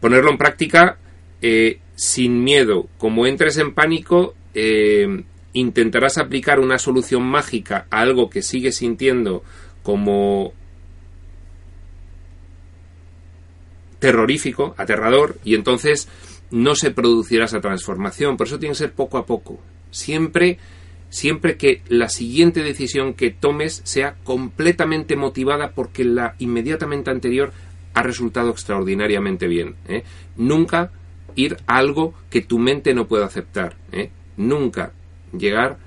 Ponerlo 0.00 0.30
en 0.30 0.38
práctica 0.38 0.98
eh, 1.40 1.80
sin 1.94 2.44
miedo. 2.44 2.88
Como 2.98 3.26
entres 3.26 3.56
en 3.56 3.74
pánico, 3.74 4.34
eh, 4.54 5.24
intentarás 5.52 6.18
aplicar 6.18 6.60
una 6.60 6.78
solución 6.78 7.22
mágica 7.22 7.86
a 7.90 8.00
algo 8.00 8.28
que 8.28 8.42
sigues 8.42 8.76
sintiendo 8.76 9.42
como 9.82 10.52
terrorífico, 13.98 14.74
aterrador, 14.76 15.36
y 15.44 15.54
entonces 15.54 16.08
no 16.50 16.74
se 16.74 16.90
producirá 16.90 17.46
esa 17.46 17.60
transformación. 17.60 18.36
Por 18.36 18.46
eso 18.46 18.58
tiene 18.58 18.72
que 18.72 18.78
ser 18.78 18.92
poco 18.92 19.18
a 19.18 19.26
poco. 19.26 19.58
Siempre, 19.90 20.58
siempre 21.08 21.56
que 21.56 21.82
la 21.88 22.08
siguiente 22.08 22.62
decisión 22.62 23.14
que 23.14 23.30
tomes 23.30 23.80
sea 23.84 24.16
completamente 24.24 25.16
motivada 25.16 25.72
porque 25.72 26.04
la 26.04 26.34
inmediatamente 26.38 27.10
anterior 27.10 27.52
ha 27.94 28.02
resultado 28.02 28.50
extraordinariamente 28.50 29.48
bien. 29.48 29.74
¿eh? 29.88 30.04
Nunca 30.36 30.92
ir 31.34 31.56
a 31.66 31.78
algo 31.78 32.14
que 32.30 32.42
tu 32.42 32.58
mente 32.58 32.94
no 32.94 33.08
pueda 33.08 33.26
aceptar. 33.26 33.76
¿eh? 33.92 34.10
Nunca 34.36 34.92
llegar 35.36 35.78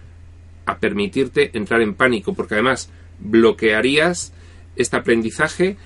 a 0.66 0.78
permitirte 0.78 1.58
entrar 1.58 1.82
en 1.82 1.96
pánico, 1.96 2.34
porque 2.34 2.56
además 2.56 2.90
bloquearías 3.20 4.34
este 4.76 4.98
aprendizaje, 4.98 5.78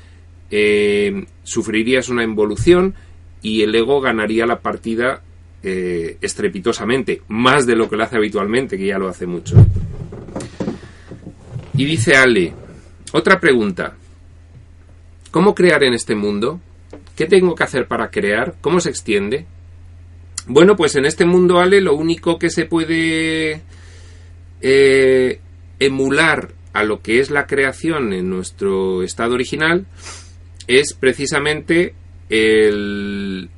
eh, 0.51 1.25
sufrirías 1.43 2.09
una 2.09 2.23
involución 2.23 2.95
y 3.41 3.61
el 3.61 3.75
ego 3.75 4.01
ganaría 4.01 4.45
la 4.45 4.59
partida 4.59 5.23
eh, 5.67 6.17
estrepitosamente, 6.21 7.23
más 7.27 7.65
de 7.65 7.75
lo 7.75 7.89
que 7.89 7.95
lo 7.95 8.03
hace 8.03 8.17
habitualmente, 8.17 8.77
que 8.77 8.85
ya 8.85 8.99
lo 8.99 9.07
hace 9.07 9.25
mucho. 9.25 9.55
Y 11.75 11.85
dice 11.85 12.15
Ale, 12.15 12.53
otra 13.13 13.39
pregunta, 13.39 13.95
¿cómo 15.31 15.55
crear 15.55 15.83
en 15.83 15.95
este 15.95 16.13
mundo? 16.13 16.61
¿Qué 17.15 17.25
tengo 17.25 17.55
que 17.55 17.63
hacer 17.63 17.87
para 17.87 18.11
crear? 18.11 18.53
¿Cómo 18.61 18.79
se 18.79 18.91
extiende? 18.91 19.47
Bueno, 20.45 20.75
pues 20.75 20.95
en 20.97 21.05
este 21.05 21.25
mundo, 21.25 21.59
Ale, 21.59 21.81
lo 21.81 21.95
único 21.95 22.37
que 22.37 22.51
se 22.51 22.65
puede 22.65 23.63
eh, 24.61 25.39
emular 25.79 26.53
a 26.73 26.83
lo 26.83 27.01
que 27.01 27.19
es 27.19 27.31
la 27.31 27.47
creación 27.47 28.13
en 28.13 28.29
nuestro 28.29 29.01
estado 29.01 29.33
original 29.33 29.87
es 30.67 30.93
precisamente 30.93 31.95
el, 32.29 33.49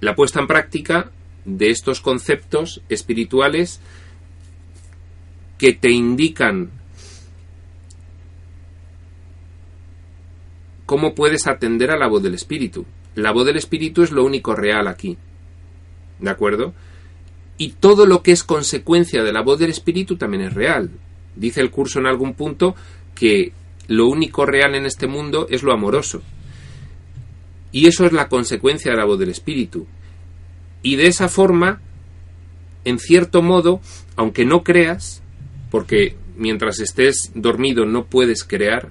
la 0.00 0.14
puesta 0.14 0.40
en 0.40 0.46
práctica 0.46 1.10
de 1.44 1.70
estos 1.70 2.00
conceptos 2.00 2.82
espirituales 2.88 3.80
que 5.58 5.72
te 5.72 5.90
indican 5.90 6.70
cómo 10.86 11.14
puedes 11.14 11.46
atender 11.46 11.90
a 11.90 11.98
la 11.98 12.08
voz 12.08 12.22
del 12.22 12.34
espíritu. 12.34 12.86
La 13.14 13.32
voz 13.32 13.46
del 13.46 13.56
espíritu 13.56 14.02
es 14.02 14.10
lo 14.10 14.24
único 14.24 14.54
real 14.54 14.88
aquí. 14.88 15.18
¿De 16.18 16.30
acuerdo? 16.30 16.74
Y 17.58 17.70
todo 17.72 18.06
lo 18.06 18.22
que 18.22 18.32
es 18.32 18.42
consecuencia 18.42 19.22
de 19.22 19.32
la 19.32 19.42
voz 19.42 19.58
del 19.58 19.70
espíritu 19.70 20.16
también 20.16 20.42
es 20.44 20.54
real. 20.54 20.90
Dice 21.36 21.60
el 21.60 21.70
curso 21.70 21.98
en 21.98 22.06
algún 22.06 22.34
punto 22.34 22.74
que 23.14 23.52
lo 23.86 24.08
único 24.08 24.46
real 24.46 24.74
en 24.74 24.86
este 24.86 25.06
mundo 25.06 25.46
es 25.50 25.62
lo 25.62 25.72
amoroso. 25.72 26.22
Y 27.72 27.86
eso 27.86 28.04
es 28.04 28.12
la 28.12 28.28
consecuencia 28.28 28.90
de 28.90 28.96
la 28.96 29.04
voz 29.04 29.18
del 29.18 29.30
espíritu. 29.30 29.86
Y 30.82 30.96
de 30.96 31.06
esa 31.06 31.28
forma, 31.28 31.80
en 32.84 32.98
cierto 32.98 33.42
modo, 33.42 33.80
aunque 34.16 34.44
no 34.44 34.62
creas, 34.62 35.22
porque 35.70 36.16
mientras 36.36 36.80
estés 36.80 37.30
dormido 37.34 37.84
no 37.84 38.06
puedes 38.06 38.44
crear, 38.44 38.90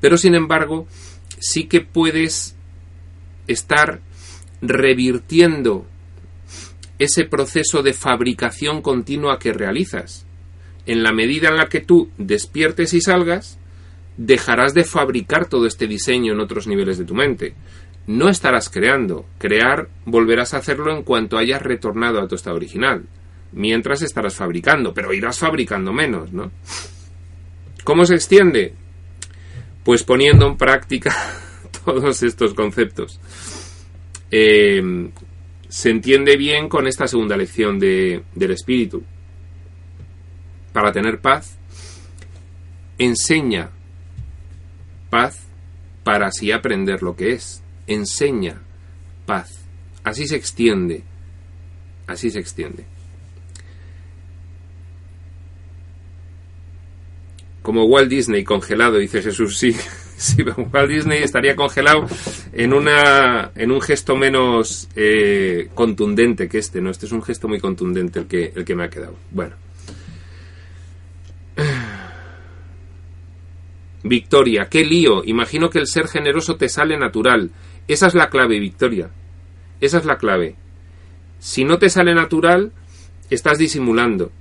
pero 0.00 0.16
sin 0.16 0.34
embargo, 0.34 0.86
sí 1.38 1.64
que 1.64 1.80
puedes 1.80 2.56
estar 3.46 4.00
revirtiendo 4.62 5.86
ese 6.98 7.24
proceso 7.24 7.82
de 7.82 7.92
fabricación 7.92 8.80
continua 8.80 9.38
que 9.38 9.52
realizas. 9.52 10.26
En 10.86 11.02
la 11.02 11.12
medida 11.12 11.48
en 11.48 11.56
la 11.56 11.68
que 11.68 11.80
tú 11.80 12.10
despiertes 12.18 12.94
y 12.94 13.00
salgas, 13.00 13.58
dejarás 14.16 14.74
de 14.74 14.84
fabricar 14.84 15.48
todo 15.48 15.66
este 15.66 15.86
diseño 15.86 16.32
en 16.32 16.40
otros 16.40 16.66
niveles 16.66 16.98
de 16.98 17.04
tu 17.04 17.14
mente. 17.14 17.54
No 18.06 18.28
estarás 18.28 18.68
creando. 18.68 19.26
Crear 19.38 19.88
volverás 20.04 20.54
a 20.54 20.58
hacerlo 20.58 20.94
en 20.94 21.02
cuanto 21.02 21.38
hayas 21.38 21.62
retornado 21.62 22.20
a 22.20 22.28
tu 22.28 22.34
estado 22.34 22.56
original. 22.56 23.04
Mientras 23.52 24.02
estarás 24.02 24.34
fabricando, 24.34 24.92
pero 24.92 25.12
irás 25.12 25.38
fabricando 25.38 25.92
menos, 25.92 26.32
¿no? 26.32 26.50
¿Cómo 27.84 28.04
se 28.04 28.14
extiende? 28.14 28.74
Pues 29.84 30.02
poniendo 30.02 30.46
en 30.46 30.56
práctica 30.56 31.14
todos 31.84 32.22
estos 32.22 32.54
conceptos. 32.54 33.20
Eh, 34.30 35.10
se 35.74 35.90
entiende 35.90 36.36
bien 36.36 36.68
con 36.68 36.86
esta 36.86 37.08
segunda 37.08 37.36
lección 37.36 37.80
de, 37.80 38.22
del 38.32 38.52
espíritu. 38.52 39.02
Para 40.72 40.92
tener 40.92 41.20
paz, 41.20 41.58
enseña 42.96 43.70
paz 45.10 45.40
para 46.04 46.28
así 46.28 46.52
aprender 46.52 47.02
lo 47.02 47.16
que 47.16 47.32
es. 47.32 47.63
Enseña 47.86 48.60
paz. 49.26 49.64
Así 50.02 50.26
se 50.26 50.36
extiende. 50.36 51.02
Así 52.06 52.30
se 52.30 52.38
extiende. 52.38 52.84
Como 57.62 57.84
Walt 57.86 58.10
Disney 58.10 58.44
congelado, 58.44 58.98
dice 58.98 59.22
Jesús, 59.22 59.56
sí, 59.56 59.74
sí, 60.18 60.42
Walt 60.42 60.90
Disney 60.90 61.22
estaría 61.22 61.56
congelado 61.56 62.06
en, 62.52 62.74
una, 62.74 63.52
en 63.54 63.70
un 63.70 63.80
gesto 63.80 64.16
menos 64.16 64.90
eh, 64.94 65.70
contundente 65.74 66.46
que 66.46 66.58
este, 66.58 66.82
¿no? 66.82 66.90
Este 66.90 67.06
es 67.06 67.12
un 67.12 67.22
gesto 67.22 67.48
muy 67.48 67.60
contundente 67.60 68.18
el 68.18 68.26
que, 68.26 68.52
el 68.54 68.66
que 68.66 68.74
me 68.74 68.84
ha 68.84 68.90
quedado. 68.90 69.16
Bueno. 69.30 69.56
Victoria, 74.02 74.68
qué 74.68 74.84
lío. 74.84 75.24
Imagino 75.24 75.70
que 75.70 75.78
el 75.78 75.86
ser 75.86 76.06
generoso 76.08 76.56
te 76.56 76.68
sale 76.68 76.98
natural. 76.98 77.50
Esa 77.88 78.06
es 78.06 78.14
la 78.14 78.30
clave, 78.30 78.58
Victoria. 78.58 79.10
Esa 79.80 79.98
es 79.98 80.04
la 80.04 80.16
clave. 80.16 80.56
Si 81.38 81.64
no 81.64 81.78
te 81.78 81.90
sale 81.90 82.14
natural, 82.14 82.72
estás 83.30 83.58
disimulando. 83.58 84.32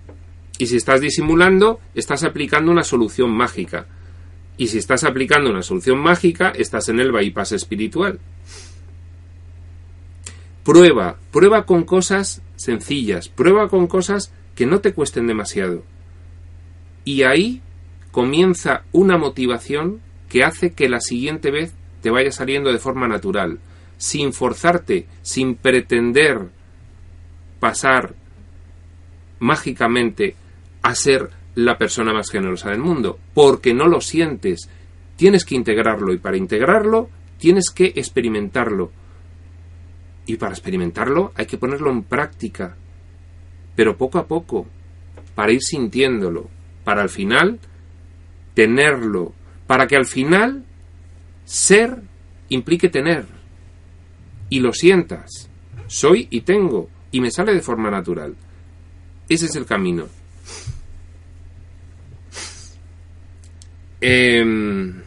Y 0.58 0.68
si 0.68 0.78
estás 0.78 1.02
disimulando, 1.02 1.80
estás 1.96 2.24
aplicando 2.24 2.72
una 2.72 2.84
solución 2.84 3.32
mágica. 3.32 3.88
Y 4.56 4.68
si 4.68 4.78
estás 4.78 5.04
aplicando 5.04 5.50
una 5.50 5.64
solución 5.64 6.00
mágica, 6.00 6.50
estás 6.50 6.90
en 6.90 7.00
el 7.00 7.12
bypass 7.12 7.54
espiritual. 7.54 8.20
Prueba, 10.64 11.18
prueba 11.32 11.66
con 11.66 11.84
cosas 11.84 12.42
sencillas, 12.56 13.28
prueba 13.28 13.68
con 13.68 13.88
cosas 13.88 14.32
que 14.56 14.66
no 14.66 14.80
te 14.80 14.94
cuesten 14.94 15.28
demasiado. 15.28 15.84
Y 17.04 17.24
ahí 17.24 17.62
comienza 18.12 18.84
una 18.92 19.18
motivación 19.18 20.00
que 20.30 20.44
hace 20.44 20.72
que 20.72 20.88
la 20.88 21.02
siguiente 21.02 21.52
vez 21.52 21.74
te 22.04 22.12
vaya 22.12 22.32
saliendo 22.32 22.72
de 22.72 22.80
forma 22.80 23.08
natural, 23.08 23.60
sin 23.98 24.34
forzarte, 24.34 25.08
sin 25.22 25.56
pretender 25.56 26.50
pasar 27.62 28.14
mágicamente 29.40 30.36
a 30.82 30.94
ser 30.96 31.30
la 31.56 31.78
persona 31.78 32.12
más 32.14 32.30
generosa 32.30 32.72
del 32.72 32.82
mundo, 32.82 33.18
porque 33.34 33.74
no 33.74 33.88
lo 33.88 34.02
sientes. 34.02 34.70
Tienes 35.16 35.46
que 35.46 35.56
integrarlo 35.56 36.12
y 36.14 36.18
para 36.18 36.36
integrarlo 36.36 37.10
tienes 37.38 37.70
que 37.70 37.94
experimentarlo. 37.96 38.92
Y 40.26 40.36
para 40.36 40.52
experimentarlo 40.52 41.32
hay 41.36 41.46
que 41.46 41.58
ponerlo 41.58 41.90
en 41.90 42.04
práctica, 42.04 42.76
pero 43.78 43.96
poco 43.96 44.18
a 44.18 44.28
poco, 44.28 44.68
para 45.36 45.54
ir 45.54 45.62
sintiéndolo, 45.62 46.50
para 46.84 47.02
al 47.02 47.10
final 47.10 47.60
tenerlo, 48.56 49.32
para 49.68 49.88
que 49.88 49.96
al 49.96 50.06
final 50.06 50.66
ser 51.46 52.02
implique 52.50 52.90
tener 52.90 53.26
y 54.50 54.60
lo 54.60 54.74
sientas. 54.74 55.50
Soy 55.88 56.28
y 56.30 56.42
tengo 56.42 56.90
y 57.12 57.22
me 57.22 57.32
sale 57.32 57.54
de 57.54 57.62
forma 57.62 57.90
natural. 57.90 58.36
Ese 59.30 59.46
es 59.46 59.56
el 59.56 59.66
camino. 59.66 60.08
Em, 64.02 65.02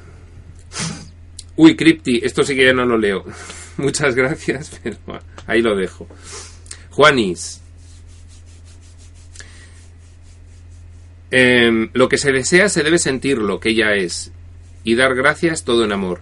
uy, 1.56 1.76
Crypti, 1.76 2.20
esto 2.22 2.42
sí 2.42 2.56
que 2.56 2.64
ya 2.64 2.72
no 2.72 2.86
lo 2.86 2.96
leo. 2.96 3.24
Muchas 3.76 4.14
gracias, 4.14 4.78
pero 4.82 4.96
ahí 5.46 5.60
lo 5.60 5.76
dejo. 5.76 6.08
Juanis. 6.90 7.60
Em, 11.30 11.90
lo 11.92 12.08
que 12.08 12.18
se 12.18 12.32
desea 12.32 12.68
se 12.68 12.82
debe 12.82 12.98
sentir 12.98 13.38
lo 13.38 13.60
que 13.60 13.74
ya 13.74 13.90
es 13.90 14.32
y 14.86 14.94
dar 14.94 15.16
gracias 15.16 15.64
todo 15.64 15.84
en 15.84 15.90
amor. 15.90 16.20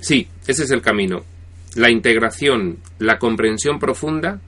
Sí, 0.00 0.28
ese 0.46 0.62
es 0.62 0.70
el 0.70 0.80
camino. 0.80 1.24
La 1.74 1.90
integración, 1.90 2.78
la 3.00 3.18
comprensión 3.18 3.80
profunda 3.80 4.40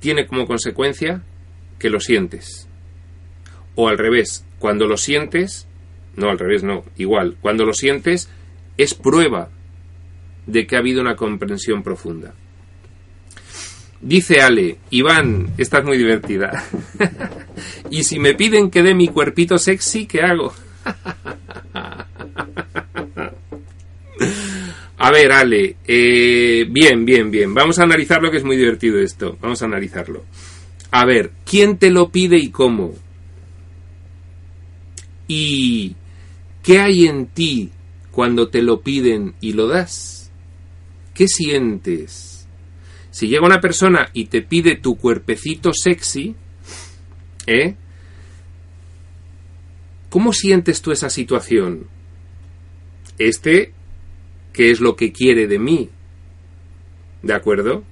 tiene 0.00 0.26
como 0.26 0.48
consecuencia 0.48 1.22
que 1.78 1.90
lo 1.90 2.00
sientes. 2.00 2.68
O 3.76 3.88
al 3.88 3.98
revés, 3.98 4.44
cuando 4.58 4.88
lo 4.88 4.96
sientes, 4.96 5.68
no, 6.16 6.28
al 6.28 6.40
revés, 6.40 6.64
no. 6.64 6.84
Igual, 6.96 7.36
cuando 7.40 7.64
lo 7.64 7.72
sientes 7.72 8.28
es 8.76 8.94
prueba 8.94 9.48
de 10.46 10.66
que 10.66 10.74
ha 10.74 10.80
habido 10.80 11.00
una 11.00 11.14
comprensión 11.14 11.84
profunda. 11.84 12.34
Dice 14.00 14.42
Ale, 14.42 14.78
Iván, 14.90 15.50
esta 15.56 15.78
es 15.78 15.84
muy 15.84 15.98
divertida. 15.98 16.64
y 17.90 18.02
si 18.02 18.18
me 18.18 18.34
piden 18.34 18.70
que 18.70 18.82
dé 18.82 18.92
mi 18.92 19.06
cuerpito 19.06 19.56
sexy, 19.56 20.06
¿qué 20.06 20.22
hago? 20.22 20.52
A 25.02 25.10
ver, 25.10 25.32
Ale, 25.32 25.76
eh, 25.86 26.66
bien, 26.68 27.06
bien, 27.06 27.30
bien. 27.30 27.54
Vamos 27.54 27.78
a 27.78 27.84
analizarlo, 27.84 28.30
que 28.30 28.36
es 28.36 28.44
muy 28.44 28.58
divertido 28.58 28.98
esto. 28.98 29.38
Vamos 29.40 29.62
a 29.62 29.64
analizarlo. 29.64 30.26
A 30.90 31.06
ver, 31.06 31.32
¿quién 31.46 31.78
te 31.78 31.88
lo 31.90 32.10
pide 32.10 32.36
y 32.36 32.50
cómo? 32.50 32.92
¿Y 35.26 35.96
qué 36.62 36.80
hay 36.80 37.06
en 37.06 37.28
ti 37.28 37.70
cuando 38.10 38.50
te 38.50 38.60
lo 38.60 38.82
piden 38.82 39.36
y 39.40 39.54
lo 39.54 39.68
das? 39.68 40.30
¿Qué 41.14 41.28
sientes? 41.28 42.46
Si 43.10 43.26
llega 43.26 43.46
una 43.46 43.62
persona 43.62 44.10
y 44.12 44.26
te 44.26 44.42
pide 44.42 44.76
tu 44.76 44.98
cuerpecito 44.98 45.70
sexy, 45.72 46.34
¿eh? 47.46 47.74
¿Cómo 50.10 50.34
sientes 50.34 50.82
tú 50.82 50.92
esa 50.92 51.08
situación? 51.08 51.86
Este 53.16 53.72
qué 54.52 54.70
es 54.70 54.80
lo 54.80 54.96
que 54.96 55.12
quiere 55.12 55.46
de 55.46 55.58
mí. 55.58 55.90
¿De 57.22 57.34
acuerdo? 57.34 57.84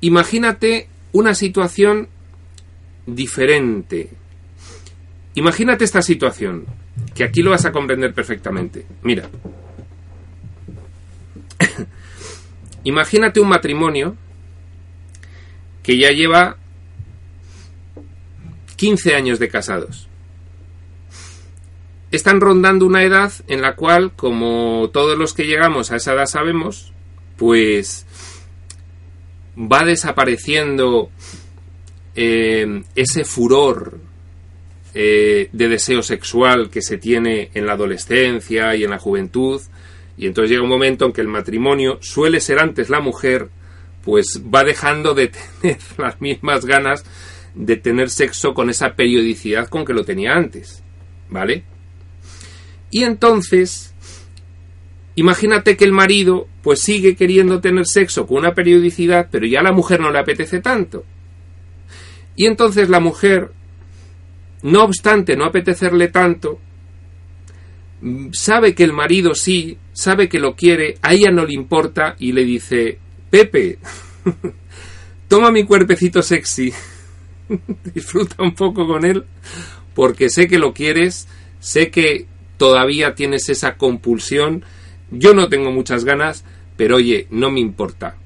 Imagínate 0.00 0.88
una 1.12 1.34
situación 1.34 2.08
diferente. 3.06 4.10
Imagínate 5.34 5.84
esta 5.84 6.02
situación, 6.02 6.66
que 7.14 7.24
aquí 7.24 7.42
lo 7.42 7.50
vas 7.50 7.64
a 7.64 7.72
comprender 7.72 8.12
perfectamente. 8.12 8.86
Mira. 9.02 9.28
Imagínate 12.84 13.40
un 13.40 13.48
matrimonio 13.48 14.16
que 15.82 15.98
ya 15.98 16.10
lleva 16.10 16.56
15 18.76 19.14
años 19.14 19.38
de 19.38 19.48
casados 19.48 20.08
están 22.16 22.40
rondando 22.40 22.86
una 22.86 23.02
edad 23.02 23.32
en 23.46 23.62
la 23.62 23.74
cual, 23.76 24.12
como 24.14 24.90
todos 24.92 25.18
los 25.18 25.34
que 25.34 25.46
llegamos 25.46 25.90
a 25.90 25.96
esa 25.96 26.12
edad 26.14 26.26
sabemos, 26.26 26.92
pues 27.36 28.06
va 29.56 29.84
desapareciendo 29.84 31.10
eh, 32.14 32.82
ese 32.94 33.24
furor 33.24 33.98
eh, 34.94 35.48
de 35.52 35.68
deseo 35.68 36.02
sexual 36.02 36.70
que 36.70 36.82
se 36.82 36.98
tiene 36.98 37.50
en 37.54 37.66
la 37.66 37.72
adolescencia 37.72 38.74
y 38.76 38.84
en 38.84 38.90
la 38.90 38.98
juventud, 38.98 39.60
y 40.16 40.26
entonces 40.26 40.50
llega 40.50 40.62
un 40.62 40.68
momento 40.68 41.06
en 41.06 41.12
que 41.12 41.20
el 41.20 41.28
matrimonio 41.28 41.98
suele 42.00 42.40
ser 42.40 42.60
antes 42.60 42.90
la 42.90 43.00
mujer, 43.00 43.48
pues 44.04 44.42
va 44.54 44.62
dejando 44.62 45.14
de 45.14 45.28
tener 45.60 45.78
las 45.98 46.20
mismas 46.20 46.64
ganas 46.64 47.04
de 47.54 47.76
tener 47.76 48.10
sexo 48.10 48.52
con 48.52 48.70
esa 48.70 48.94
periodicidad 48.94 49.68
con 49.68 49.84
que 49.84 49.92
lo 49.92 50.04
tenía 50.04 50.34
antes, 50.34 50.82
¿vale? 51.28 51.64
Y 52.94 53.02
entonces, 53.02 53.92
imagínate 55.16 55.76
que 55.76 55.84
el 55.84 55.90
marido 55.90 56.46
pues 56.62 56.78
sigue 56.78 57.16
queriendo 57.16 57.60
tener 57.60 57.88
sexo 57.88 58.24
con 58.24 58.38
una 58.38 58.54
periodicidad, 58.54 59.30
pero 59.32 59.48
ya 59.48 59.58
a 59.58 59.64
la 59.64 59.72
mujer 59.72 59.98
no 59.98 60.12
le 60.12 60.20
apetece 60.20 60.60
tanto. 60.60 61.04
Y 62.36 62.46
entonces 62.46 62.88
la 62.88 63.00
mujer, 63.00 63.50
no 64.62 64.84
obstante 64.84 65.36
no 65.36 65.44
apetecerle 65.44 66.06
tanto, 66.06 66.60
sabe 68.30 68.76
que 68.76 68.84
el 68.84 68.92
marido 68.92 69.34
sí, 69.34 69.76
sabe 69.92 70.28
que 70.28 70.38
lo 70.38 70.54
quiere, 70.54 70.96
a 71.02 71.14
ella 71.14 71.32
no 71.32 71.44
le 71.44 71.54
importa 71.54 72.14
y 72.20 72.30
le 72.30 72.44
dice, 72.44 73.00
Pepe, 73.28 73.80
toma 75.26 75.50
mi 75.50 75.64
cuerpecito 75.64 76.22
sexy, 76.22 76.72
disfruta 77.92 78.36
un 78.38 78.54
poco 78.54 78.86
con 78.86 79.04
él, 79.04 79.24
porque 79.96 80.30
sé 80.30 80.46
que 80.46 80.58
lo 80.58 80.72
quieres, 80.72 81.26
sé 81.58 81.90
que 81.90 82.28
todavía 82.56 83.14
tienes 83.14 83.48
esa 83.48 83.76
compulsión. 83.76 84.64
Yo 85.10 85.34
no 85.34 85.48
tengo 85.48 85.70
muchas 85.70 86.04
ganas, 86.04 86.44
pero 86.76 86.96
oye, 86.96 87.26
no 87.30 87.50
me 87.50 87.60
importa. 87.60 88.16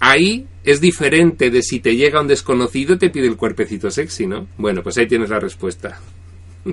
Ahí 0.00 0.46
es 0.64 0.80
diferente 0.80 1.50
de 1.50 1.62
si 1.62 1.80
te 1.80 1.96
llega 1.96 2.20
un 2.20 2.28
desconocido 2.28 2.94
y 2.94 2.98
te 2.98 3.10
pide 3.10 3.26
el 3.26 3.36
cuerpecito 3.36 3.90
sexy, 3.90 4.26
¿no? 4.26 4.48
Bueno, 4.58 4.82
pues 4.82 4.98
ahí 4.98 5.06
tienes 5.06 5.30
la 5.30 5.40
respuesta. 5.40 6.00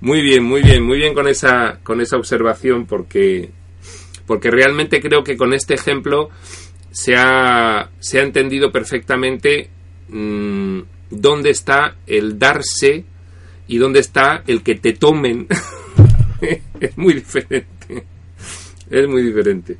muy 0.00 0.22
bien, 0.22 0.44
muy 0.44 0.62
bien, 0.62 0.82
muy 0.84 0.98
bien 0.98 1.14
con 1.14 1.28
esa, 1.28 1.80
con 1.82 2.00
esa 2.00 2.16
observación, 2.16 2.86
porque, 2.86 3.50
porque 4.26 4.50
realmente 4.50 5.00
creo 5.00 5.22
que 5.22 5.36
con 5.36 5.52
este 5.54 5.74
ejemplo 5.74 6.30
se 6.90 7.14
ha, 7.16 7.90
se 8.00 8.18
ha 8.18 8.22
entendido 8.22 8.72
perfectamente 8.72 9.70
mm, 10.08 10.80
dónde 11.10 11.50
está 11.50 11.96
el 12.06 12.38
darse 12.38 13.04
y 13.68 13.78
dónde 13.78 14.00
está 14.00 14.42
el 14.46 14.62
que 14.62 14.74
te 14.74 14.94
tomen. 14.94 15.46
es 16.80 16.98
muy 16.98 17.14
diferente. 17.14 18.04
Es 18.90 19.06
muy 19.06 19.22
diferente. 19.22 19.76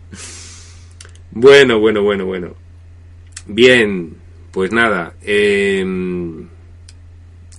Bueno, 1.30 1.80
bueno, 1.80 2.02
bueno, 2.02 2.26
bueno. 2.26 2.54
Bien, 3.46 4.14
pues 4.52 4.70
nada. 4.70 5.14
Em, 5.22 6.46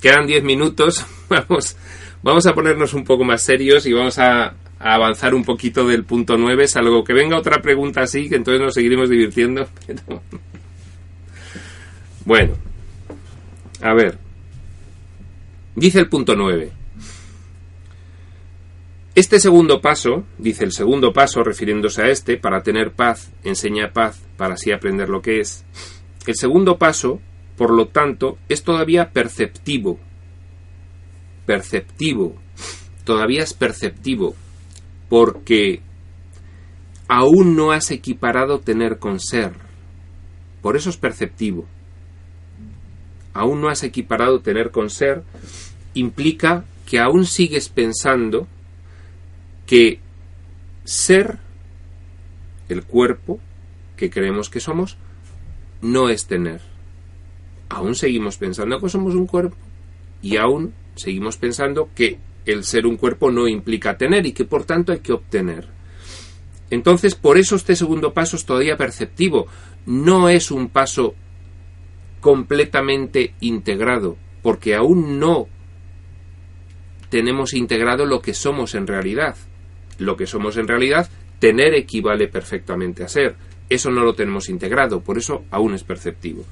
quedan 0.01 0.27
10 0.27 0.43
minutos. 0.43 1.05
Vamos, 1.29 1.75
vamos 2.23 2.47
a 2.47 2.55
ponernos 2.55 2.95
un 2.95 3.03
poco 3.03 3.23
más 3.23 3.43
serios 3.43 3.85
y 3.85 3.93
vamos 3.93 4.17
a, 4.17 4.55
avanzar 4.79 5.35
un 5.35 5.43
poquito 5.43 5.85
del 5.85 6.05
punto 6.05 6.37
9, 6.37 6.67
salvo 6.67 7.03
que 7.03 7.13
venga 7.13 7.37
otra 7.37 7.61
pregunta 7.61 8.01
así, 8.01 8.29
que 8.29 8.35
entonces 8.35 8.61
nos 8.61 8.73
seguiremos 8.73 9.09
divirtiendo. 9.09 9.67
Bueno, 12.25 12.53
a 13.81 13.93
ver. 13.93 14.28
Dice 15.79 15.99
el 15.99 16.09
punto 16.09 16.35
9. 16.35 16.73
Este 19.15 19.39
segundo 19.39 19.79
paso, 19.79 20.25
dice 20.37 20.65
el 20.65 20.73
segundo 20.73 21.13
paso 21.13 21.41
refiriéndose 21.41 22.01
a 22.01 22.09
este, 22.09 22.35
para 22.35 22.63
tener 22.63 22.91
paz, 22.91 23.31
enseña 23.45 23.93
paz, 23.93 24.21
para 24.35 24.55
así 24.55 24.73
aprender 24.73 25.07
lo 25.07 25.21
que 25.21 25.39
es. 25.39 25.63
El 26.27 26.35
segundo 26.35 26.77
paso, 26.77 27.21
por 27.55 27.73
lo 27.73 27.87
tanto, 27.87 28.37
es 28.49 28.63
todavía 28.63 29.11
perceptivo. 29.11 29.97
Perceptivo. 31.45 32.35
Todavía 33.05 33.43
es 33.43 33.53
perceptivo. 33.53 34.35
Porque 35.07 35.79
aún 37.07 37.55
no 37.55 37.71
has 37.71 37.89
equiparado 37.91 38.59
tener 38.59 38.99
con 38.99 39.21
ser. 39.21 39.53
Por 40.61 40.75
eso 40.75 40.89
es 40.89 40.97
perceptivo. 40.97 41.67
Aún 43.33 43.61
no 43.61 43.69
has 43.69 43.83
equiparado 43.83 44.41
tener 44.41 44.71
con 44.71 44.89
ser 44.89 45.23
implica 45.93 46.65
que 46.85 46.99
aún 46.99 47.25
sigues 47.25 47.69
pensando 47.69 48.47
que 49.65 49.99
ser 50.83 51.37
el 52.67 52.83
cuerpo 52.83 53.39
que 53.95 54.09
creemos 54.09 54.49
que 54.49 54.59
somos 54.59 54.97
no 55.81 56.09
es 56.09 56.25
tener. 56.25 56.61
Aún 57.69 57.95
seguimos 57.95 58.37
pensando 58.37 58.79
que 58.79 58.89
somos 58.89 59.13
un 59.13 59.27
cuerpo 59.27 59.55
y 60.21 60.37
aún 60.37 60.73
seguimos 60.95 61.37
pensando 61.37 61.89
que 61.93 62.17
el 62.45 62.63
ser 62.63 62.87
un 62.87 62.97
cuerpo 62.97 63.31
no 63.31 63.47
implica 63.47 63.97
tener 63.97 64.25
y 64.25 64.31
que 64.31 64.45
por 64.45 64.65
tanto 64.65 64.91
hay 64.91 64.99
que 64.99 65.13
obtener. 65.13 65.67
Entonces, 66.71 67.15
por 67.15 67.37
eso 67.37 67.55
este 67.55 67.75
segundo 67.75 68.13
paso 68.13 68.35
es 68.35 68.45
todavía 68.45 68.77
perceptivo. 68.77 69.47
No 69.85 70.29
es 70.29 70.51
un 70.51 70.69
paso 70.69 71.15
completamente 72.19 73.33
integrado, 73.39 74.17
porque 74.41 74.75
aún 74.75 75.19
no 75.19 75.47
tenemos 77.09 77.53
integrado 77.53 78.05
lo 78.05 78.21
que 78.21 78.33
somos 78.33 78.75
en 78.75 78.87
realidad. 78.87 79.35
Lo 79.97 80.15
que 80.15 80.27
somos 80.27 80.57
en 80.57 80.67
realidad, 80.67 81.09
tener 81.39 81.73
equivale 81.73 82.27
perfectamente 82.27 83.03
a 83.03 83.09
ser. 83.09 83.35
Eso 83.69 83.91
no 83.91 84.03
lo 84.03 84.13
tenemos 84.13 84.49
integrado, 84.49 85.01
por 85.01 85.17
eso 85.17 85.43
aún 85.51 85.73
es 85.73 85.83
perceptivo. 85.83 86.45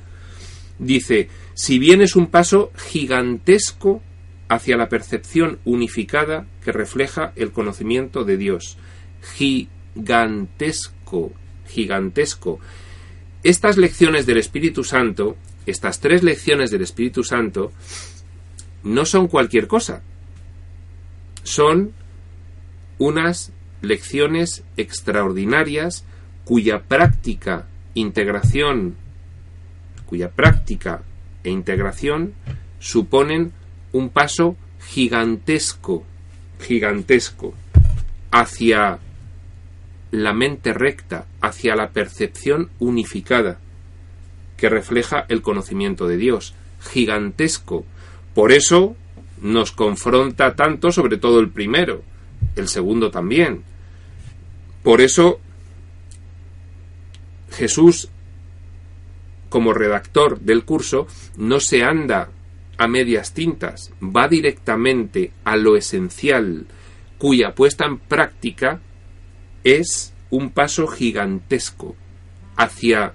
Dice, 0.79 1.29
si 1.53 1.79
bien 1.79 2.01
es 2.01 2.15
un 2.15 2.27
paso 2.27 2.71
gigantesco 2.75 4.01
hacia 4.49 4.77
la 4.77 4.89
percepción 4.89 5.59
unificada 5.65 6.45
que 6.63 6.71
refleja 6.71 7.33
el 7.35 7.51
conocimiento 7.51 8.23
de 8.23 8.37
Dios. 8.37 8.77
Gigantesco, 9.35 11.33
gigantesco. 11.67 12.59
Estas 13.43 13.77
lecciones 13.77 14.25
del 14.25 14.37
Espíritu 14.37 14.83
Santo, 14.83 15.35
estas 15.65 15.99
tres 15.99 16.23
lecciones 16.23 16.71
del 16.71 16.81
Espíritu 16.81 17.23
Santo, 17.23 17.71
no 18.83 19.05
son 19.05 19.27
cualquier 19.27 19.67
cosa, 19.67 20.01
son 21.47 21.93
unas 22.97 23.53
lecciones 23.81 24.65
extraordinarias 24.75 26.03
cuya 26.43 26.83
práctica, 26.83 27.67
integración, 27.93 28.95
cuya 30.05 30.29
práctica 30.31 31.03
e 31.45 31.49
integración 31.49 32.33
suponen 32.79 33.53
un 33.93 34.09
paso 34.09 34.57
gigantesco, 34.89 36.03
gigantesco 36.59 37.53
hacia 38.31 38.99
la 40.11 40.33
mente 40.33 40.73
recta, 40.73 41.27
hacia 41.39 41.77
la 41.77 41.91
percepción 41.91 42.71
unificada, 42.79 43.57
que 44.57 44.67
refleja 44.67 45.25
el 45.29 45.41
conocimiento 45.41 46.07
de 46.07 46.17
Dios, 46.17 46.55
gigantesco. 46.81 47.85
Por 48.33 48.51
eso 48.51 48.97
nos 49.41 49.71
confronta 49.71 50.55
tanto, 50.55 50.91
sobre 50.91 51.17
todo 51.17 51.39
el 51.39 51.49
primero, 51.49 52.03
el 52.55 52.67
segundo 52.67 53.11
también. 53.11 53.63
Por 54.83 55.01
eso 55.01 55.39
Jesús, 57.51 58.09
como 59.49 59.73
redactor 59.73 60.39
del 60.39 60.63
curso, 60.63 61.07
no 61.37 61.59
se 61.59 61.83
anda 61.83 62.29
a 62.77 62.87
medias 62.87 63.33
tintas, 63.33 63.91
va 64.01 64.27
directamente 64.27 65.31
a 65.43 65.57
lo 65.57 65.75
esencial, 65.75 66.67
cuya 67.17 67.55
puesta 67.55 67.85
en 67.85 67.97
práctica 67.97 68.79
es 69.63 70.13
un 70.29 70.51
paso 70.51 70.87
gigantesco 70.87 71.95
hacia 72.55 73.13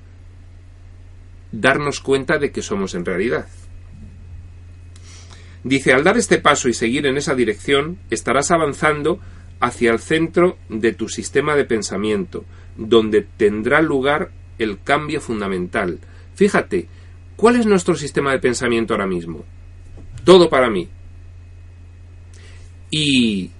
darnos 1.52 2.00
cuenta 2.00 2.38
de 2.38 2.50
que 2.50 2.62
somos 2.62 2.94
en 2.94 3.04
realidad. 3.04 3.46
Dice, 5.64 5.92
al 5.92 6.02
dar 6.02 6.16
este 6.16 6.38
paso 6.38 6.68
y 6.68 6.74
seguir 6.74 7.06
en 7.06 7.16
esa 7.16 7.34
dirección, 7.34 7.98
estarás 8.10 8.50
avanzando 8.50 9.20
hacia 9.60 9.92
el 9.92 10.00
centro 10.00 10.58
de 10.68 10.92
tu 10.92 11.08
sistema 11.08 11.54
de 11.54 11.64
pensamiento, 11.64 12.44
donde 12.76 13.22
tendrá 13.22 13.80
lugar 13.80 14.32
el 14.58 14.80
cambio 14.80 15.20
fundamental. 15.20 16.00
Fíjate, 16.34 16.88
¿cuál 17.36 17.56
es 17.56 17.66
nuestro 17.66 17.94
sistema 17.94 18.32
de 18.32 18.40
pensamiento 18.40 18.94
ahora 18.94 19.06
mismo? 19.06 19.44
Todo 20.24 20.48
para 20.48 20.68
mí. 20.68 20.88
Y 22.90 23.50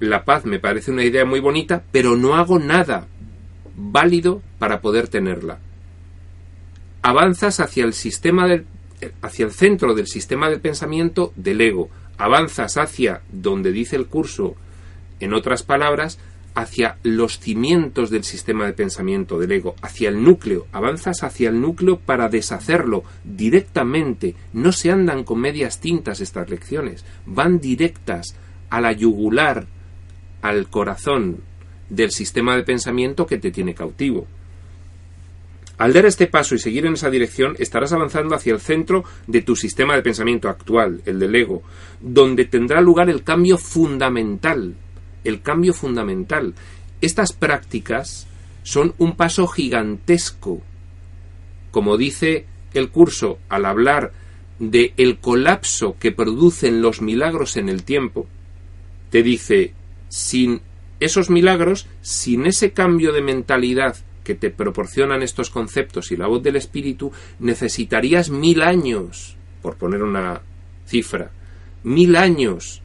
la 0.00 0.24
paz 0.24 0.44
me 0.44 0.58
parece 0.58 0.90
una 0.90 1.04
idea 1.04 1.24
muy 1.24 1.38
bonita, 1.38 1.84
pero 1.92 2.16
no 2.16 2.34
hago 2.34 2.58
nada 2.58 3.06
válido 3.76 4.42
para 4.58 4.80
poder 4.80 5.06
tenerla. 5.06 5.60
Avanzas 7.02 7.60
hacia 7.60 7.84
el 7.84 7.92
sistema 7.92 8.48
del, 8.48 8.66
hacia 9.22 9.44
el 9.44 9.52
centro 9.52 9.94
del 9.94 10.06
sistema 10.06 10.48
del 10.48 10.60
pensamiento 10.60 11.32
del 11.36 11.60
ego. 11.60 11.88
Avanzas 12.18 12.76
hacia 12.76 13.22
donde 13.32 13.72
dice 13.72 13.96
el 13.96 14.06
curso, 14.06 14.54
en 15.20 15.32
otras 15.34 15.62
palabras, 15.62 16.18
hacia 16.54 16.98
los 17.02 17.38
cimientos 17.38 18.10
del 18.10 18.24
sistema 18.24 18.66
de 18.66 18.72
pensamiento 18.72 19.38
del 19.38 19.52
ego, 19.52 19.74
hacia 19.82 20.08
el 20.08 20.22
núcleo, 20.22 20.66
avanzas 20.72 21.22
hacia 21.22 21.48
el 21.48 21.60
núcleo 21.60 21.98
para 21.98 22.28
deshacerlo 22.28 23.04
directamente. 23.24 24.34
No 24.52 24.72
se 24.72 24.90
andan 24.90 25.24
con 25.24 25.40
medias 25.40 25.80
tintas 25.80 26.20
estas 26.20 26.50
lecciones, 26.50 27.04
van 27.26 27.58
directas 27.58 28.36
a 28.70 28.80
la 28.80 28.92
yugular, 28.92 29.66
al 30.42 30.68
corazón 30.68 31.38
del 31.88 32.10
sistema 32.10 32.56
de 32.56 32.64
pensamiento 32.64 33.26
que 33.26 33.38
te 33.38 33.50
tiene 33.50 33.74
cautivo. 33.74 34.26
Al 35.82 35.92
dar 35.92 36.06
este 36.06 36.28
paso 36.28 36.54
y 36.54 36.60
seguir 36.60 36.86
en 36.86 36.92
esa 36.92 37.10
dirección, 37.10 37.56
estarás 37.58 37.92
avanzando 37.92 38.36
hacia 38.36 38.52
el 38.52 38.60
centro 38.60 39.02
de 39.26 39.42
tu 39.42 39.56
sistema 39.56 39.96
de 39.96 40.02
pensamiento 40.02 40.48
actual, 40.48 41.02
el 41.06 41.18
del 41.18 41.34
ego, 41.34 41.64
donde 42.00 42.44
tendrá 42.44 42.80
lugar 42.80 43.10
el 43.10 43.24
cambio 43.24 43.58
fundamental. 43.58 44.76
El 45.24 45.42
cambio 45.42 45.74
fundamental. 45.74 46.54
Estas 47.00 47.32
prácticas 47.32 48.28
son 48.62 48.94
un 48.98 49.16
paso 49.16 49.48
gigantesco. 49.48 50.62
Como 51.72 51.96
dice 51.96 52.46
el 52.74 52.90
curso 52.90 53.40
al 53.48 53.64
hablar 53.64 54.12
de 54.60 54.94
el 54.96 55.18
colapso 55.18 55.96
que 55.98 56.12
producen 56.12 56.80
los 56.80 57.02
milagros 57.02 57.56
en 57.56 57.68
el 57.68 57.82
tiempo, 57.82 58.28
te 59.10 59.24
dice 59.24 59.74
sin 60.08 60.60
esos 61.00 61.28
milagros, 61.28 61.88
sin 62.02 62.46
ese 62.46 62.70
cambio 62.70 63.12
de 63.12 63.22
mentalidad 63.22 63.96
que 64.24 64.34
te 64.34 64.50
proporcionan 64.50 65.22
estos 65.22 65.50
conceptos 65.50 66.12
y 66.12 66.16
la 66.16 66.26
voz 66.26 66.42
del 66.42 66.56
Espíritu, 66.56 67.12
necesitarías 67.38 68.30
mil 68.30 68.62
años, 68.62 69.36
por 69.60 69.76
poner 69.76 70.02
una 70.02 70.42
cifra, 70.86 71.30
mil 71.82 72.16
años 72.16 72.82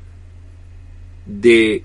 de 1.26 1.84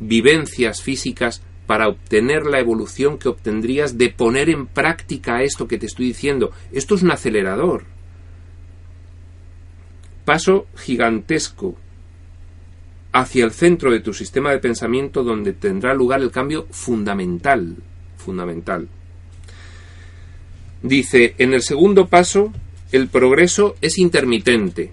vivencias 0.00 0.82
físicas 0.82 1.42
para 1.66 1.88
obtener 1.88 2.44
la 2.44 2.60
evolución 2.60 3.18
que 3.18 3.28
obtendrías 3.28 3.96
de 3.96 4.10
poner 4.10 4.50
en 4.50 4.66
práctica 4.66 5.42
esto 5.42 5.66
que 5.66 5.78
te 5.78 5.86
estoy 5.86 6.06
diciendo. 6.06 6.50
Esto 6.72 6.94
es 6.94 7.02
un 7.02 7.10
acelerador. 7.10 7.84
Paso 10.24 10.66
gigantesco 10.76 11.76
hacia 13.14 13.44
el 13.44 13.52
centro 13.52 13.92
de 13.92 14.00
tu 14.00 14.12
sistema 14.12 14.50
de 14.50 14.58
pensamiento 14.58 15.22
donde 15.22 15.52
tendrá 15.52 15.94
lugar 15.94 16.20
el 16.20 16.32
cambio 16.32 16.66
fundamental, 16.72 17.76
fundamental. 18.16 18.88
Dice, 20.82 21.36
en 21.38 21.54
el 21.54 21.62
segundo 21.62 22.08
paso, 22.08 22.52
el 22.90 23.06
progreso 23.06 23.76
es 23.80 23.98
intermitente. 23.98 24.90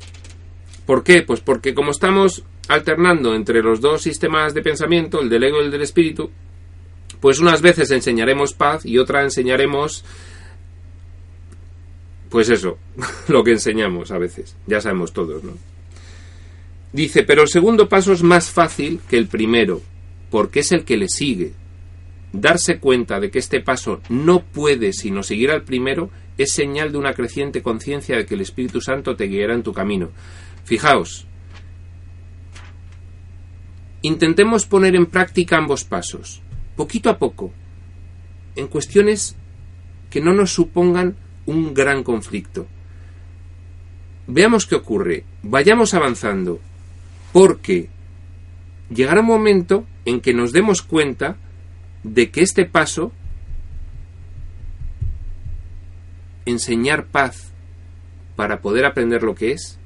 ¿Por 0.85 1.03
qué? 1.03 1.23
Pues 1.23 1.39
porque 1.39 1.73
como 1.73 1.89
estamos 1.89 2.43
alternando 2.68 3.34
entre 3.34 3.64
los 3.64 3.81
dos 3.81 4.03
sistemas 4.03 4.53
de 4.53 4.61
pensamiento, 4.61 5.19
el 5.19 5.27
del 5.27 5.43
ego 5.43 5.60
y 5.60 5.65
el 5.65 5.72
del 5.72 5.81
espíritu, 5.81 6.30
pues 7.19 7.39
unas 7.39 7.64
veces 7.64 7.89
enseñaremos 7.89 8.53
paz 8.53 8.85
y 8.85 8.99
otra 8.99 9.23
enseñaremos 9.23 10.06
pues 12.30 12.49
eso, 12.49 12.77
lo 13.30 13.43
que 13.43 13.52
enseñamos 13.52 14.11
a 14.11 14.19
veces, 14.19 14.56
ya 14.68 14.80
sabemos 14.80 15.11
todos, 15.11 15.43
¿no? 15.43 15.70
Dice, 16.93 17.23
pero 17.23 17.43
el 17.43 17.47
segundo 17.47 17.88
paso 17.88 18.11
es 18.11 18.22
más 18.22 18.49
fácil 18.49 18.99
que 19.09 19.18
el 19.18 19.27
primero, 19.27 19.81
porque 20.30 20.59
es 20.59 20.72
el 20.72 20.84
que 20.84 20.97
le 20.97 21.07
sigue. 21.07 21.53
Darse 22.34 22.80
cuenta 22.80 23.19
de 23.19 23.31
que 23.31 23.39
este 23.39 23.61
paso 23.61 24.01
no 24.09 24.41
puede 24.43 24.93
sino 24.93 25.23
seguir 25.23 25.51
al 25.51 25.63
primero 25.63 26.09
es 26.38 26.51
señal 26.51 26.91
de 26.91 26.97
una 26.97 27.13
creciente 27.13 27.61
conciencia 27.61 28.18
de 28.18 28.26
que 28.26 28.35
el 28.35 28.41
Espíritu 28.41 28.81
Santo 28.81 29.15
te 29.15 29.26
guiará 29.26 29.53
en 29.53 29.63
tu 29.63 29.73
camino. 29.73 30.09
Fijaos, 30.63 31.27
intentemos 34.01 34.65
poner 34.65 34.95
en 34.95 35.05
práctica 35.05 35.57
ambos 35.57 35.84
pasos, 35.84 36.41
poquito 36.76 37.09
a 37.09 37.18
poco, 37.18 37.51
en 38.55 38.68
cuestiones 38.68 39.35
que 40.09 40.22
no 40.22 40.34
nos 40.34 40.53
supongan 40.53 41.15
un 41.45 41.73
gran 41.73 42.03
conflicto. 42.03 42.68
Veamos 44.27 44.65
qué 44.65 44.76
ocurre, 44.76 45.26
vayamos 45.43 45.93
avanzando, 45.93 46.59
porque 47.32 47.90
llegará 48.90 49.22
un 49.22 49.28
momento 49.28 49.86
en 50.06 50.22
que 50.22 50.34
nos 50.34 50.52
demos 50.52 50.82
cuenta 50.82 51.38
de 52.03 52.32
que 52.32 52.41
este 52.41 52.66
paso, 52.66 53.12
enseñar 56.45 57.06
paz 57.06 57.52
para 58.36 58.62
poder 58.62 58.86
aprender 58.86 59.24
lo 59.24 59.36
que 59.36 59.52
es, 59.52 59.78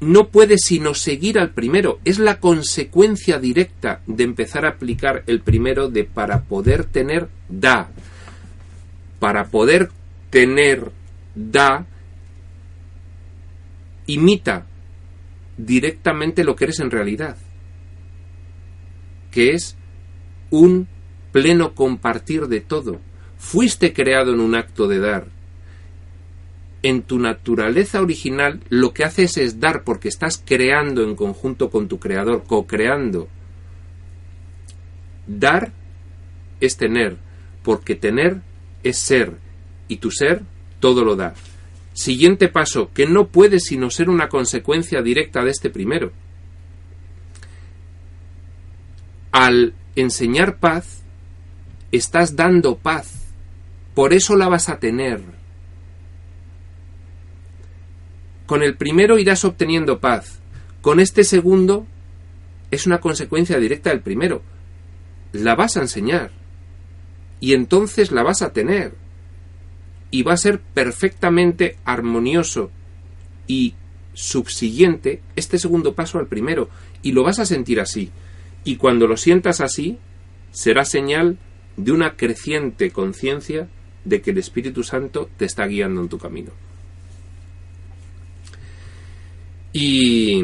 no 0.00 0.28
puede 0.28 0.56
sino 0.58 0.94
seguir 0.94 1.38
al 1.38 1.50
primero. 1.50 2.00
Es 2.04 2.18
la 2.18 2.38
consecuencia 2.38 3.38
directa 3.38 4.02
de 4.06 4.24
empezar 4.24 4.66
a 4.66 4.70
aplicar 4.70 5.22
el 5.26 5.40
primero 5.40 5.88
de 5.88 6.04
para 6.04 6.42
poder 6.42 6.84
tener 6.84 7.28
da. 7.48 7.88
Para 9.18 9.46
poder 9.46 9.90
tener 10.28 10.90
da, 11.34 11.86
imita 14.06 14.66
directamente 15.56 16.44
lo 16.44 16.56
que 16.56 16.64
eres 16.64 16.80
en 16.80 16.90
realidad, 16.90 17.36
que 19.30 19.52
es 19.52 19.76
un 20.50 20.88
pleno 21.32 21.74
compartir 21.74 22.46
de 22.46 22.60
todo. 22.60 23.00
Fuiste 23.36 23.92
creado 23.92 24.32
en 24.32 24.40
un 24.40 24.54
acto 24.54 24.88
de 24.88 24.98
dar. 24.98 25.26
En 26.82 27.02
tu 27.02 27.18
naturaleza 27.18 28.00
original 28.00 28.60
lo 28.68 28.92
que 28.92 29.04
haces 29.04 29.36
es 29.36 29.60
dar 29.60 29.82
porque 29.84 30.08
estás 30.08 30.42
creando 30.44 31.02
en 31.02 31.16
conjunto 31.16 31.70
con 31.70 31.88
tu 31.88 31.98
creador, 31.98 32.44
co-creando. 32.44 33.28
Dar 35.26 35.72
es 36.60 36.76
tener, 36.76 37.16
porque 37.62 37.96
tener 37.96 38.40
es 38.82 38.98
ser, 38.98 39.36
y 39.88 39.96
tu 39.96 40.10
ser 40.10 40.42
todo 40.80 41.04
lo 41.04 41.16
da. 41.16 41.34
Siguiente 41.96 42.48
paso, 42.48 42.90
que 42.92 43.06
no 43.06 43.28
puede 43.28 43.58
sino 43.58 43.88
ser 43.88 44.10
una 44.10 44.28
consecuencia 44.28 45.00
directa 45.00 45.42
de 45.42 45.50
este 45.50 45.70
primero. 45.70 46.12
Al 49.32 49.72
enseñar 49.94 50.58
paz, 50.58 51.00
estás 51.92 52.36
dando 52.36 52.76
paz. 52.76 53.32
Por 53.94 54.12
eso 54.12 54.36
la 54.36 54.46
vas 54.46 54.68
a 54.68 54.78
tener. 54.78 55.22
Con 58.44 58.62
el 58.62 58.76
primero 58.76 59.18
irás 59.18 59.46
obteniendo 59.46 59.98
paz. 59.98 60.40
Con 60.82 61.00
este 61.00 61.24
segundo 61.24 61.86
es 62.70 62.86
una 62.86 63.00
consecuencia 63.00 63.58
directa 63.58 63.88
del 63.88 64.02
primero. 64.02 64.42
La 65.32 65.54
vas 65.54 65.78
a 65.78 65.80
enseñar. 65.80 66.30
Y 67.40 67.54
entonces 67.54 68.12
la 68.12 68.22
vas 68.22 68.42
a 68.42 68.52
tener 68.52 69.05
y 70.16 70.22
va 70.22 70.32
a 70.32 70.38
ser 70.38 70.60
perfectamente 70.60 71.76
armonioso 71.84 72.70
y 73.46 73.74
subsiguiente 74.14 75.20
este 75.36 75.58
segundo 75.58 75.92
paso 75.92 76.18
al 76.18 76.26
primero 76.26 76.70
y 77.02 77.12
lo 77.12 77.22
vas 77.22 77.38
a 77.38 77.44
sentir 77.44 77.80
así. 77.80 78.10
Y 78.64 78.76
cuando 78.76 79.06
lo 79.06 79.18
sientas 79.18 79.60
así, 79.60 79.98
será 80.52 80.86
señal 80.86 81.36
de 81.76 81.92
una 81.92 82.16
creciente 82.16 82.92
conciencia 82.92 83.68
de 84.06 84.22
que 84.22 84.30
el 84.30 84.38
Espíritu 84.38 84.84
Santo 84.84 85.28
te 85.36 85.44
está 85.44 85.66
guiando 85.66 86.00
en 86.00 86.08
tu 86.08 86.16
camino. 86.16 86.52
Y 89.74 90.42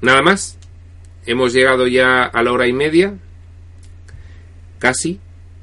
nada 0.00 0.22
más. 0.22 0.56
Hemos 1.26 1.52
llegado 1.52 1.88
ya 1.88 2.22
a 2.22 2.42
la 2.44 2.52
hora 2.52 2.68
y 2.68 2.72
media. 2.72 3.18
Casi. 4.78 5.18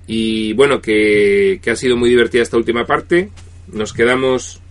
Y 0.08 0.54
bueno, 0.54 0.82
que, 0.82 1.60
que 1.62 1.72
ha 1.72 1.76
sido 1.76 1.96
muy 1.96 2.10
divertida 2.10 2.42
esta 2.42 2.58
última 2.58 2.86
parte. 2.86 3.30
Nos 3.72 3.94
quedamos 3.94 4.62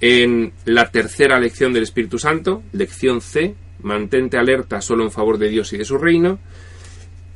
en 0.00 0.52
la 0.64 0.90
tercera 0.90 1.40
lección 1.40 1.72
del 1.72 1.82
Espíritu 1.84 2.18
Santo, 2.18 2.62
lección 2.72 3.20
C, 3.20 3.54
mantente 3.82 4.36
alerta 4.36 4.80
solo 4.80 5.04
en 5.04 5.10
favor 5.10 5.38
de 5.38 5.48
Dios 5.48 5.72
y 5.72 5.78
de 5.78 5.84
su 5.84 5.98
reino. 5.98 6.38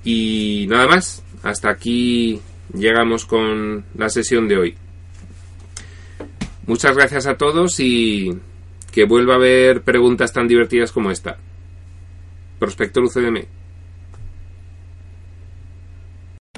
Y 0.04 0.66
nada 0.68 0.86
más, 0.86 1.22
hasta 1.42 1.70
aquí 1.70 2.40
llegamos 2.74 3.24
con 3.24 3.84
la 3.96 4.08
sesión 4.08 4.48
de 4.48 4.56
hoy. 4.56 4.74
Muchas 6.66 6.96
gracias 6.96 7.26
a 7.26 7.36
todos 7.36 7.78
y 7.80 8.30
que 8.92 9.04
vuelva 9.04 9.34
a 9.34 9.36
haber 9.36 9.82
preguntas 9.82 10.32
tan 10.32 10.46
divertidas 10.46 10.92
como 10.92 11.10
esta. 11.10 11.38
Prospector 12.58 13.02
UCDM. 13.02 13.61